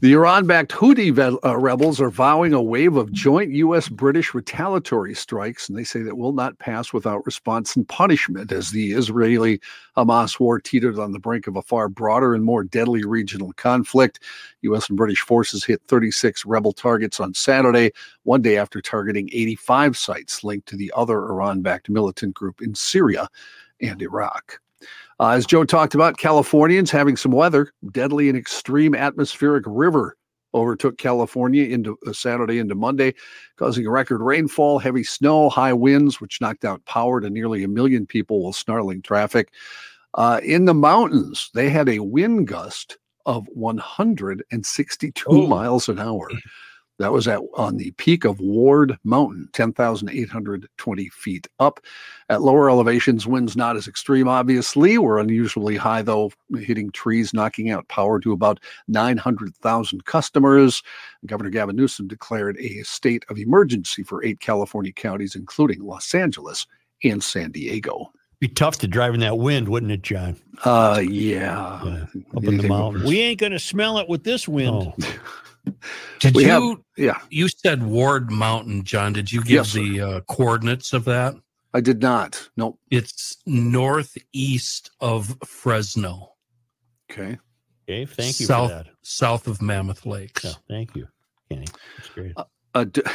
[0.00, 3.88] The Iran backed Houthi ve- uh, rebels are vowing a wave of joint U.S.
[3.88, 8.70] British retaliatory strikes, and they say that will not pass without response and punishment as
[8.70, 9.60] the Israeli
[9.96, 14.20] Hamas war teetered on the brink of a far broader and more deadly regional conflict.
[14.62, 14.88] U.S.
[14.88, 17.90] and British forces hit 36 rebel targets on Saturday,
[18.22, 22.76] one day after targeting 85 sites linked to the other Iran backed militant group in
[22.76, 23.28] Syria
[23.80, 24.60] and Iraq.
[25.20, 27.72] Uh, as Joe talked about, Californians having some weather.
[27.90, 30.16] Deadly and extreme atmospheric river
[30.54, 33.14] overtook California into uh, Saturday into Monday,
[33.56, 38.06] causing record rainfall, heavy snow, high winds, which knocked out power to nearly a million
[38.06, 39.52] people while snarling traffic.
[40.14, 42.96] Uh, in the mountains, they had a wind gust
[43.26, 46.30] of 162 miles an hour.
[46.98, 51.80] That was at on the peak of Ward Mountain, 10,820 feet up.
[52.28, 57.70] At lower elevations, winds not as extreme, obviously, were unusually high, though, hitting trees, knocking
[57.70, 58.58] out power to about
[58.88, 60.82] 900,000 customers.
[61.24, 66.66] Governor Gavin Newsom declared a state of emergency for eight California counties, including Los Angeles
[67.04, 68.12] and San Diego.
[68.40, 70.36] Be tough to drive in that wind, wouldn't it, John?
[70.64, 72.04] Uh, yeah.
[72.36, 73.04] Up in the mountains.
[73.04, 74.92] We ain't going to smell it with this wind.
[76.20, 76.48] Did We you?
[76.50, 77.20] have- yeah.
[77.30, 79.12] You said Ward Mountain, John.
[79.12, 81.34] Did you give Yes, the uh, coordinates of that?
[81.74, 82.48] I did not.
[82.56, 82.78] Nope.
[82.90, 86.32] It's northeast of Fresno.
[87.10, 87.38] Okay.
[87.88, 88.86] Okay, thank you south, for that.
[89.02, 90.44] South of Mammoth Lakes.
[90.44, 91.08] Yeah, thank you,
[91.50, 91.66] Kenny.
[91.96, 92.32] That's great.
[92.74, 93.02] Uh, d-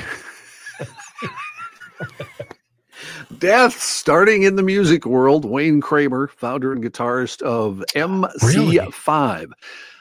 [3.39, 5.45] Death starting in the music world.
[5.45, 9.51] Wayne Kramer, founder and guitarist of MC5, uh,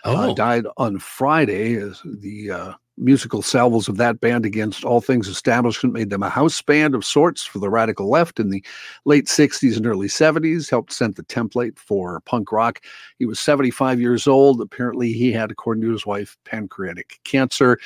[0.05, 0.35] Oh.
[0.35, 1.77] died on Friday.
[1.77, 6.29] As the uh, musical salvos of that band against all things establishment made them a
[6.29, 8.63] house band of sorts for the radical left in the
[9.05, 12.81] late 60s and early 70s, helped set the template for punk rock.
[13.19, 14.61] He was 75 years old.
[14.61, 17.79] Apparently, he had, according to his wife, pancreatic cancer.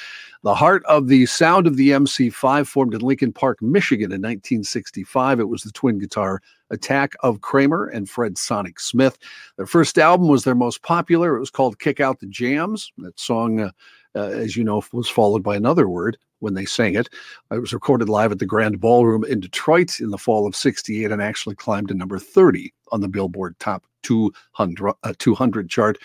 [0.42, 5.40] The heart of the sound of the MC5 formed in Lincoln Park, Michigan in 1965.
[5.40, 9.18] It was the twin guitar attack of Kramer and Fred Sonic Smith.
[9.56, 11.36] Their first album was their most popular.
[11.36, 12.92] It was called Kick Out the Jams.
[12.98, 13.70] That song, uh,
[14.16, 17.08] uh, as you know, was followed by another word when they sang it.
[17.50, 21.10] It was recorded live at the Grand Ballroom in Detroit in the fall of 68
[21.10, 25.98] and actually climbed to number 30 on the Billboard Top 200, uh, 200 chart.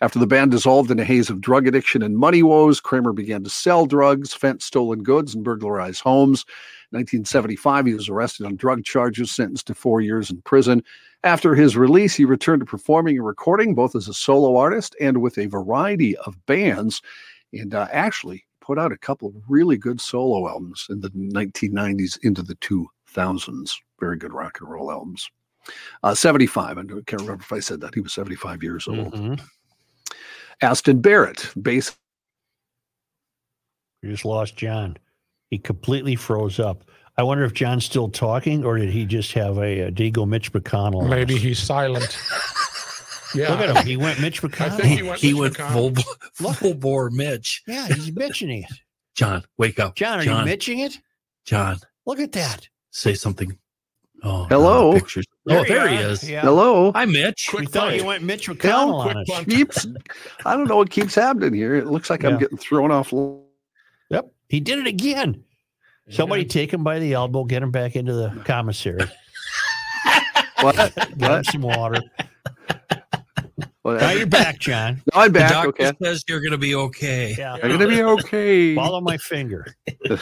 [0.00, 3.42] After the band dissolved in a haze of drug addiction and money woes, Kramer began
[3.42, 6.44] to sell drugs, fence stolen goods, and burglarize homes.
[6.92, 10.84] In 1975, he was arrested on drug charges, sentenced to four years in prison.
[11.24, 15.20] After his release, he returned to performing and recording, both as a solo artist and
[15.20, 17.02] with a variety of bands,
[17.52, 22.18] and uh, actually put out a couple of really good solo albums in the 1990s
[22.22, 23.72] into the 2000s.
[24.00, 25.28] Very good rock and roll albums.
[26.02, 26.78] Uh, 75.
[26.78, 27.94] I don't- can't remember if I said that.
[27.94, 29.12] He was 75 years old.
[29.14, 29.40] Mhm.
[30.62, 31.96] Aston Barrett, bass
[34.02, 34.96] We just lost John.
[35.50, 36.84] He completely froze up.
[37.16, 40.10] I wonder if John's still talking, or did he just have a, a did he
[40.10, 41.08] go Mitch McConnell?
[41.08, 42.16] Maybe he's silent.
[43.34, 43.50] Yeah.
[43.50, 43.86] Look at him.
[43.86, 44.76] He went Mitch I McConnell.
[44.80, 45.20] think he went.
[45.20, 46.02] He Mitch went McConnell.
[46.34, 47.62] full, full bore Mitch.
[47.66, 48.70] yeah, he's bitching it.
[49.14, 49.96] John, wake up.
[49.96, 50.98] John, are John, you mitching it?
[51.44, 52.68] John, Look at that.
[52.90, 53.58] say something.
[54.24, 54.90] Oh, Hello?
[54.92, 55.26] no, pictures.
[55.44, 56.08] There oh, you there he are.
[56.10, 56.28] is.
[56.28, 56.40] Yeah.
[56.42, 56.90] Hello.
[56.92, 57.50] Hi, Mitch.
[57.56, 57.96] We thought punt.
[57.96, 59.28] you went Mitch McConnell quick on us.
[59.30, 59.48] punt.
[59.48, 59.86] Keeps,
[60.44, 61.74] I don't know what keeps happening here.
[61.76, 63.12] It looks like I'm getting thrown off.
[64.10, 65.44] Yep, he did it again.
[66.10, 69.04] Somebody take him by the elbow, get him back into the commissary,
[70.62, 70.74] What?
[71.18, 72.00] get him some water.
[73.94, 74.00] What?
[74.00, 75.02] Now you're back, John.
[75.14, 75.92] No, I'm The doctor Okay.
[76.02, 77.34] says you're going to be okay.
[77.38, 77.54] Yeah.
[77.54, 78.74] I'm going to be okay.
[78.76, 79.66] Follow my finger.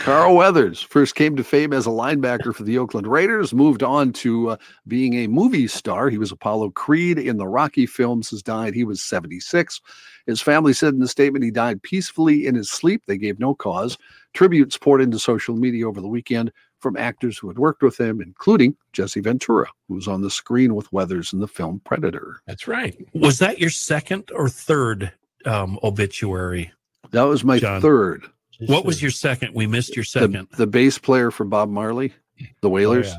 [0.00, 4.12] Carl Weathers first came to fame as a linebacker for the Oakland Raiders, moved on
[4.14, 4.56] to uh,
[4.86, 6.08] being a movie star.
[6.08, 8.72] He was Apollo Creed in the Rocky films, has died.
[8.74, 9.80] He was 76.
[10.26, 13.02] His family said in the statement he died peacefully in his sleep.
[13.06, 13.98] They gave no cause.
[14.32, 18.20] Tributes poured into social media over the weekend from actors who had worked with him,
[18.20, 22.40] including Jesse Ventura, who was on the screen with Weathers in the film Predator.
[22.46, 22.96] That's right.
[23.14, 25.12] Was that your second or third
[25.44, 26.72] um, obituary?
[27.10, 27.80] That was my John.
[27.80, 28.26] third.
[28.66, 29.54] What was your second?
[29.54, 30.48] We missed your second.
[30.56, 32.12] the bass player for Bob Marley,
[32.60, 33.08] the Wailers.
[33.08, 33.16] yeah.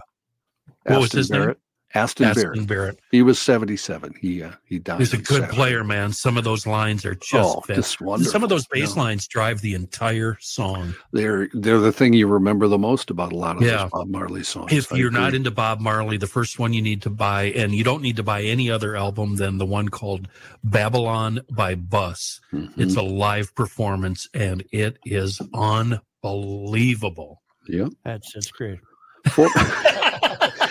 [0.83, 1.55] What was Aston his name?
[1.93, 2.03] Barrett.
[2.03, 2.67] Aston, Aston Barrett.
[2.67, 2.99] Barrett.
[3.11, 4.13] He was 77.
[4.21, 4.99] He uh, he died.
[4.99, 5.53] He's a good Saturday.
[5.55, 6.13] player, man.
[6.13, 7.75] Some of those lines are just, Oh, fit.
[7.77, 9.01] just Some of those bass Yeah.
[9.01, 10.93] lines drive the entire song.
[11.13, 13.83] They're they're the thing you remember the most about a lot of Yeah.
[13.83, 14.71] those Bob Marley songs.
[14.71, 17.73] If I you're not into Bob Marley, the first one you need to buy, and
[17.73, 20.27] you don't need to buy any other album than the one called
[20.63, 22.39] Babylon by Bus.
[22.53, 22.81] Mm-hmm.
[22.81, 27.41] It's a live performance, and it is unbelievable.
[27.67, 27.87] yeah.
[28.05, 28.79] That's that's great.
[29.31, 29.49] For-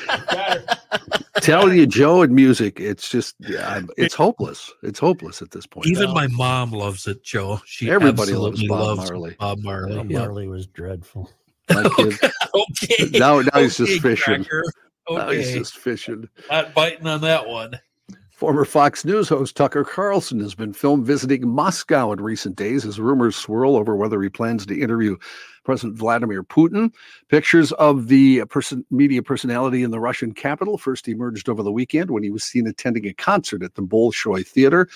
[1.40, 4.72] telling you, Joe, and music, it's just yeah, I'm- it's hopeless.
[4.82, 5.86] It's hopeless at this point.
[5.86, 7.60] Even my mom loves it, Joe.
[7.64, 9.36] She Everybody loves Bob loves Marley.
[9.38, 9.96] Bob Marley.
[9.96, 10.18] Bob yeah.
[10.20, 11.30] Marley was dreadful.
[11.70, 13.10] Okay.
[13.18, 14.42] now now he's just fishing.
[14.44, 14.64] Cracker.
[15.10, 15.58] Now he's Okay.
[15.58, 16.28] just fishing.
[16.50, 17.78] Not biting on that one.
[18.30, 22.98] Former Fox News host Tucker Carlson has been filmed visiting Moscow in recent days as
[23.00, 25.16] rumors swirl over whether he plans to interview
[25.68, 26.90] President Vladimir Putin.
[27.28, 32.10] Pictures of the person, media personality in the Russian capital first emerged over the weekend
[32.10, 34.88] when he was seen attending a concert at the Bolshoi Theater.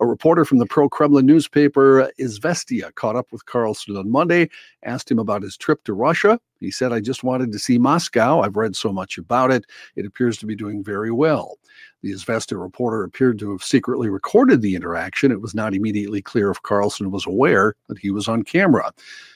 [0.00, 4.48] A reporter from the pro Kremlin newspaper uh, Izvestia caught up with Carlson on Monday,
[4.82, 6.40] asked him about his trip to Russia.
[6.58, 8.40] He said, I just wanted to see Moscow.
[8.40, 9.66] I've read so much about it.
[9.94, 11.58] It appears to be doing very well.
[12.02, 15.32] The Izvestia reporter appeared to have secretly recorded the interaction.
[15.32, 18.90] It was not immediately clear if Carlson was aware that he was on camera.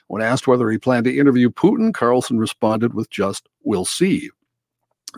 [0.09, 4.30] When asked whether he planned to interview Putin, Carlson responded with just, We'll see.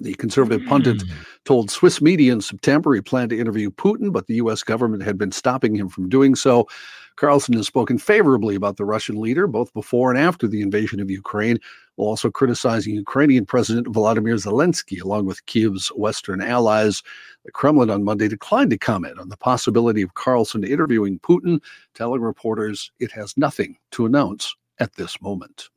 [0.01, 1.09] The conservative pundit hmm.
[1.45, 4.63] told Swiss media in September he planned to interview Putin, but the U.S.
[4.63, 6.69] government had been stopping him from doing so.
[7.17, 11.11] Carlson has spoken favorably about the Russian leader, both before and after the invasion of
[11.11, 11.59] Ukraine,
[11.97, 17.03] while also criticizing Ukrainian President Volodymyr Zelensky, along with Kiev's Western allies.
[17.45, 21.61] The Kremlin on Monday declined to comment on the possibility of Carlson interviewing Putin,
[21.95, 25.69] telling reporters it has nothing to announce at this moment.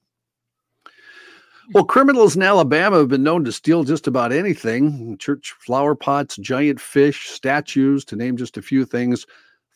[1.73, 6.35] Well, criminals in Alabama have been known to steal just about anything church flower pots,
[6.37, 9.25] giant fish, statues, to name just a few things.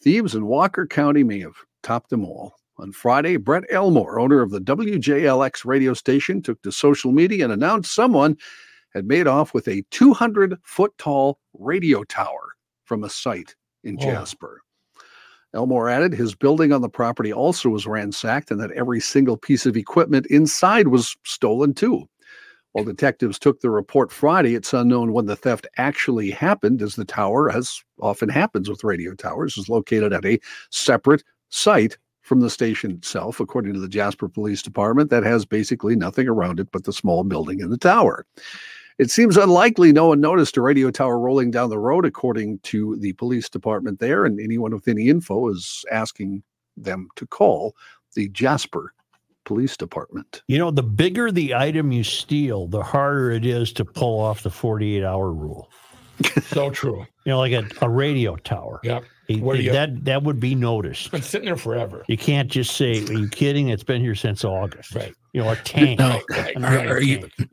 [0.01, 2.55] Thieves in Walker County may have topped them all.
[2.79, 7.53] On Friday, Brett Elmore, owner of the WJLX radio station, took to social media and
[7.53, 8.37] announced someone
[8.93, 12.53] had made off with a 200 foot tall radio tower
[12.85, 14.03] from a site in Oh.
[14.03, 14.61] Jasper.
[15.53, 19.65] Elmore added his building on the property also was ransacked and that every single piece
[19.65, 22.07] of equipment inside was stolen too.
[22.73, 27.05] While detectives took the report Friday, it's unknown when the theft actually happened, as the
[27.05, 32.49] tower, as often happens with radio towers, is located at a separate site from the
[32.49, 36.83] station itself, according to the Jasper Police Department, that has basically nothing around it but
[36.83, 38.25] the small building and the tower.
[38.99, 42.95] It seems unlikely no one noticed a radio tower rolling down the road, according to
[42.97, 44.25] the police department there.
[44.25, 46.41] And anyone with any info is asking
[46.75, 47.75] them to call
[48.15, 48.93] the Jasper
[49.45, 50.41] Police Department.
[50.47, 54.43] You know, the bigger the item you steal, the harder it is to pull off
[54.43, 55.69] the 48 hour rule.
[56.47, 57.05] So true.
[57.25, 58.79] You know, like a, a radio tower.
[58.83, 59.03] Yep.
[59.27, 61.01] It- Where do you- that that would be noticed.
[61.01, 62.03] It's been sitting there forever.
[62.07, 64.95] You can't just say, "Are you kidding?" It's been here since August.
[64.95, 65.13] Right.
[65.33, 65.99] You know, a tank.
[65.99, 67.49] No, An are, American are you tank.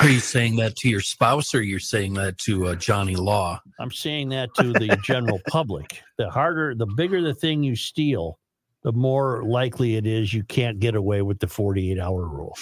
[0.00, 3.60] Are you saying that to your spouse or you're saying that to uh, Johnny Law?
[3.78, 6.02] I'm saying that to the general public.
[6.18, 8.38] The harder, the bigger the thing you steal,
[8.82, 12.56] the more likely it is you can't get away with the 48 hour rule.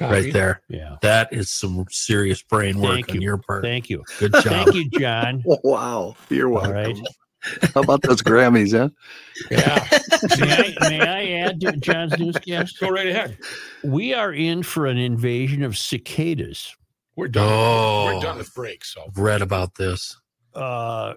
[0.00, 0.62] Right there.
[0.68, 0.96] Yeah.
[1.02, 3.20] That is some serious brain work Thank on you.
[3.22, 3.62] your part.
[3.62, 4.02] Thank you.
[4.18, 4.44] Good job.
[4.44, 5.42] Thank you, John.
[5.64, 6.16] wow.
[6.30, 6.72] You're welcome.
[6.72, 6.98] right.
[7.74, 8.90] How about those Grammys, huh?
[9.50, 9.86] Yeah.
[10.38, 12.78] May I, may I add to John's newscast?
[12.80, 13.38] Go right ahead.
[13.82, 16.74] We are in for an invasion of cicadas.
[17.16, 17.48] We're done.
[17.48, 18.04] Oh.
[18.14, 18.92] We're done with breaks.
[18.94, 20.16] So I've read about this.
[20.54, 21.14] uh,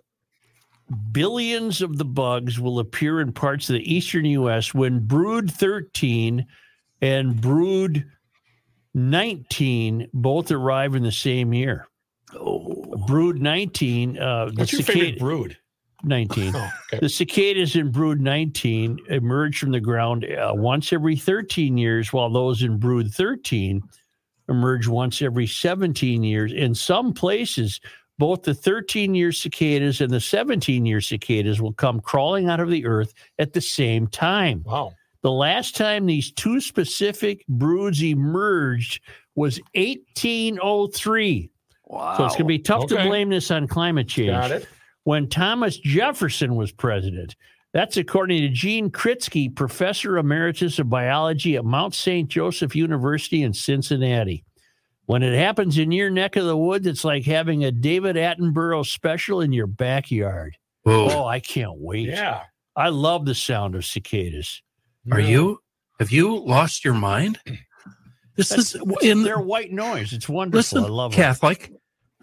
[1.11, 4.73] billions of the bugs will appear in parts of the eastern U.S.
[4.73, 6.45] when Brood 13
[7.01, 8.05] and Brood
[8.93, 11.87] 19 both arrive in the same year.
[12.35, 15.57] Oh, Brood 19, uh, the what's your cicada- favorite brood?
[16.03, 16.55] 19.
[16.55, 16.99] Oh, okay.
[16.99, 22.29] The cicadas in Brood 19 emerge from the ground uh, once every 13 years, while
[22.29, 23.81] those in Brood 13
[24.49, 26.51] emerge once every 17 years.
[26.51, 27.79] In some places,
[28.19, 32.69] both the 13 year cicadas and the 17 year cicadas will come crawling out of
[32.69, 34.63] the earth at the same time.
[34.65, 34.93] Wow.
[35.21, 39.01] The last time these two specific broods emerged
[39.35, 41.49] was 1803.
[41.85, 42.17] Wow.
[42.17, 44.31] So it's going to be tough to blame this on climate change.
[44.31, 44.67] Got it.
[45.03, 47.35] When Thomas Jefferson was president.
[47.73, 52.29] That's according to Gene Kritsky, professor emeritus of biology at Mount St.
[52.29, 54.43] Joseph University in Cincinnati.
[55.07, 58.85] When it happens in your neck of the woods, it's like having a David Attenborough
[58.85, 60.55] special in your backyard.
[60.83, 61.09] Whoa.
[61.09, 62.09] Oh, I can't wait.
[62.09, 62.43] Yeah.
[62.75, 64.61] I love the sound of cicadas.
[65.11, 65.59] Are you?
[65.99, 67.39] Have you lost your mind?
[68.35, 70.13] This is in They're white noise.
[70.13, 70.57] It's wonderful.
[70.57, 71.15] listen, I love it.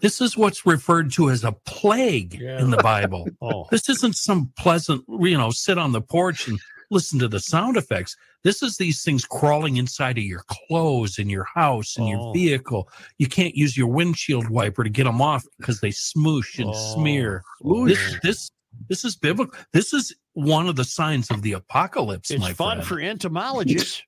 [0.01, 2.59] This is what's referred to as a plague Yeah.
[2.59, 3.27] in the Bible.
[3.41, 6.59] Oh, This isn't some pleasant, you know, sit on the porch and
[6.89, 8.15] listen to the sound effects.
[8.43, 12.07] This is these things crawling inside of your clothes in your house in Oh.
[12.09, 12.89] your vehicle.
[13.19, 16.95] You can't use your windshield wiper to get them off because they smoosh and Oh.
[16.95, 17.43] smear.
[17.63, 17.87] Oh.
[17.87, 18.49] This this
[18.89, 19.53] this is biblical.
[19.73, 22.31] This is one of the signs of the apocalypse.
[22.31, 22.83] it's fun friend.
[22.87, 24.01] for entomologists.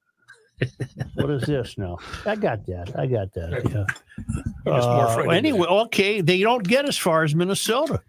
[1.16, 1.98] What is this now?
[2.26, 2.92] I got that.
[2.98, 3.52] I got that.
[3.66, 3.86] Yeah.
[4.66, 4.86] Give us
[5.18, 8.02] more Uh, anyway, okay, they don't get as far as Minnesota.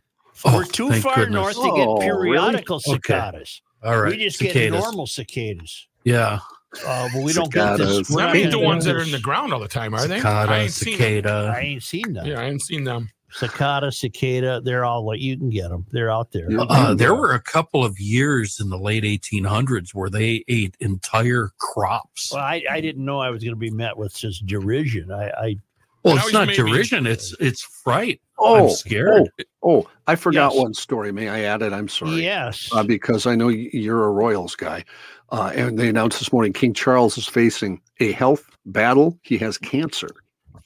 [0.45, 1.35] Oh, We're too far goodness.
[1.35, 2.07] north to get Oh, really?
[2.07, 2.93] periodical Okay.
[2.93, 3.63] cicadas.
[3.83, 4.63] All right, We just cicadas.
[4.63, 5.87] get normal cicadas.
[6.05, 6.39] Yeah,
[6.85, 7.87] Uh, but we don't get this.
[8.09, 8.11] Cicadas.
[8.11, 10.17] we're not the ones that are in the ground all the time, are they?
[10.17, 11.07] I cicada, ain't seen them.
[11.09, 11.55] cicada.
[11.57, 12.27] I ain't seen them.
[12.27, 13.11] Yeah, I ain't seen them.
[13.35, 15.85] Cicada, cicada, they're all like you can get them.
[15.91, 16.51] They're out there.
[16.51, 16.63] Yeah.
[16.69, 21.51] Uh, there were a couple of years in the late 1800s where they ate entire
[21.59, 22.31] crops.
[22.33, 25.11] Well, I, I didn't know I was going to be met with such derision.
[25.11, 25.57] I, I
[26.05, 28.21] Well, it's not made me- derision; it's it's fright.
[28.39, 29.29] Oh, I'm scared.
[29.63, 30.63] Oh, oh, I forgot Yes.
[30.63, 31.13] one story.
[31.13, 31.73] May I add it?
[31.73, 32.23] I'm sorry.
[32.23, 34.85] yes, Uh, because I know you're a Royals guy.
[35.31, 39.19] Uh, and they announced this morning King Charles is facing a health battle.
[39.23, 40.09] He has cancer.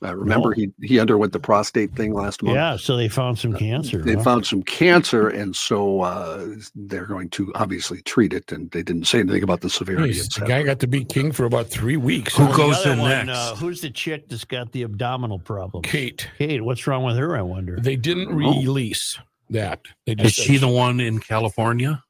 [0.01, 0.53] Uh, remember, Oh.
[0.53, 2.55] he, he underwent the prostate thing last month.
[2.55, 2.77] yeah.
[2.77, 4.01] So they found some cancer.
[4.01, 4.23] They huh?
[4.23, 6.47] found some cancer, and so uh,
[6.77, 8.53] they're going to obviously treat it.
[8.53, 10.15] And they didn't say anything about the severity.
[10.15, 12.37] Jeez, et the guy got to be king for about three weeks.
[12.37, 12.57] Who huh?
[12.57, 13.31] goes The other in one, next?
[13.39, 15.83] Uh, who's the chick that's got the abdominal problem?
[15.83, 16.29] Kate.
[16.39, 17.37] Kate, what's wrong with her?
[17.37, 17.81] I wonder.
[17.81, 19.19] They didn't release
[19.51, 19.81] that.
[20.07, 22.05] They Is she the one in California?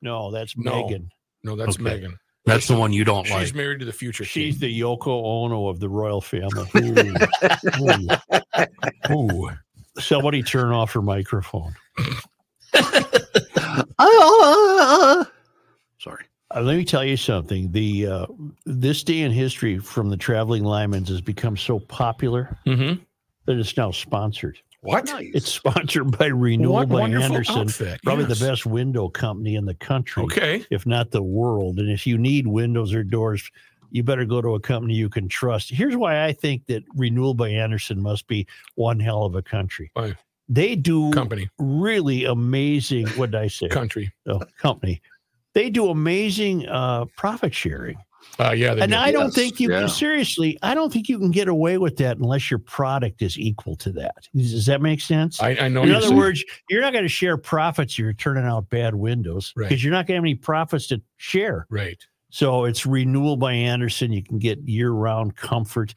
[0.00, 0.84] No, that's No.
[0.84, 1.08] Meghan.
[1.44, 2.00] No, that's Okay.
[2.00, 2.14] Meghan.
[2.44, 3.40] That's the one you don't like.
[3.40, 3.54] She's like.
[3.56, 4.68] married to the future She's king.
[4.68, 6.66] the Yoko Ono of the royal family.
[6.76, 8.08] Ooh.
[9.12, 9.50] Ooh.
[9.98, 11.74] Somebody turn off her microphone.
[13.98, 15.30] Ah!
[15.98, 16.24] Sorry.
[16.54, 17.70] Uh, let me tell you something.
[17.72, 18.26] The uh,
[18.66, 23.00] this day in history from the traveling Lymans has become so popular Mm-hmm.
[23.46, 24.58] that it's now sponsored.
[24.82, 25.06] What?
[25.06, 25.30] Nice.
[25.32, 28.00] It's sponsored by Renewal What by Andersen, outfit.
[28.02, 28.38] probably Yes.
[28.40, 30.64] the best window company in the country, Okay.
[30.70, 31.78] if not the world.
[31.78, 33.48] And if you need windows or doors,
[33.92, 35.70] you better go to a company you can trust.
[35.70, 39.90] Here's why I think that Renewal by Andersen must be one hell of a country.
[39.94, 40.16] Why?
[40.48, 41.48] They do Company.
[41.58, 43.06] really amazing.
[43.10, 43.68] What did I say?
[43.68, 44.12] Country.
[44.26, 45.00] Oh, company.
[45.54, 47.98] They do amazing uh, profit sharing.
[48.38, 48.72] Uh, yeah.
[48.74, 48.94] And.
[48.94, 49.86] I don't Yes, think you yeah.
[49.86, 53.76] seriously, I don't think you can get away with that unless your product is equal
[53.76, 54.28] to that.
[54.34, 55.40] Does that make sense?
[55.42, 55.82] I, I know.
[55.82, 57.98] In other saying- words, you're not going to share profits.
[57.98, 59.68] You're turning out bad windows Right.
[59.68, 61.66] because you're not going to have any profits to share.
[61.70, 61.98] right.
[62.30, 64.10] So it's renewal by Andersen.
[64.10, 65.94] You can get year round comfort.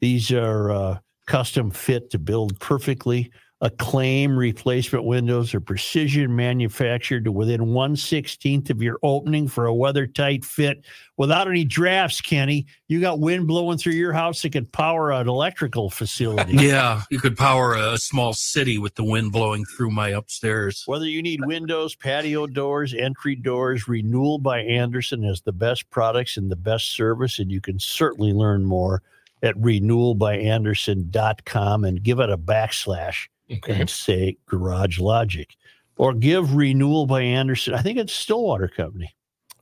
[0.00, 3.32] These are uh, custom fit to build perfectly.
[3.64, 9.74] Acclaim replacement windows are precision manufactured to within one sixteenth of your opening for a
[9.74, 10.84] weather tight fit
[11.16, 12.20] without any drafts.
[12.20, 16.54] Kenny, you got wind blowing through your house that could power an electrical facility.
[16.54, 20.82] Yeah, you could power a small city with the wind blowing through my upstairs.
[20.86, 26.36] Whether you need windows, patio doors, entry doors, Renewal by Andersen has the best products
[26.36, 29.04] and the best service, and you can certainly learn more
[29.40, 33.80] at renewalbyandersen.com and give it a backslash Okay.
[33.80, 35.48] and say Garage Logic.
[35.96, 37.74] Or give Renewal by Andersen.
[37.74, 39.14] I think it's Stillwater Company.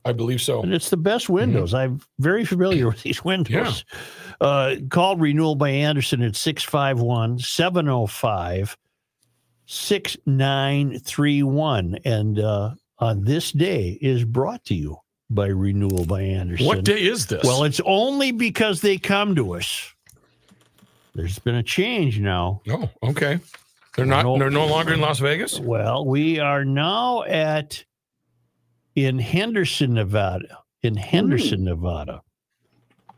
[0.03, 0.63] I believe so.
[0.63, 1.73] And it's the best windows.
[1.73, 3.85] I'm very familiar with these windows.
[4.39, 8.77] Uh, call Renewal by Andersen at 651 705
[9.67, 11.97] 6931.
[12.03, 14.97] And uh, on this day is brought to you
[15.29, 16.65] by Renewal by Andersen.
[16.65, 17.43] What day is this?
[17.43, 19.93] Well, it's only because they come to us.
[21.13, 22.61] There's been a change now.
[22.69, 23.39] oh, okay.
[23.95, 24.23] They're not.
[24.25, 24.37] No.
[24.37, 25.59] They're no longer in Las Vegas.
[25.59, 27.83] Well, we are now at
[28.95, 30.59] in Henderson, Nevada.
[30.83, 32.21] In Henderson, Nevada.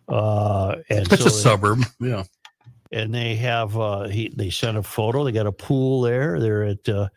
[0.07, 1.79] Uh, and It's so a suburb.
[1.99, 2.23] Yeah.
[2.91, 5.23] and they have uh, he they sent a photo.
[5.23, 6.39] They got a pool there.
[6.39, 7.07] They're at uh,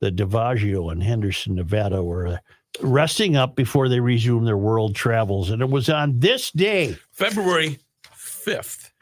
[0.00, 2.40] the Divaggio in Henderson, Nevada, where they're
[2.82, 5.50] resting up before they resume their world travels.
[5.50, 7.78] And it was on this day February
[8.12, 8.92] fifth,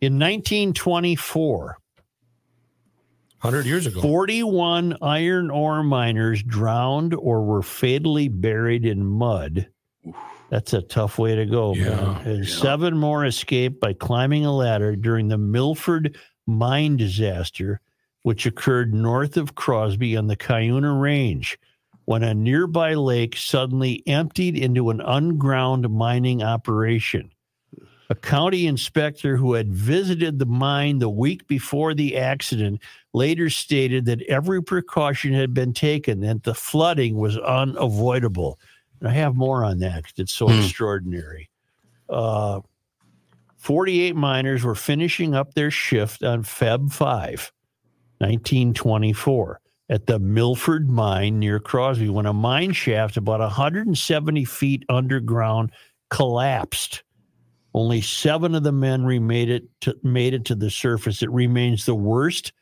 [0.00, 1.78] in 1924.
[3.38, 4.00] Hundred years ago.
[4.00, 9.68] 41 iron ore miners drowned or were fatally buried in mud
[10.50, 12.22] That's a tough way to go, man.
[12.26, 16.16] Yeah, seven more escaped by climbing a ladder during the Milford
[16.46, 17.80] mine disaster,
[18.22, 21.58] which occurred north of Crosby on the Cuyuna Range,
[22.06, 27.30] when a nearby lake suddenly emptied into an unground mining operation.
[28.10, 32.80] A county inspector who had visited the mine the week before the accident
[33.12, 38.58] later stated that every precaution had been taken and the flooding was unavoidable.
[39.00, 40.60] And I have more on that 'cause it's so Hmm.
[40.60, 41.50] extraordinary.
[42.08, 42.60] Uh,
[43.58, 47.52] 48 miners were finishing up their shift on Feb 5,
[48.20, 49.60] 1924,
[49.90, 55.72] at the Milford mine near Crosby when a mine shaft about 170 feet underground
[56.08, 57.02] collapsed.
[57.74, 61.22] Only seven of the men remade it to, made it to the surface.
[61.22, 62.52] It remains the worst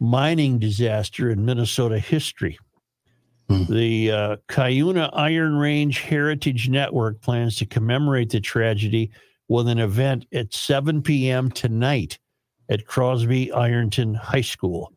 [0.00, 2.58] mining disaster in Minnesota history.
[3.68, 9.10] The uh, Cuyuna Iron Range Heritage Network plans to commemorate the tragedy
[9.48, 11.50] with an event at 7 p.m.
[11.50, 12.18] tonight
[12.70, 14.92] at Crosby Ironton High School.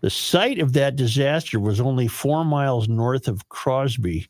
[0.00, 4.26] The site of that disaster was only four miles north of Crosby.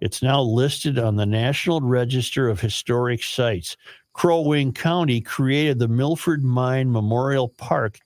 [0.00, 3.76] It's now listed on the National Register of Historic Sites.
[4.12, 7.98] Crow Wing County created the Milford Mine Memorial Park,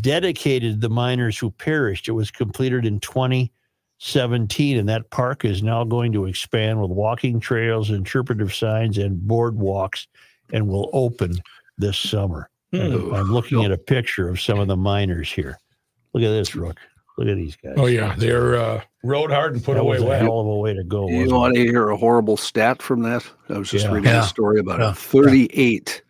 [0.00, 2.08] dedicated to the miners who perished.
[2.08, 7.40] It was completed in 2017, and that park is now going to expand with walking
[7.40, 10.06] trails, interpretive signs, and boardwalks,
[10.52, 11.32] and will open
[11.78, 12.48] this summer.
[12.72, 13.12] Hmm.
[13.14, 15.58] I'm looking at a picture of some of the miners here.
[16.12, 16.78] Look at this, Rook.
[17.20, 17.74] Look at these guys.
[17.76, 20.22] Oh yeah, they're uh, rode hard and put that away was a wet.
[20.22, 21.06] hell of a way to go.
[21.06, 21.64] You want it?
[21.64, 23.22] to hear a horrible stat from that?
[23.50, 23.92] I was just Yeah.
[23.92, 24.24] reading Yeah.
[24.24, 24.92] a story about Yeah.
[24.92, 24.96] it.
[24.96, 26.02] 38,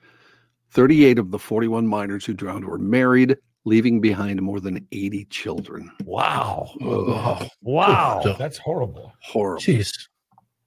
[0.70, 5.90] 38 of the 41 miners who drowned were married, leaving behind more than 80 children.
[6.04, 6.70] Wow.
[6.80, 8.36] Oh, Wow.
[8.38, 9.12] That's horrible.
[9.20, 9.60] Horrible.
[9.62, 9.90] jeez.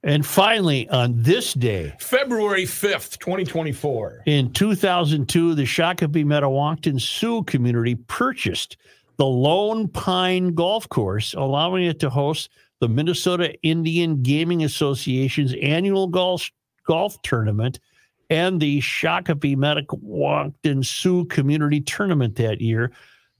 [0.03, 4.21] And finally, on this day February fifth, twenty twenty four.
[4.25, 8.75] in 2002, the Shakopee Mdewakanton Sioux community purchased
[9.17, 12.49] the Lone Pine Golf Course, allowing it to host
[12.79, 16.49] the Minnesota Indian Gaming Association's annual golf
[16.85, 17.79] golf tournament
[18.29, 22.91] and the Shakopee Mdewakanton Sioux Community Tournament that year.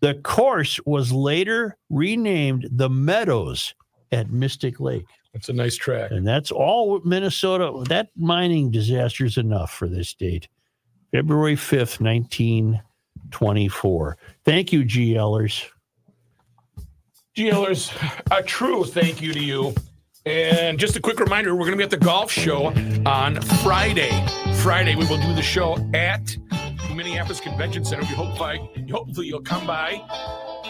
[0.02, 3.74] The course was later renamed the Meadows
[4.12, 5.06] at Mystic Lake.
[5.34, 6.12] That's a nice track.
[6.12, 7.84] And that's all Minnesota.
[7.90, 10.48] That mining disaster is enough for this date.
[11.12, 12.00] February 5th,
[13.42, 14.18] 1924.
[14.46, 15.70] Thank you, GLers.
[17.36, 17.92] GLers,
[18.32, 19.74] a true thank you to you.
[20.26, 22.68] And just a quick reminder, we're going to be at the golf show
[23.06, 24.12] on Friday.
[24.62, 26.26] Friday, we will do the show at
[26.88, 28.04] the Minneapolis Convention Center.
[28.04, 28.58] We hope by,
[28.90, 30.02] hopefully you'll come by,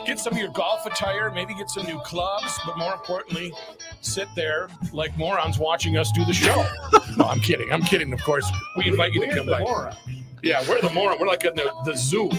[0.08, 3.54] get some of your golf attire, maybe get some new clubs, but more importantly,
[4.02, 6.66] sit there like morons watching us do the show.
[7.18, 7.72] no, I'm kidding.
[7.72, 8.50] I'm kidding, of course.
[8.78, 9.94] We invite you to come by.
[10.44, 11.18] Yeah, we're the moron.
[11.20, 12.30] We're like in the, the zoo.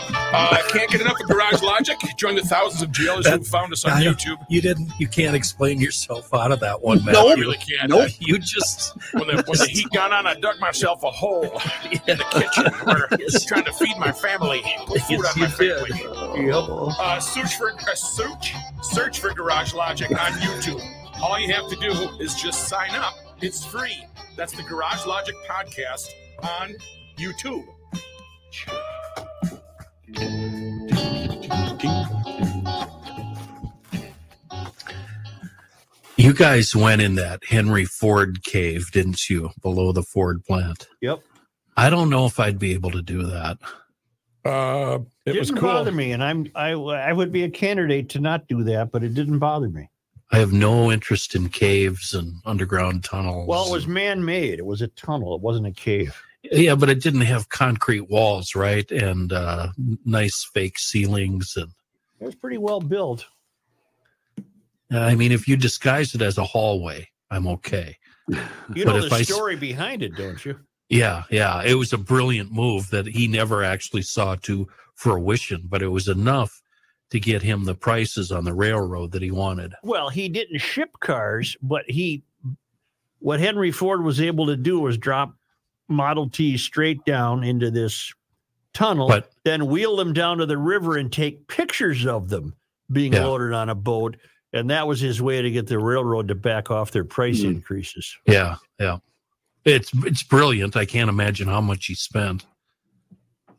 [0.00, 1.96] Uh, can't get enough of Garage Logic.
[2.16, 4.44] Join the thousands of GLers who found us on I YouTube.
[4.48, 4.90] You didn't.
[4.98, 7.14] You can't explain yourself out of that one, man.
[7.14, 7.90] No, I really can't.
[7.90, 8.10] Nope.
[8.18, 11.44] You just When the, when the heat got on, I dug myself a hole
[11.92, 12.72] in the kitchen.
[12.84, 13.06] Where
[13.46, 15.96] trying to feed my family, put food Yes, on my you did.
[15.96, 16.92] family.
[16.98, 18.52] Uh, search for uh, search
[18.82, 20.84] search for Garage Logic on YouTube.
[21.20, 23.14] All you have to do is just sign up.
[23.40, 24.04] It's free.
[24.36, 26.08] That's the Garage Logic podcast
[26.42, 26.74] on
[27.18, 27.66] YouTube.
[36.16, 40.86] You guys went in that Henry Ford cave, didn't you, below the Ford plant?
[41.02, 41.20] Yep.
[41.76, 43.58] I don't know if I'd be able to do that.
[44.44, 45.60] Uh, it didn't was cool.
[45.60, 49.02] bother me, and I'm I I would be a candidate to not do that, but
[49.02, 49.88] it didn't bother me.
[50.32, 53.48] I have no interest in caves and underground tunnels.
[53.48, 54.58] Well, it was man-made.
[54.58, 55.34] It was a tunnel.
[55.34, 56.20] It wasn't a cave.
[56.52, 58.90] Yeah, but it didn't have concrete walls, right?
[58.90, 59.68] And uh,
[60.04, 61.56] nice fake ceilings.
[61.56, 61.70] And
[62.20, 63.26] It was pretty well built.
[64.90, 67.96] I mean, if you disguise it as a hallway, I'm okay.
[68.74, 70.58] You know the I s- story behind it, don't you?
[70.88, 71.62] Yeah, yeah.
[71.62, 76.08] It was a brilliant move that he never actually saw to fruition, but it was
[76.08, 76.60] enough
[77.10, 79.74] to get him the prices on the railroad that he wanted.
[79.82, 82.22] Well, he didn't ship cars, but he
[83.18, 85.34] what Henry Ford was able to do was drop
[85.88, 88.12] Model T straight down into this
[88.72, 92.54] tunnel, But- then wheel them down to the river and take pictures of them
[92.90, 93.24] being Yeah.
[93.26, 94.16] loaded on a boat.
[94.52, 97.48] And that was his way to get the railroad to back off their price Hmm.
[97.48, 98.16] increases.
[98.26, 98.98] Yeah, yeah.
[99.64, 100.76] It's it's brilliant.
[100.76, 102.44] I can't imagine how much he spent.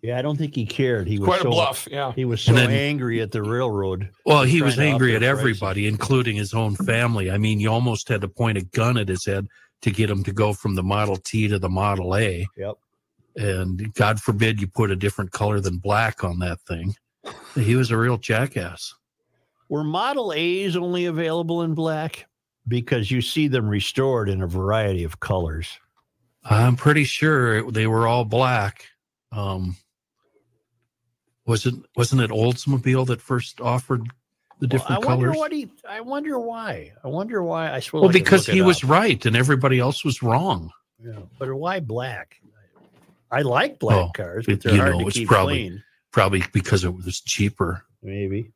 [0.02, 1.08] Yeah, I don't think he cared.
[1.08, 1.88] He was Quite a so, bluff.
[1.90, 2.12] Yeah.
[2.16, 4.10] He was so then- angry at the railroad.
[4.26, 5.40] Well, he was angry at prices.
[5.40, 7.32] everybody, including his own family.
[7.32, 9.48] I mean, you almost had to point a gun at his head
[9.86, 12.48] to get him to go from the Model T to the Model A.
[12.58, 12.74] Yep.
[13.36, 16.96] And God forbid you put a different color than black on that thing.
[17.54, 18.96] He was a real jackass.
[19.70, 22.26] Were Model A's only available in black?
[22.68, 25.78] Because you see them restored in a variety of colors.
[26.44, 28.88] I'm pretty sure they were all black.
[29.32, 29.76] Um,
[31.46, 34.08] was it wasn't it Oldsmobile that first offered
[34.60, 35.70] the Well, different I wonder what he.
[35.88, 36.94] I wonder why.
[37.04, 37.72] I wonder why.
[37.72, 38.02] I suppose.
[38.02, 38.90] well, I because he was up.
[38.90, 40.72] right and everybody else was wrong.
[41.04, 42.36] Yeah, but why black?
[43.32, 45.68] I like black Oh, cars, it- but they're you hard know, to it's keep probably-
[45.70, 45.84] clean.
[46.12, 47.84] Probably because it was cheaper.
[48.02, 48.52] Maybe.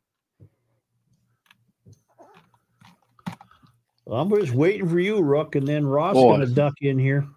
[4.05, 6.97] Well, I'm just waiting for you, Rook, and then Ross Oh, going to duck in
[6.97, 7.27] here.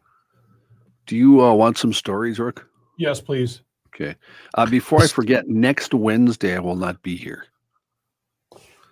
[1.06, 2.66] Do you uh, want some stories, Rook?
[2.98, 3.62] Yes, please.
[3.94, 4.14] Okay.
[4.55, 7.44] Uh, before I forget, next Wednesday I will not be here.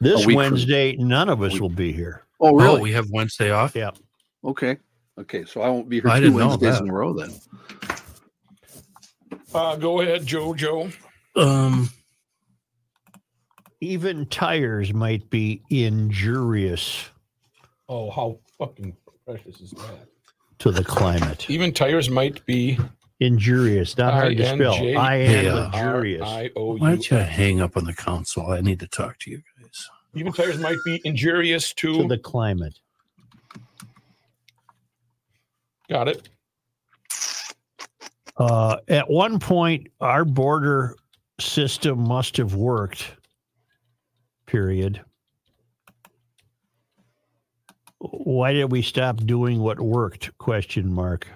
[0.01, 2.23] This A week from- Wednesday, none of us will be here.
[2.41, 2.79] Oh, really?
[2.79, 3.75] Oh, we have Wednesday off.
[3.75, 3.91] Yeah.
[4.45, 4.79] Okay.
[5.19, 5.45] Okay.
[5.45, 6.85] So I won't be here I two didn't know Wednesdays that.
[6.85, 7.31] in a row then.
[9.53, 10.55] Uh, go ahead, Joe.
[10.55, 10.89] Joe.
[11.37, 11.91] Um,
[13.83, 17.09] Even tires might be injurious
[17.89, 18.97] Oh, how fucking
[19.27, 20.07] precious is that?
[20.61, 21.49] to the climate.
[21.51, 22.79] Even tires might be
[23.21, 24.75] Injurious, not hard to spell.
[24.99, 26.23] I am injurious.
[26.23, 26.81] R-I-O-U.
[26.81, 28.51] why don't you hang up on the console?
[28.53, 29.89] I need to talk to you guys.
[30.15, 32.09] Even tires might be injurious To to.
[32.09, 32.79] the climate.
[35.89, 36.29] Got it.
[38.37, 40.97] Uh, at one point, our border
[41.39, 43.13] system must have worked.
[44.47, 45.03] Period.
[47.99, 50.37] Why did we stop doing what worked?
[50.39, 51.27] Question mark.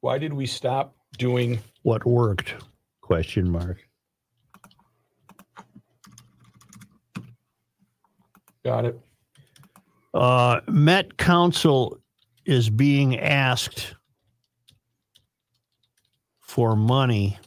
[0.00, 1.58] Why did we stop doing?
[1.82, 2.54] What worked?
[3.00, 3.78] Question mark.
[8.64, 9.00] Got it.
[10.14, 11.98] Uh, Met Council
[12.44, 13.94] is being asked
[16.40, 17.38] for money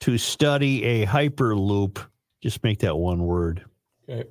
[0.00, 1.98] to study a hyperloop.
[2.42, 3.64] Just make that one word
[4.08, 4.28] Okay.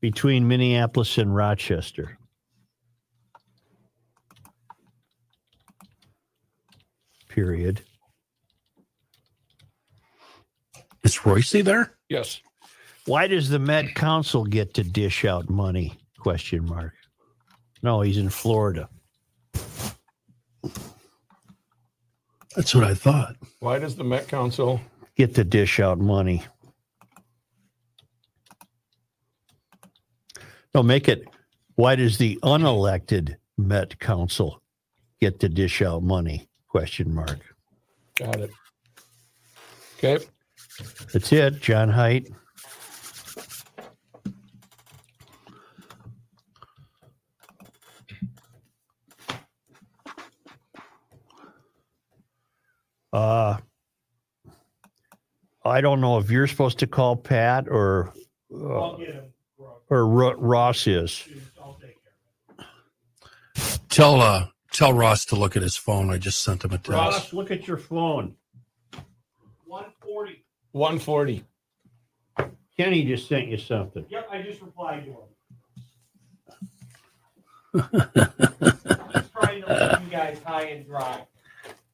[0.00, 2.17] between Minneapolis and Rochester.
[7.38, 7.82] Period.
[11.04, 11.94] Is Royce there?
[12.08, 12.40] Yes.
[13.06, 15.96] Why does the Met Council get to dish out money?
[16.18, 16.94] Question mark.
[17.80, 18.88] No, he's in Florida.
[22.56, 23.36] That's what I thought.
[23.60, 24.80] Why does the Met Council?
[25.14, 26.42] Get to dish out money.
[30.74, 31.28] No, make it.
[31.76, 34.60] Why does the unelected Met Council
[35.20, 36.47] get to dish out money?
[36.68, 37.38] Question mark.
[38.16, 38.50] Got it.
[39.98, 40.24] Okay.
[41.12, 42.28] That's it, John Heidt.
[53.12, 53.56] Uh,
[55.64, 58.12] I don't know if you're supposed to call Pat or
[58.54, 58.96] uh,
[59.90, 61.26] or Ro- Ross is.
[63.88, 64.46] Tell uh
[64.78, 66.08] tell Ross to look at his phone.
[66.08, 66.90] I just sent him a text.
[66.90, 68.36] Ross, look at your phone.
[69.66, 70.44] 140.
[70.70, 71.44] 140.
[72.76, 74.06] Kenny just sent you something.
[74.08, 75.18] Yep, I just replied to him.
[77.74, 81.22] Just trying to leave you guys high and dry.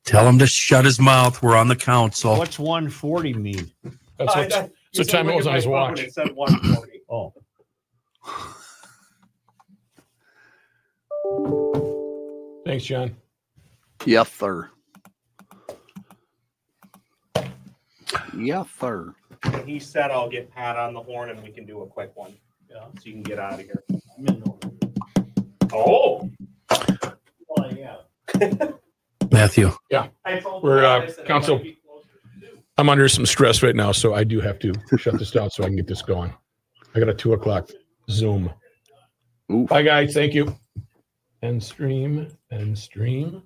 [0.04, 1.42] Tell him to shut his mouth.
[1.42, 2.36] We're on the council.
[2.38, 3.72] What's 140 mean?
[4.16, 6.00] That's what, that- that's he what time it was on his watch.
[6.00, 7.00] It said 140.
[7.10, 7.32] Oh,
[12.64, 13.14] Thanks, John.
[14.06, 14.70] Yes, sir.
[18.36, 19.14] Yes, sir.
[19.44, 22.12] And he said I'll get Pat on the horn and we can do a quick
[22.16, 22.34] one.
[22.70, 22.84] Yeah.
[22.96, 23.84] So you can get out of here.
[24.18, 24.58] I'm in no-
[25.72, 26.30] Oh.
[26.70, 27.96] Oh, yeah.
[29.32, 29.70] Matthew.
[29.90, 30.08] Yeah.
[30.24, 32.06] I told We're, Pat, uh, I said I council- might be closer
[32.40, 32.58] to two.
[32.78, 35.64] I'm under some stress right now, so I do have to shut this down so
[35.64, 36.32] I can get this going.
[36.94, 37.68] I got a two o'clock
[38.10, 38.50] Zoom.
[39.52, 39.66] Ooh.
[39.66, 40.14] Bye, guys.
[40.14, 40.54] Thank you.
[41.44, 42.26] End stream.
[42.50, 43.42] and stream.